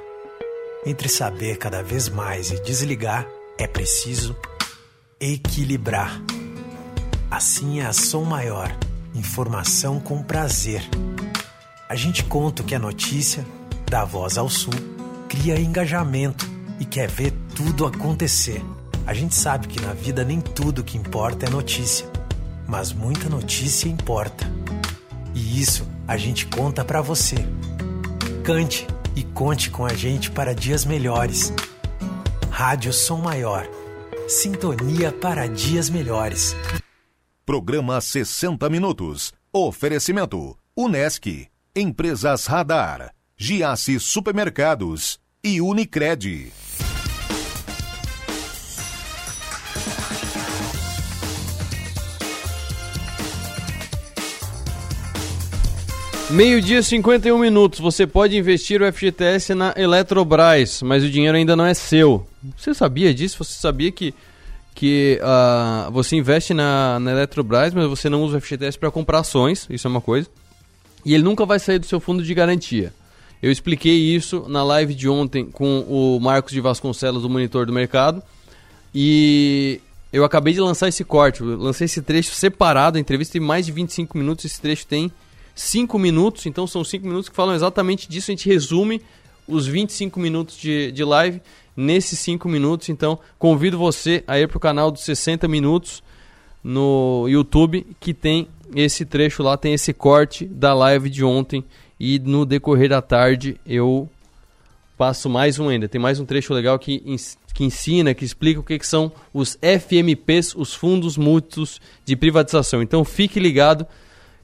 Entre 0.85 1.09
saber 1.09 1.57
cada 1.57 1.81
vez 1.81 2.09
mais 2.09 2.51
e 2.51 2.61
desligar, 2.61 3.25
é 3.57 3.67
preciso 3.67 4.35
equilibrar. 5.19 6.21
Assim 7.29 7.79
é 7.81 7.85
a 7.85 7.93
Som 7.93 8.23
Maior, 8.23 8.75
informação 9.13 9.99
com 9.99 10.23
prazer. 10.23 10.87
A 11.87 11.95
gente 11.95 12.23
conta 12.23 12.61
o 12.61 12.65
que 12.65 12.75
é 12.75 12.79
notícia, 12.79 13.45
dá 13.89 14.05
voz 14.05 14.37
ao 14.37 14.49
sul, 14.49 14.73
cria 15.27 15.59
engajamento 15.59 16.49
e 16.79 16.85
quer 16.85 17.09
ver 17.09 17.33
tudo 17.55 17.85
acontecer. 17.85 18.63
A 19.05 19.13
gente 19.13 19.35
sabe 19.35 19.67
que 19.67 19.81
na 19.81 19.93
vida 19.93 20.23
nem 20.23 20.39
tudo 20.39 20.83
que 20.83 20.97
importa 20.97 21.45
é 21.45 21.49
notícia 21.49 22.05
mas 22.69 22.93
muita 22.93 23.27
notícia 23.27 23.89
importa. 23.89 24.45
E 25.33 25.59
isso 25.59 25.87
a 26.07 26.15
gente 26.15 26.45
conta 26.45 26.85
para 26.85 27.01
você. 27.01 27.37
Cante 28.43 28.85
e 29.15 29.23
conte 29.23 29.71
com 29.71 29.85
a 29.85 29.93
gente 29.93 30.29
para 30.29 30.53
dias 30.53 30.85
melhores. 30.85 31.51
Rádio 32.51 32.93
Som 32.93 33.21
Maior. 33.21 33.67
Sintonia 34.29 35.11
para 35.11 35.47
dias 35.47 35.89
melhores. 35.89 36.55
Programa 37.43 37.99
60 37.99 38.69
Minutos. 38.69 39.33
Oferecimento: 39.51 40.55
Unesc, 40.77 41.47
Empresas 41.75 42.45
Radar, 42.45 43.11
Giasse 43.35 43.99
Supermercados 43.99 45.19
e 45.43 45.59
Unicred. 45.59 46.53
Meio-dia 56.29 56.83
51 56.83 57.35
minutos. 57.39 57.79
Você 57.79 58.05
pode 58.05 58.37
investir 58.37 58.79
o 58.79 58.93
FGTS 58.93 59.55
na 59.55 59.73
Eletrobras, 59.75 60.83
mas 60.83 61.03
o 61.03 61.09
dinheiro 61.09 61.35
ainda 61.35 61.55
não 61.55 61.65
é 61.65 61.73
seu. 61.73 62.28
Você 62.57 62.73
sabia 62.73 63.13
disso? 63.13 63.43
Você 63.43 63.53
sabia 63.53 63.91
que, 63.91 64.13
que 64.73 65.19
uh, 65.21 65.91
você 65.91 66.15
investe 66.15 66.53
na, 66.53 66.99
na 66.99 67.11
Eletrobras, 67.11 67.73
mas 67.73 67.87
você 67.87 68.09
não 68.09 68.23
usa 68.23 68.37
o 68.37 68.41
FGTS 68.41 68.77
para 68.77 68.91
comprar 68.91 69.19
ações? 69.19 69.67
Isso 69.69 69.87
é 69.87 69.89
uma 69.89 70.01
coisa. 70.01 70.29
E 71.05 71.13
ele 71.13 71.23
nunca 71.23 71.45
vai 71.45 71.59
sair 71.59 71.79
do 71.79 71.85
seu 71.85 71.99
fundo 71.99 72.23
de 72.23 72.33
garantia. 72.33 72.93
Eu 73.41 73.51
expliquei 73.51 73.95
isso 73.95 74.45
na 74.49 74.63
live 74.63 74.93
de 74.93 75.07
ontem 75.07 75.45
com 75.45 75.79
o 75.87 76.19
Marcos 76.19 76.51
de 76.51 76.59
Vasconcelos, 76.59 77.21
do 77.21 77.29
Monitor 77.29 77.65
do 77.65 77.71
Mercado. 77.71 78.21
E 78.93 79.79
eu 80.11 80.25
acabei 80.25 80.53
de 80.53 80.59
lançar 80.59 80.89
esse 80.89 81.05
corte. 81.05 81.41
Lancei 81.41 81.85
esse 81.85 82.01
trecho 82.01 82.31
separado. 82.31 82.97
A 82.97 83.01
entrevista 83.01 83.33
tem 83.33 83.41
mais 83.41 83.65
de 83.65 83.71
25 83.71 84.17
minutos. 84.17 84.43
Esse 84.43 84.59
trecho 84.59 84.85
tem 84.85 85.09
5 85.55 85.97
minutos, 85.97 86.45
então 86.45 86.67
são 86.67 86.83
5 86.83 87.05
minutos 87.05 87.29
que 87.29 87.35
falam 87.35 87.55
exatamente 87.55 88.09
disso. 88.09 88.29
A 88.29 88.33
gente 88.33 88.49
resume 88.49 89.01
os 89.47 89.65
25 89.65 90.19
minutos 90.19 90.57
de, 90.57 90.91
de 90.91 91.03
live 91.03 91.41
nesses 91.79 92.19
5 92.19 92.47
minutos. 92.49 92.89
Então, 92.89 93.17
convido 93.37 93.77
você 93.77 94.23
a 94.27 94.37
ir 94.37 94.47
para 94.47 94.57
o 94.57 94.59
canal 94.59 94.91
dos 94.91 95.01
60 95.01 95.47
minutos 95.47 96.03
no 96.63 97.25
YouTube, 97.29 97.87
que 97.99 98.13
tem 98.13 98.49
esse 98.75 99.05
trecho 99.05 99.41
lá, 99.41 99.55
tem 99.55 99.73
esse 99.73 99.93
corte 99.93 100.45
da 100.45 100.73
live 100.73 101.09
de 101.09 101.23
ontem. 101.23 101.63
E 101.99 102.19
no 102.19 102.45
decorrer 102.45 102.89
da 102.89 103.01
tarde 103.01 103.59
eu 103.65 104.09
passo 104.97 105.29
mais 105.29 105.57
um 105.57 105.69
ainda. 105.69 105.87
Tem 105.87 105.99
mais 105.99 106.19
um 106.19 106.25
trecho 106.25 106.53
legal 106.53 106.77
que, 106.77 106.99
que 107.53 107.63
ensina, 107.63 108.13
que 108.13 108.25
explica 108.25 108.59
o 108.59 108.63
que, 108.63 108.77
que 108.77 108.87
são 108.87 109.11
os 109.33 109.57
FMPs, 109.61 110.53
os 110.55 110.73
fundos 110.73 111.17
mútuos 111.17 111.79
de 112.05 112.15
privatização. 112.15 112.81
Então 112.81 113.03
fique 113.05 113.39
ligado 113.39 113.87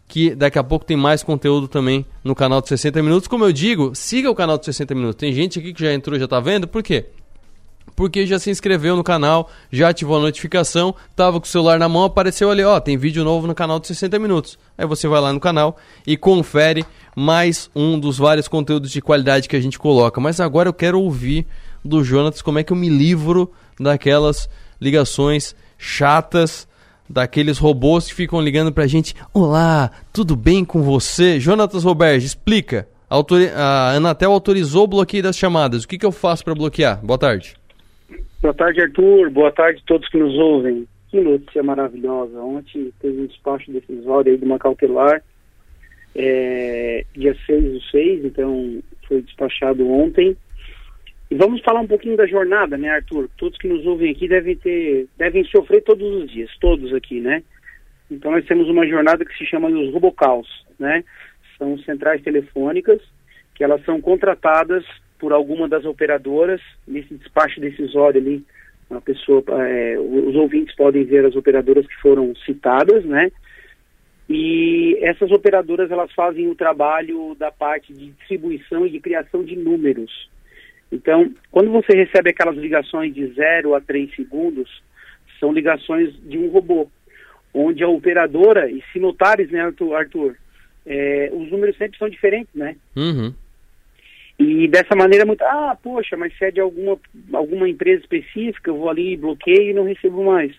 que 0.08 0.36
daqui 0.36 0.60
a 0.60 0.64
pouco 0.64 0.86
tem 0.86 0.96
mais 0.96 1.24
conteúdo 1.24 1.68
também 1.68 2.06
no 2.24 2.36
canal 2.36 2.62
de 2.62 2.70
60 2.70 3.02
Minutos. 3.04 3.28
Como 3.28 3.44
eu 3.44 3.52
digo, 3.52 3.94
siga 3.94 4.30
o 4.30 4.36
canal 4.36 4.58
de 4.58 4.66
60 4.66 4.96
Minutos. 4.96 5.18
Tem 5.18 5.34
gente 5.34 5.60
aqui 5.60 5.74
que 5.74 5.84
já 5.84 5.94
entrou, 5.94 6.18
já 6.18 6.26
está 6.26 6.40
vendo, 6.40 6.68
por 6.68 6.84
quê? 6.84 7.06
Porque 7.96 8.26
já 8.26 8.38
se 8.38 8.50
inscreveu 8.50 8.96
no 8.96 9.04
canal, 9.04 9.50
já 9.72 9.90
ativou 9.90 10.18
a 10.18 10.22
notificação, 10.22 10.94
tava 11.16 11.40
com 11.40 11.46
o 11.46 11.50
celular 11.50 11.80
na 11.80 11.88
mão, 11.88 12.04
apareceu 12.04 12.52
ali, 12.52 12.64
ó, 12.64 12.80
tem 12.80 12.98
vídeo 12.98 13.24
novo 13.24 13.48
no 13.48 13.56
canal 13.56 13.80
de 13.80 13.88
60 13.88 14.20
Minutos. 14.20 14.60
Aí 14.78 14.86
você 14.86 15.08
vai 15.08 15.22
lá 15.22 15.32
no 15.32 15.40
canal 15.40 15.78
e 16.06 16.18
confere 16.18 16.86
mais 17.16 17.70
um 17.76 17.98
dos 17.98 18.18
vários 18.18 18.48
conteúdos 18.48 18.92
de 18.92 19.02
qualidade 19.02 19.48
que 19.48 19.56
a 19.56 19.62
gente 19.62 19.80
coloca. 19.80 20.20
Mas 20.20 20.40
agora 20.40 20.68
eu 20.68 20.74
quero 20.74 21.00
ouvir 21.00 21.48
do 21.84 22.04
Jonatas 22.04 22.42
como 22.42 22.60
é 22.60 22.64
que 22.64 22.74
eu 22.74 22.78
me 22.78 22.90
livro 22.90 23.52
daquelas 23.80 24.50
ligações 24.82 25.56
chatas, 25.78 26.68
daqueles 27.10 27.58
robôs 27.58 28.08
que 28.08 28.14
ficam 28.14 28.42
ligando 28.42 28.72
pra 28.72 28.88
gente. 28.88 29.16
Olá, 29.34 29.92
tudo 30.12 30.36
bem 30.36 30.66
com 30.66 30.82
você? 30.82 31.40
Jonatas 31.40 31.84
Roberge, 31.84 32.26
explica. 32.26 32.88
A 33.10 33.92
Anatel 33.92 34.32
autorizou 34.32 34.84
o 34.84 34.88
bloqueio 34.88 35.24
das 35.24 35.38
chamadas. 35.38 35.84
O 35.84 35.88
que, 35.88 35.98
que 35.98 36.06
eu 36.06 36.12
faço 36.12 36.44
para 36.44 36.56
bloquear? 36.56 37.00
Boa 37.06 37.18
tarde. 37.18 37.56
Boa 38.42 38.54
tarde, 38.54 38.82
Arthur. 38.82 39.30
Boa 39.30 39.52
tarde 39.52 39.82
a 39.84 39.88
todos 39.88 40.10
que 40.10 40.18
nos 40.18 40.36
ouvem. 40.36 40.88
Que 41.10 41.20
notícia 41.20 41.64
maravilhosa. 41.64 42.40
Ontem 42.40 42.92
teve 43.00 43.22
um 43.22 43.26
despacho 43.26 43.72
decisório 43.72 44.32
aí 44.32 44.38
de 44.38 44.46
uma 44.46 44.60
cautelar, 44.60 45.24
é, 46.16 47.06
dia 47.16 47.36
6 47.46 47.74
do 47.74 47.82
6, 47.82 48.26
então 48.26 48.84
foi 49.08 49.22
despachado 49.22 49.90
ontem. 49.90 50.36
E 51.32 51.36
vamos 51.36 51.62
falar 51.62 51.80
um 51.80 51.88
pouquinho 51.88 52.18
da 52.18 52.28
jornada, 52.28 52.78
né, 52.78 52.90
Arthur? 52.90 53.30
Todos 53.38 53.58
que 53.58 53.68
nos 53.68 53.86
ouvem 53.86 54.12
aqui 54.12 54.28
devem 54.28 54.56
ter, 54.56 55.08
devem 55.18 55.44
sofrer 55.46 55.82
todos 55.84 56.08
os 56.24 56.32
dias, 56.32 56.52
todos 56.60 56.94
aqui, 56.94 57.20
né? 57.20 57.42
Então 58.12 58.32
nós 58.32 58.46
temos 58.46 58.70
uma 58.70 58.86
jornada 58.86 59.26
que 59.26 59.36
se 59.38 59.46
chama 59.46 59.68
os 59.70 59.92
robocaus, 59.92 60.48
né? 60.78 61.04
São 61.58 61.78
centrais 61.80 62.22
telefônicas 62.22 63.02
que 63.56 63.64
elas 63.64 63.84
são 63.86 64.00
contratadas 64.02 64.86
por 65.26 65.34
alguma 65.34 65.68
das 65.68 65.84
operadoras 65.86 66.62
nesse 66.88 67.16
despacho 67.16 67.60
decisório 67.60 68.22
ali. 68.22 68.46
A 68.92 69.02
pessoa, 69.02 69.44
é, 69.50 69.98
os 69.98 70.36
ouvintes 70.36 70.76
podem 70.76 71.04
ver 71.04 71.26
as 71.26 71.36
operadoras 71.36 71.88
que 71.88 71.96
foram 71.96 72.36
citadas, 72.46 73.04
né? 73.04 73.32
E 74.30 74.96
essas 75.02 75.32
operadoras 75.32 75.90
elas 75.90 76.14
fazem 76.14 76.48
o 76.48 76.54
trabalho 76.54 77.36
da 77.40 77.52
parte 77.52 77.92
de 77.92 78.12
distribuição 78.12 78.86
e 78.86 78.92
de 78.92 79.00
criação 79.00 79.44
de 79.44 79.56
números 79.56 80.12
então, 80.92 81.34
quando 81.52 81.72
você 81.72 81.96
recebe 81.96 82.30
aquelas 82.30 82.56
ligações 82.56 83.14
de 83.14 83.28
0 83.34 83.76
a 83.76 83.82
3 83.82 84.16
segundos, 84.16 84.70
são 85.40 85.52
ligações 85.52 86.14
de 86.24 86.38
um 86.38 86.50
robô, 86.50 86.88
onde 87.54 87.84
a 87.84 87.90
operadora, 87.90 88.70
e 88.70 88.84
se 88.94 89.00
notares, 89.00 89.50
né, 89.50 89.62
Arthur, 89.62 89.96
Arthur 89.96 90.36
é, 90.86 91.32
os 91.34 91.52
números 91.52 91.76
sempre 91.78 91.98
são 91.98 92.08
diferentes, 92.08 92.54
né? 92.54 92.76
Uhum. 92.96 93.34
E 94.38 94.68
dessa 94.68 94.96
maneira, 94.96 95.26
muito, 95.26 95.42
ah, 95.44 95.78
poxa, 95.82 96.18
mas 96.18 96.38
se 96.38 96.46
é 96.46 96.52
de 96.52 96.60
alguma, 96.60 97.00
alguma 97.32 97.70
empresa 97.70 98.02
específica, 98.02 98.70
eu 98.70 98.78
vou 98.78 98.90
ali, 98.90 99.16
bloqueio 99.16 99.72
e 99.72 99.74
não 99.74 99.86
recebo 99.86 100.24
mais. 100.24 100.54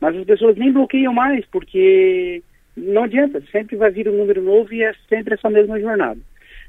Mas 0.00 0.16
as 0.16 0.24
pessoas 0.24 0.56
nem 0.56 0.72
bloqueiam 0.72 1.12
mais, 1.12 1.44
porque 1.46 2.42
não 2.76 3.04
adianta, 3.04 3.42
sempre 3.52 3.76
vai 3.76 3.90
vir 3.90 4.08
um 4.08 4.16
número 4.16 4.42
novo 4.42 4.72
e 4.72 4.82
é 4.82 4.92
sempre 5.08 5.34
essa 5.34 5.48
mesma 5.48 5.78
jornada. 5.78 6.18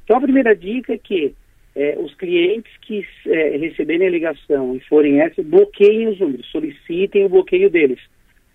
Então 0.04 0.18
a 0.18 0.22
primeira 0.22 0.56
dica 0.56 0.94
é 0.94 0.98
que 0.98 1.34
é, 1.76 1.98
os 1.98 2.14
clientes 2.16 2.72
que 2.82 3.06
é, 3.28 3.58
receberem 3.58 4.08
a 4.08 4.12
ligação 4.12 4.76
e 4.76 4.80
forem 4.82 5.22
essa, 5.22 5.42
bloqueiem 5.42 6.10
os 6.10 6.20
números, 6.20 6.46
solicitem 6.52 7.26
o 7.26 7.30
bloqueio 7.30 7.70
deles, 7.70 8.00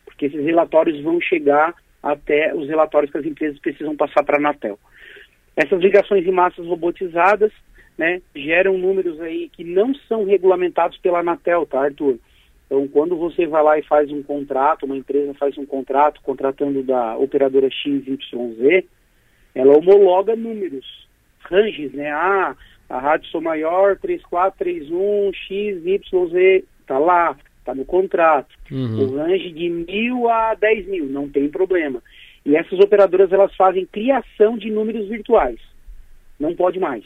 porque 0.05 0.27
esses 0.27 0.45
relatórios 0.45 1.01
vão 1.03 1.21
chegar 1.21 1.75
até 2.03 2.55
os 2.55 2.69
relatórios 2.69 3.11
que 3.11 3.19
as 3.19 3.25
empresas 3.25 3.59
precisam 3.59 3.97
passar 3.97 4.23
para 4.23 4.37
a 4.37 4.39
Anatel. 4.39 4.79
Essas 5.57 5.81
ligações 5.81 6.27
em 6.27 6.31
massas 6.31 6.67
robotizadas 6.67 7.53
né, 7.97 8.20
geram 8.34 8.76
números 8.76 9.20
aí 9.20 9.49
que 9.49 9.64
não 9.64 9.94
são 10.09 10.24
regulamentados 10.24 10.99
pela 10.99 11.20
Anatel, 11.20 11.66
tá, 11.66 11.80
Arthur? 11.80 12.18
Então, 12.66 12.86
quando 12.88 13.16
você 13.16 13.47
vai 13.47 13.62
lá 13.62 13.78
e 13.78 13.82
faz 13.82 14.11
um 14.11 14.22
contrato, 14.22 14.86
uma 14.86 14.97
empresa 14.97 15.32
faz 15.34 15.57
um 15.57 15.64
contrato 15.64 16.20
contratando 16.22 16.82
da 16.82 17.16
operadora 17.16 17.70
XYZ, 17.70 18.84
ela 19.55 19.78
homologa 19.78 20.34
números, 20.34 20.84
ranges, 21.49 21.92
né? 21.92 22.11
Ah, 22.11 22.57
a 22.90 22.99
Rádio 22.99 23.30
Sou 23.30 23.40
Maior 23.40 23.97
3431 23.99 25.32
XYZ, 25.32 26.64
tá 26.86 26.99
lá, 26.99 27.36
tá 27.64 27.74
no 27.74 27.84
contrato. 27.84 28.53
Uhum. 28.70 29.01
O 29.01 29.16
range 29.16 29.53
de 29.53 29.70
mil 29.70 30.28
a 30.28 30.55
dez 30.55 30.86
mil, 30.86 31.07
não 31.07 31.28
tem 31.28 31.49
problema. 31.49 32.03
E 32.44 32.57
essas 32.57 32.78
operadoras, 32.80 33.32
elas 33.32 33.55
fazem 33.57 33.86
criação 33.86 34.59
de 34.59 34.70
números 34.70 35.09
virtuais. 35.09 35.59
Não 36.38 36.55
pode 36.55 36.78
mais 36.78 37.05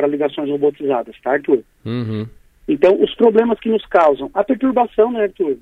para 0.00 0.08
ligações 0.08 0.48
robotizadas, 0.48 1.14
tá, 1.22 1.32
Arthur? 1.32 1.62
Uhum. 1.84 2.26
Então, 2.66 3.02
os 3.02 3.14
problemas 3.14 3.60
que 3.60 3.68
nos 3.68 3.84
causam, 3.84 4.30
a 4.32 4.42
perturbação, 4.42 5.12
né, 5.12 5.24
Arthur? 5.24 5.58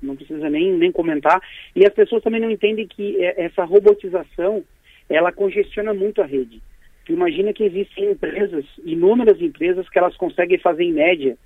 Não 0.00 0.16
precisa 0.16 0.48
nem, 0.48 0.72
nem 0.72 0.90
comentar. 0.90 1.42
E 1.76 1.84
as 1.86 1.92
pessoas 1.92 2.22
também 2.22 2.40
não 2.40 2.50
entendem 2.50 2.86
que 2.86 3.22
é, 3.22 3.44
essa 3.44 3.64
robotização, 3.64 4.64
ela 5.10 5.30
congestiona 5.30 5.92
muito 5.92 6.22
a 6.22 6.24
rede. 6.24 6.62
Tu 7.04 7.12
imagina 7.12 7.52
que 7.52 7.64
existem 7.64 8.12
empresas, 8.12 8.64
inúmeras 8.82 9.38
empresas, 9.42 9.86
que 9.90 9.98
elas 9.98 10.16
conseguem 10.16 10.58
fazer 10.58 10.84
em 10.84 10.94
média 10.94 11.36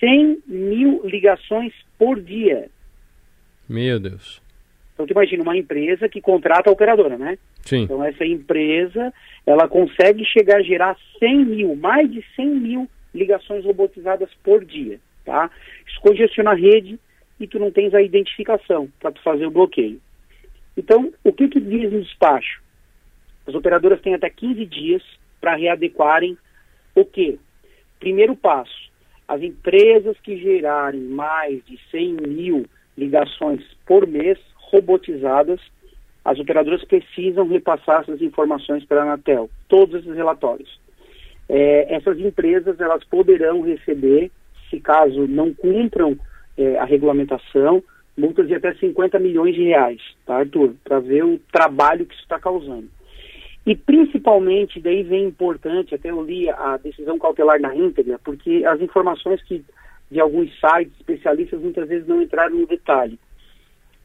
100 0.00 0.42
mil 0.48 1.02
ligações 1.04 1.72
por 1.96 2.20
dia. 2.20 2.68
Meu 3.68 4.00
Deus. 4.00 4.42
Então 5.00 5.06
tu 5.06 5.12
imagina 5.12 5.42
uma 5.42 5.56
empresa 5.56 6.08
que 6.10 6.20
contrata 6.20 6.68
a 6.68 6.72
operadora, 6.72 7.16
né? 7.16 7.38
Sim. 7.62 7.84
Então 7.84 8.04
essa 8.04 8.24
empresa, 8.24 9.12
ela 9.46 9.66
consegue 9.66 10.24
chegar 10.26 10.58
a 10.58 10.62
gerar 10.62 10.94
100 11.18 11.44
mil, 11.46 11.76
mais 11.76 12.10
de 12.10 12.22
100 12.36 12.46
mil 12.46 12.90
ligações 13.14 13.64
robotizadas 13.64 14.28
por 14.44 14.62
dia, 14.62 15.00
tá? 15.24 15.50
Isso 15.86 15.98
congestiona 16.02 16.50
a 16.50 16.54
rede 16.54 16.98
e 17.38 17.46
tu 17.46 17.58
não 17.58 17.70
tens 17.70 17.94
a 17.94 18.02
identificação 18.02 18.90
para 19.00 19.10
tu 19.10 19.22
fazer 19.22 19.46
o 19.46 19.50
bloqueio. 19.50 19.98
Então, 20.76 21.10
o 21.24 21.32
que 21.32 21.48
que 21.48 21.60
diz 21.60 21.90
no 21.90 22.02
despacho? 22.02 22.62
As 23.46 23.54
operadoras 23.54 24.02
têm 24.02 24.14
até 24.14 24.28
15 24.28 24.66
dias 24.66 25.02
para 25.40 25.56
readequarem 25.56 26.36
o 26.94 27.06
quê? 27.06 27.38
Primeiro 27.98 28.36
passo, 28.36 28.90
as 29.26 29.40
empresas 29.42 30.18
que 30.20 30.36
gerarem 30.36 31.00
mais 31.00 31.64
de 31.64 31.78
100 31.90 32.16
mil 32.28 32.66
ligações 32.98 33.62
por 33.86 34.06
mês 34.06 34.38
robotizadas, 34.70 35.60
as 36.24 36.38
operadoras 36.38 36.84
precisam 36.84 37.48
repassar 37.48 38.02
essas 38.02 38.20
informações 38.20 38.84
para 38.84 39.00
a 39.00 39.02
Anatel, 39.04 39.50
todos 39.68 40.00
esses 40.00 40.14
relatórios 40.14 40.80
é, 41.50 41.96
essas 41.96 42.18
empresas 42.20 42.78
elas 42.78 43.02
poderão 43.04 43.60
receber, 43.60 44.30
se 44.70 44.78
caso 44.78 45.26
não 45.26 45.52
cumpram 45.52 46.16
é, 46.56 46.78
a 46.78 46.84
regulamentação, 46.84 47.82
multas 48.16 48.46
de 48.46 48.54
até 48.54 48.72
50 48.74 49.18
milhões 49.18 49.56
de 49.56 49.64
reais, 49.64 50.00
tá, 50.24 50.36
Arthur? 50.36 50.74
Para 50.84 51.00
ver 51.00 51.24
o 51.24 51.40
trabalho 51.52 52.06
que 52.06 52.14
isso 52.14 52.22
está 52.22 52.38
causando. 52.38 52.88
E 53.66 53.74
principalmente, 53.74 54.80
daí 54.80 55.02
vem 55.02 55.24
importante, 55.24 55.94
até 55.94 56.10
eu 56.10 56.22
li 56.22 56.48
a 56.48 56.76
decisão 56.76 57.18
cautelar 57.18 57.60
na 57.60 57.74
íntegra, 57.74 58.18
porque 58.24 58.64
as 58.64 58.80
informações 58.80 59.42
que 59.42 59.64
de 60.08 60.20
alguns 60.20 60.50
sites 60.60 60.92
especialistas 61.00 61.60
muitas 61.60 61.88
vezes 61.88 62.06
não 62.06 62.22
entraram 62.22 62.56
no 62.56 62.66
detalhe. 62.66 63.18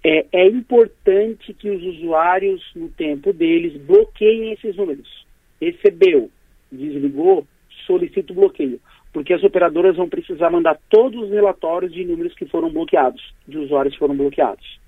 É, 0.07 0.23
é 0.31 0.47
importante 0.47 1.51
que 1.51 1.67
os 1.67 1.81
usuários, 1.81 2.61
no 2.75 2.89
tempo 2.89 3.33
deles, 3.33 3.75
bloqueiem 3.81 4.51
esses 4.51 4.75
números. 4.75 5.25
Recebeu, 5.59 6.29
desligou, 6.71 7.47
solicita 7.87 8.31
o 8.31 8.35
bloqueio, 8.35 8.79
porque 9.11 9.33
as 9.33 9.43
operadoras 9.43 9.95
vão 9.95 10.07
precisar 10.07 10.51
mandar 10.51 10.79
todos 10.91 11.23
os 11.23 11.31
relatórios 11.31 11.91
de 11.91 12.05
números 12.05 12.35
que 12.35 12.45
foram 12.45 12.69
bloqueados, 12.69 13.33
de 13.47 13.57
usuários 13.57 13.95
que 13.95 13.99
foram 13.99 14.15
bloqueados. 14.15 14.79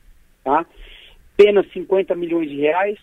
Tá? 0.44 0.64
Pena 1.36 1.66
50 1.74 2.14
milhões 2.14 2.52
de 2.52 2.58
reais, 2.58 3.00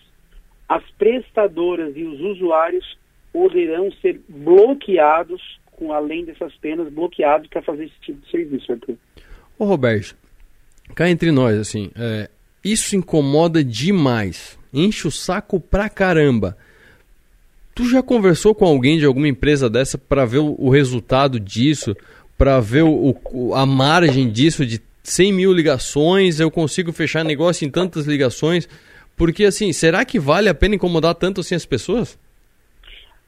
as 0.69 0.89
prestadoras 0.91 1.97
e 1.97 2.03
os 2.03 2.21
usuários 2.21 2.97
poderão 3.33 3.91
ser 4.01 4.21
bloqueados, 4.29 5.59
com 5.73 5.91
além 5.91 6.23
dessas 6.23 6.55
penas, 6.55 6.87
bloqueados 6.93 7.49
para 7.49 7.61
fazer 7.61 7.87
esse 7.87 7.99
tipo 7.99 8.21
de 8.21 8.31
serviço, 8.31 8.71
Arthur. 8.71 8.95
Ô 9.59 9.65
Roberto, 9.65 10.15
cá 10.93 11.09
entre 11.09 11.31
nós, 11.31 11.57
assim, 11.57 11.89
é, 11.95 12.29
isso 12.63 12.95
incomoda 12.95 13.63
demais, 13.63 14.57
enche 14.73 15.07
o 15.07 15.11
saco 15.11 15.59
pra 15.59 15.89
caramba. 15.89 16.57
Tu 17.73 17.89
já 17.89 18.01
conversou 18.01 18.55
com 18.55 18.65
alguém 18.65 18.97
de 18.97 19.05
alguma 19.05 19.27
empresa 19.27 19.69
dessa 19.69 19.97
para 19.97 20.25
ver 20.25 20.39
o, 20.39 20.69
resultado 20.69 21.39
disso, 21.39 21.95
para 22.37 22.59
ver 22.59 22.83
o, 22.83 23.15
o, 23.31 23.53
a 23.53 23.65
margem 23.65 24.29
disso 24.31 24.65
de 24.65 24.81
100 25.03 25.33
mil 25.33 25.53
ligações, 25.53 26.39
eu 26.39 26.49
consigo 26.49 26.91
fechar 26.91 27.23
negócio 27.23 27.65
em 27.65 27.69
tantas 27.69 28.05
ligações? 28.05 28.67
Porque 29.15 29.45
assim, 29.45 29.71
será 29.71 30.03
que 30.03 30.19
vale 30.19 30.49
a 30.49 30.53
pena 30.53 30.75
incomodar 30.75 31.15
tanto 31.15 31.41
assim 31.41 31.55
as 31.55 31.65
pessoas? 31.65 32.17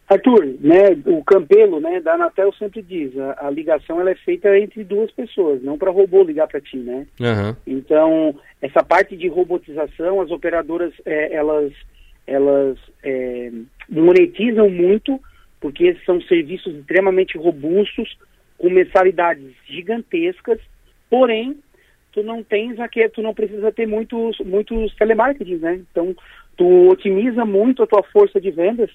Arthur, 0.09 0.55
né, 0.61 0.97
o 1.05 1.21
Campelo, 1.23 1.81
né, 1.81 1.99
da 1.99 2.13
Anatel 2.13 2.53
sempre 2.53 2.81
diz, 2.81 3.17
a, 3.17 3.47
a 3.47 3.49
ligação 3.49 3.99
ela 3.99 4.11
é 4.11 4.15
feita 4.15 4.57
entre 4.57 4.83
duas 4.85 5.11
pessoas, 5.11 5.61
não 5.61 5.77
para 5.77 5.91
robô 5.91 6.23
ligar 6.23 6.47
para 6.47 6.61
ti, 6.61 6.77
né? 6.77 7.05
Uhum. 7.19 7.55
Então, 7.67 8.35
essa 8.61 8.81
parte 8.81 9.17
de 9.17 9.27
robotização, 9.27 10.21
as 10.21 10.31
operadoras, 10.31 10.93
é, 11.05 11.33
elas 11.33 11.73
elas 12.25 12.77
é, 13.03 13.51
monetizam 13.89 14.69
muito, 14.69 15.19
porque 15.61 15.97
são 16.05 16.21
serviços 16.21 16.75
extremamente 16.75 17.37
robustos, 17.37 18.17
com 18.57 18.69
mensalidades 18.69 19.53
gigantescas, 19.65 20.59
porém, 21.09 21.57
tu 22.11 22.23
não 22.23 22.43
tens 22.43 22.79
aqui, 22.79 23.07
tu 23.09 23.21
não 23.21 23.33
precisa 23.33 23.71
ter 23.71 23.87
muitos, 23.87 24.39
muitos 24.39 24.93
telemarketing, 24.95 25.57
né? 25.57 25.81
Então, 25.91 26.15
tu 26.57 26.89
otimiza 26.89 27.45
muito 27.45 27.83
a 27.83 27.87
tua 27.87 28.03
força 28.03 28.41
de 28.41 28.51
vendas, 28.51 28.89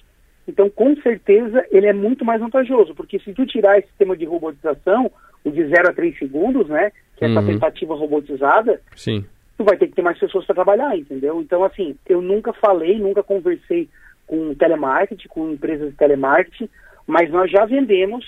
então, 0.47 0.69
com 0.69 0.95
certeza, 0.97 1.65
ele 1.71 1.87
é 1.87 1.93
muito 1.93 2.25
mais 2.25 2.41
vantajoso, 2.41 2.93
porque 2.93 3.19
se 3.19 3.33
tu 3.33 3.45
tirar 3.45 3.77
esse 3.77 3.87
sistema 3.87 4.15
de 4.15 4.25
robotização, 4.25 5.11
o 5.43 5.51
de 5.51 5.65
0 5.67 5.89
a 5.89 5.93
3 5.93 6.17
segundos, 6.17 6.67
né, 6.67 6.91
que 7.17 7.25
é 7.25 7.29
essa 7.29 7.39
uhum. 7.39 7.47
tentativa 7.47 7.95
robotizada, 7.95 8.81
Sim 8.95 9.25
tu 9.57 9.63
vai 9.63 9.77
ter 9.77 9.87
que 9.87 9.95
ter 9.95 10.01
mais 10.01 10.19
pessoas 10.19 10.45
para 10.45 10.55
trabalhar, 10.55 10.97
entendeu? 10.97 11.41
Então, 11.41 11.63
assim, 11.63 11.95
eu 12.07 12.21
nunca 12.21 12.53
falei, 12.53 12.99
nunca 12.99 13.23
conversei 13.23 13.87
com 14.25 14.53
telemarketing, 14.55 15.27
com 15.27 15.51
empresas 15.51 15.91
de 15.91 15.97
telemarketing, 15.97 16.69
mas 17.05 17.29
nós 17.29 17.51
já 17.51 17.65
vendemos 17.65 18.25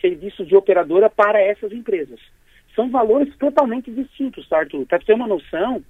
serviços 0.00 0.46
de 0.46 0.56
operadora 0.56 1.08
para 1.08 1.40
essas 1.40 1.72
empresas. 1.72 2.20
São 2.74 2.90
valores 2.90 3.34
totalmente 3.36 3.90
distintos, 3.90 4.48
tá, 4.48 4.58
Arthur? 4.58 4.84
Para 4.86 4.98
ter 4.98 5.14
uma 5.14 5.28
noção, 5.28 5.82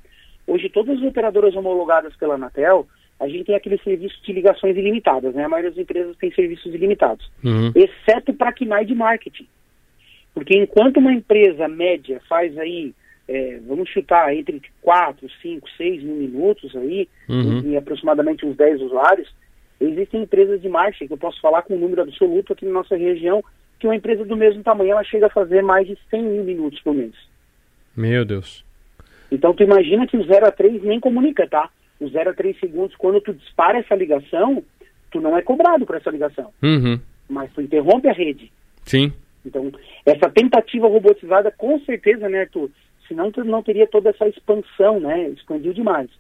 hoje 0.47 0.69
todas 0.69 0.99
as 0.99 1.05
operadoras 1.05 1.55
homologadas 1.57 2.15
pela 2.17 2.35
Anatel, 2.35 2.87
a 3.19 3.29
gente 3.29 3.45
tem 3.45 3.55
aquele 3.55 3.79
serviço 3.79 4.21
de 4.23 4.33
ligações 4.33 4.77
ilimitadas, 4.77 5.35
né? 5.35 5.45
A 5.45 5.49
maioria 5.49 5.71
das 5.71 5.79
empresas 5.79 6.17
tem 6.17 6.33
serviços 6.33 6.75
ilimitados, 6.75 7.31
uhum. 7.43 7.73
exceto 7.75 8.35
para 8.35 8.53
KNAI 8.53 8.85
de 8.85 8.95
marketing. 8.95 9.47
Porque 10.35 10.57
enquanto 10.57 10.97
uma 10.97 11.13
empresa 11.13 11.69
média 11.69 12.21
faz 12.29 12.57
aí 12.59 12.93
é, 13.27 13.59
vamos 13.67 13.89
chutar 13.89 14.35
entre 14.35 14.61
4, 14.83 15.27
5, 15.41 15.69
6 15.77 16.03
mil 16.03 16.17
minutos 16.17 16.75
aí, 16.77 17.09
uhum. 17.29 17.61
em, 17.61 17.73
em, 17.73 17.77
aproximadamente 17.77 18.45
uns 18.45 18.57
10 18.57 18.83
usuários, 18.83 19.33
existem 19.81 20.23
empresas 20.23 20.61
de 20.61 20.69
marketing, 20.69 21.07
que 21.07 21.13
eu 21.13 21.19
posso 21.19 21.41
falar 21.41 21.63
com 21.63 21.75
um 21.75 21.79
número 21.79 22.03
absoluto 22.03 22.53
aqui 22.53 22.67
na 22.67 22.73
nossa 22.73 22.97
região, 22.97 23.43
que 23.79 23.87
uma 23.87 23.97
empresa 23.97 24.25
do 24.25 24.37
mesmo 24.37 24.63
tamanho, 24.63 24.93
ela 24.93 25.05
chega 25.05 25.27
a 25.27 25.31
fazer 25.31 25.63
mais 25.63 25.87
de 25.87 25.97
100 26.11 26.23
mil 26.23 26.45
minutos 26.45 26.81
por 26.81 26.95
mês. 26.95 27.15
Meu 27.97 28.25
Deus. 28.25 28.65
Então 29.31 29.55
tu 29.55 29.63
imagina 29.63 30.07
que 30.07 30.17
o 30.17 30.25
0 30.25 30.47
a 30.47 30.51
3 30.51 30.83
nem 30.83 31.01
comunica, 31.01 31.47
tá? 31.47 31.71
O 32.01 32.09
0 32.09 32.31
a 32.31 32.35
3 32.35 32.59
segundos, 32.59 32.97
quando 32.97 33.21
tu 33.21 33.33
dispara 33.33 33.79
essa 33.79 33.95
ligação, 33.95 34.63
tu 35.11 35.21
não 35.21 35.37
é 35.37 35.43
cobrado 35.43 35.87
por 35.87 35.97
essa 35.97 36.11
ligação. 36.11 36.53
Uhum. 36.63 36.99
Mas 37.29 37.53
tu 37.53 37.61
interrompe 37.61 38.09
a 38.09 38.13
rede. 38.13 38.51
Sim. 38.85 39.13
Então, 39.45 39.71
essa 40.05 40.29
tentativa 40.31 40.89
robotizada, 40.89 41.51
com 41.51 41.79
certeza, 41.81 42.29
né, 42.29 42.41
Arthur, 42.41 42.71
senão 43.07 43.31
não 43.45 43.63
teria 43.63 43.87
toda 43.87 44.11
essa 44.11 44.27
expansão, 44.27 44.99
né? 45.01 45.29
Expandiu 45.29 45.73
demais. 45.73 46.11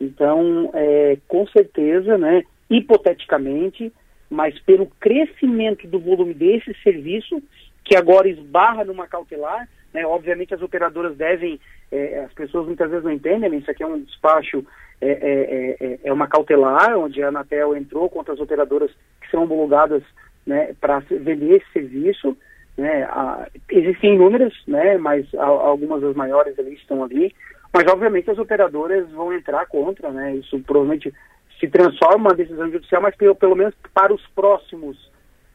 Então, 0.00 0.70
é, 0.74 1.16
com 1.26 1.46
certeza, 1.48 2.18
né? 2.18 2.42
Hipoteticamente, 2.68 3.92
mas 4.28 4.58
pelo 4.60 4.86
crescimento 5.00 5.86
do 5.86 5.98
volume 5.98 6.34
desse 6.34 6.74
serviço, 6.82 7.42
que 7.84 7.96
agora 7.96 8.28
esbarra 8.28 8.84
numa 8.84 9.06
cautelar, 9.06 9.68
né? 9.94 10.04
obviamente 10.04 10.52
as 10.52 10.60
operadoras 10.60 11.16
devem, 11.16 11.60
é, 11.90 12.24
as 12.24 12.32
pessoas 12.32 12.66
muitas 12.66 12.90
vezes 12.90 13.04
não 13.04 13.12
entendem, 13.12 13.48
né? 13.48 13.56
isso 13.56 13.70
aqui 13.70 13.82
é 13.82 13.86
um 13.86 14.00
despacho, 14.00 14.66
é, 15.00 15.10
é, 15.10 15.76
é, 15.80 15.98
é 16.04 16.12
uma 16.12 16.26
cautelar, 16.26 16.96
onde 16.98 17.22
a 17.22 17.28
Anatel 17.28 17.76
entrou 17.76 18.08
contra 18.08 18.34
as 18.34 18.40
operadoras 18.40 18.90
que 19.20 19.30
são 19.30 19.44
homologadas 19.44 20.02
né, 20.46 20.74
para 20.80 21.00
vender 21.00 21.56
esse 21.56 21.72
serviço, 21.72 22.36
né, 22.76 23.04
a, 23.04 23.48
existem 23.70 24.14
inúmeras, 24.14 24.54
né, 24.66 24.96
mas 24.96 25.26
a, 25.34 25.44
algumas 25.44 26.00
das 26.00 26.14
maiores 26.14 26.58
ali 26.58 26.74
estão 26.74 27.02
ali, 27.02 27.34
mas 27.72 27.84
obviamente 27.88 28.30
as 28.30 28.38
operadoras 28.38 29.10
vão 29.10 29.32
entrar 29.32 29.66
contra, 29.66 30.10
né, 30.10 30.36
isso 30.36 30.58
provavelmente 30.60 31.12
se 31.58 31.68
transforma 31.68 32.28
uma 32.28 32.34
decisão 32.34 32.70
judicial, 32.70 33.02
mas 33.02 33.16
pelo, 33.16 33.34
pelo 33.34 33.56
menos 33.56 33.74
para 33.92 34.14
os 34.14 34.24
próximos 34.28 35.10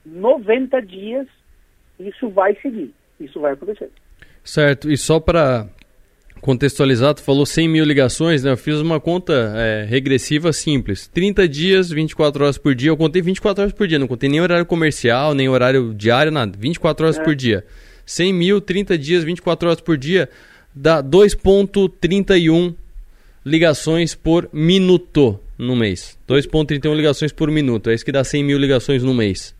90 0.05 0.81
dias 0.81 1.27
isso 1.99 2.29
vai 2.29 2.55
seguir, 2.55 2.93
isso 3.19 3.39
vai 3.39 3.53
acontecer. 3.53 3.89
Certo, 4.43 4.89
e 4.89 4.97
só 4.97 5.19
para 5.19 5.67
contextualizar, 6.39 7.13
tu 7.13 7.21
falou 7.21 7.45
100 7.45 7.67
mil 7.67 7.85
ligações, 7.85 8.43
né? 8.43 8.51
Eu 8.51 8.57
fiz 8.57 8.77
uma 8.77 8.99
conta 8.99 9.53
é, 9.55 9.85
regressiva 9.85 10.53
simples. 10.53 11.07
30 11.07 11.47
dias, 11.47 11.89
24 11.89 12.43
horas 12.43 12.57
por 12.57 12.73
dia. 12.73 12.89
Eu 12.89 12.97
contei 12.97 13.21
24 13.21 13.63
horas 13.63 13.73
por 13.73 13.87
dia, 13.87 13.99
não 13.99 14.07
contei 14.07 14.29
nem 14.29 14.41
horário 14.41 14.65
comercial, 14.65 15.33
nem 15.33 15.49
horário 15.49 15.93
diário, 15.93 16.31
nada. 16.31 16.57
24 16.57 17.05
horas 17.05 17.19
é. 17.19 17.23
por 17.23 17.35
dia. 17.35 17.65
100 18.05 18.33
mil, 18.33 18.61
30 18.61 18.97
dias, 18.97 19.23
24 19.23 19.69
horas 19.69 19.81
por 19.81 19.97
dia, 19.97 20.29
dá 20.73 21.03
2,31 21.03 22.75
ligações 23.45 24.15
por 24.15 24.49
minuto 24.51 25.39
no 25.57 25.75
mês. 25.75 26.17
2,31 26.27 26.95
ligações 26.95 27.31
por 27.31 27.49
minuto. 27.51 27.89
É 27.89 27.93
isso 27.93 28.05
que 28.05 28.11
dá 28.11 28.23
100 28.23 28.43
mil 28.43 28.57
ligações 28.57 29.03
no 29.03 29.13
mês. 29.13 29.55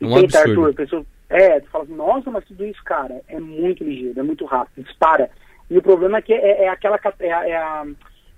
Um 0.00 0.16
absurdo. 0.16 0.64
Arthur, 0.64 0.74
pessoa, 0.74 1.06
é, 1.28 1.60
tu 1.60 1.68
fala 1.70 1.84
nossa, 1.84 2.30
mas 2.30 2.44
tudo 2.44 2.64
isso, 2.64 2.82
cara, 2.84 3.20
é 3.28 3.38
muito 3.38 3.84
ligeiro, 3.84 4.18
é 4.18 4.22
muito 4.22 4.44
rápido, 4.44 4.84
dispara. 4.84 5.30
E 5.70 5.78
o 5.78 5.82
problema 5.82 6.18
é 6.18 6.22
que 6.22 6.34
é, 6.34 6.64
é 6.64 6.68
aquela 6.68 6.98
é, 7.20 7.26
é, 7.26 7.32
a, 7.32 7.86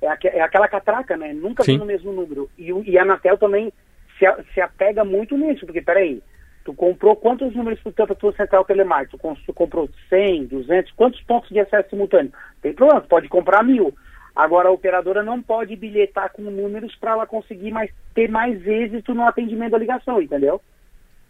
é, 0.02 0.06
a, 0.06 0.18
é, 0.22 0.40
aquela 0.42 0.68
catraca, 0.68 1.16
né? 1.16 1.32
Nunca 1.32 1.64
vem 1.64 1.78
no 1.78 1.86
mesmo 1.86 2.12
número. 2.12 2.50
E, 2.58 2.70
e 2.70 2.98
a 2.98 3.02
Anatel 3.02 3.38
também 3.38 3.72
se, 4.18 4.26
se 4.52 4.60
apega 4.60 5.02
muito 5.02 5.36
nisso, 5.38 5.64
porque 5.64 5.80
peraí, 5.80 6.22
tu 6.62 6.74
comprou 6.74 7.16
quantos 7.16 7.54
números 7.56 7.80
para 7.80 8.14
tua 8.14 8.32
central 8.34 8.66
telemática? 8.66 9.16
Tu, 9.16 9.36
tu 9.46 9.54
comprou 9.54 9.88
100, 10.10 10.44
200, 10.46 10.92
quantos 10.92 11.22
pontos 11.22 11.48
de 11.48 11.58
acesso 11.58 11.88
simultâneo? 11.88 12.32
Tem 12.60 12.74
problema, 12.74 13.00
tu 13.00 13.08
pode 13.08 13.28
comprar 13.28 13.64
mil. 13.64 13.94
Agora 14.36 14.68
a 14.68 14.72
operadora 14.72 15.22
não 15.22 15.42
pode 15.42 15.74
bilhetar 15.74 16.30
com 16.32 16.42
números 16.42 16.94
para 16.96 17.12
ela 17.12 17.26
conseguir 17.26 17.70
mais, 17.70 17.90
ter 18.14 18.28
mais 18.30 18.66
êxito 18.66 19.14
no 19.14 19.26
atendimento 19.26 19.72
da 19.72 19.78
ligação, 19.78 20.20
entendeu? 20.20 20.60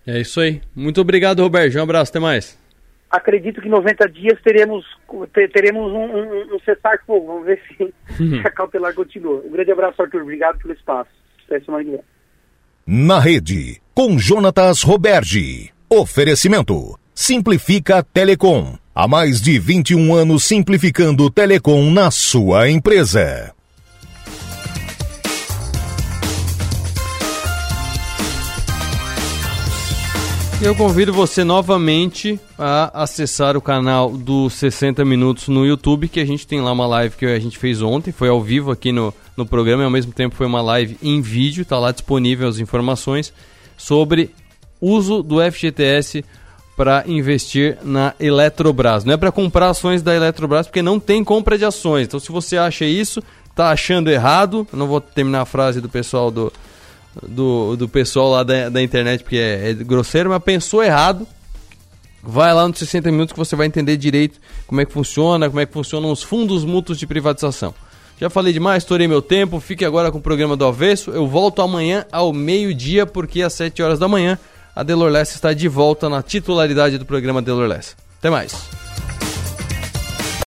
É 0.05 0.21
isso 0.21 0.41
aí. 0.41 0.61
Muito 0.75 1.01
obrigado, 1.01 1.43
Roberto. 1.43 1.79
Um 1.79 1.83
abraço, 1.83 2.11
até 2.11 2.19
mais 2.19 2.62
acredito 3.13 3.61
que 3.61 3.69
em 3.69 3.71
90 3.71 4.09
dias 4.09 4.41
teremos, 4.43 4.85
teremos 5.53 5.93
um, 5.93 6.05
um, 6.05 6.55
um 6.57 6.59
cessar-fogo. 6.61 7.27
Vamos 7.27 7.47
ver 7.47 7.61
se, 7.69 7.83
uhum. 8.23 8.41
se, 8.41 8.41
a 8.49 8.51
cautelar 8.51 8.95
continua. 8.95 9.43
Um 9.45 9.51
grande 9.51 9.71
abraço, 9.71 10.01
Arthur. 10.03 10.23
Obrigado 10.23 10.59
pelo 10.59 10.73
espaço. 10.73 11.11
Até 11.47 11.61
semana 11.61 11.85
que 11.85 11.91
vem. 11.91 12.01
Na 12.87 13.21
rede, 13.21 13.81
com 13.95 14.19
Jonatas 14.19 14.83
Roberge. 14.83 15.71
Oferecimento. 15.89 16.99
Simplifica 17.15 18.03
Telecom. 18.03 18.77
Há 18.95 19.07
mais 19.07 19.41
de 19.41 19.59
21 19.59 20.15
anos 20.15 20.45
simplificando 20.45 21.31
Telecom 21.31 21.91
na 21.91 22.11
sua 22.11 22.71
empresa. 22.71 23.55
Eu 30.63 30.77
convido 30.77 31.13
você 31.13 31.43
novamente 31.43 32.39
a 32.57 33.03
acessar 33.03 33.57
o 33.57 33.61
canal 33.61 34.13
do 34.13 34.49
60 34.49 35.05
Minutos 35.05 35.49
no 35.49 35.67
YouTube, 35.67 36.09
que 36.09 36.21
a 36.21 36.25
gente 36.25 36.47
tem 36.47 36.61
lá 36.61 36.71
uma 36.71 36.87
live 36.87 37.17
que 37.17 37.27
a 37.27 37.39
gente 37.41 37.59
fez 37.59 37.83
ontem, 37.83 38.13
foi 38.13 38.29
ao 38.29 38.41
vivo 38.41 38.71
aqui 38.71 38.93
no, 38.93 39.13
no 39.37 39.45
programa 39.45 39.83
e 39.83 39.85
ao 39.85 39.91
mesmo 39.91 40.13
tempo 40.13 40.37
foi 40.37 40.47
uma 40.47 40.63
live 40.63 40.97
em 41.03 41.21
vídeo, 41.21 41.63
está 41.63 41.81
lá 41.81 41.91
disponível 41.91 42.49
as 42.49 42.61
informações 42.61 43.33
sobre 43.77 44.31
uso 44.81 45.21
do 45.21 45.39
FGTS 45.43 46.25
para 46.77 47.03
investir 47.09 47.77
na 47.83 48.15
Eletrobras. 48.21 49.05
Não 49.05 49.15
é 49.15 49.17
para 49.17 49.33
comprar 49.33 49.69
ações 49.69 50.01
da 50.01 50.15
Eletrobras, 50.15 50.69
porque 50.69 50.81
não 50.81 51.01
tem 51.01 51.25
compra 51.25 51.59
de 51.59 51.65
ações. 51.65 52.07
Então, 52.07 52.21
se 52.21 52.31
você 52.31 52.57
acha 52.57 52.85
isso, 52.85 53.21
está 53.51 53.71
achando 53.71 54.09
errado. 54.09 54.67
Não 54.73 54.87
vou 54.87 55.01
terminar 55.01 55.43
a 55.43 55.47
frase 55.47 55.81
do 55.81 55.89
pessoal 55.89 56.31
do, 56.31 56.53
do, 57.21 57.77
do 57.77 57.89
pessoal 57.89 58.31
lá 58.31 58.43
da, 58.43 58.69
da 58.69 58.83
internet, 58.83 59.23
porque 59.23 59.37
é, 59.37 59.71
é 59.71 59.75
grosseiro, 59.75 60.31
mas 60.31 60.43
pensou 60.43 60.83
errado. 60.83 61.27
Vai 62.23 62.55
lá 62.55 62.69
nos 62.69 62.79
60 62.79 63.11
minutos 63.11 63.33
que 63.33 63.39
você 63.39 63.57
vai 63.57 63.67
entender 63.67 63.97
direito 63.97 64.39
como 64.67 64.81
é 64.81 64.85
que 64.85 64.93
funciona, 64.93 65.49
como 65.49 65.61
é 65.61 65.67
que 65.67 65.73
funcionam 65.73 66.13
os 66.13 66.23
fundos 66.23 66.65
mútuos 66.65 66.99
de 66.99 67.07
privatização. 67.07 67.75
Já 68.21 68.31
falei 68.31 68.53
demais, 68.53 68.85
estourei 68.85 69.09
meu 69.09 69.21
tempo, 69.21 69.59
fique 69.59 69.85
agora 69.85 70.13
com 70.13 70.19
o 70.19 70.23
programa 70.23 70.57
do 70.57 70.65
Avesso. 70.65 71.11
Eu 71.11 71.27
volto 71.27 71.61
amanhã 71.61 72.07
ao 72.13 72.33
meio-dia, 72.33 73.05
porque 73.05 73.43
às 73.43 73.53
7 73.55 73.83
horas 73.83 73.99
da 73.99 74.07
manhã 74.07 74.39
a 74.77 74.85
Delor 74.85 75.11
Lessa 75.11 75.35
está 75.35 75.53
de 75.53 75.67
volta 75.67 76.09
na 76.09 76.23
titularidade 76.23 76.99
do 76.99 77.05
programa 77.05 77.43
Delor 77.43 77.67
Lessa. 77.67 77.97
Até 78.19 78.31
mais. 78.31 78.82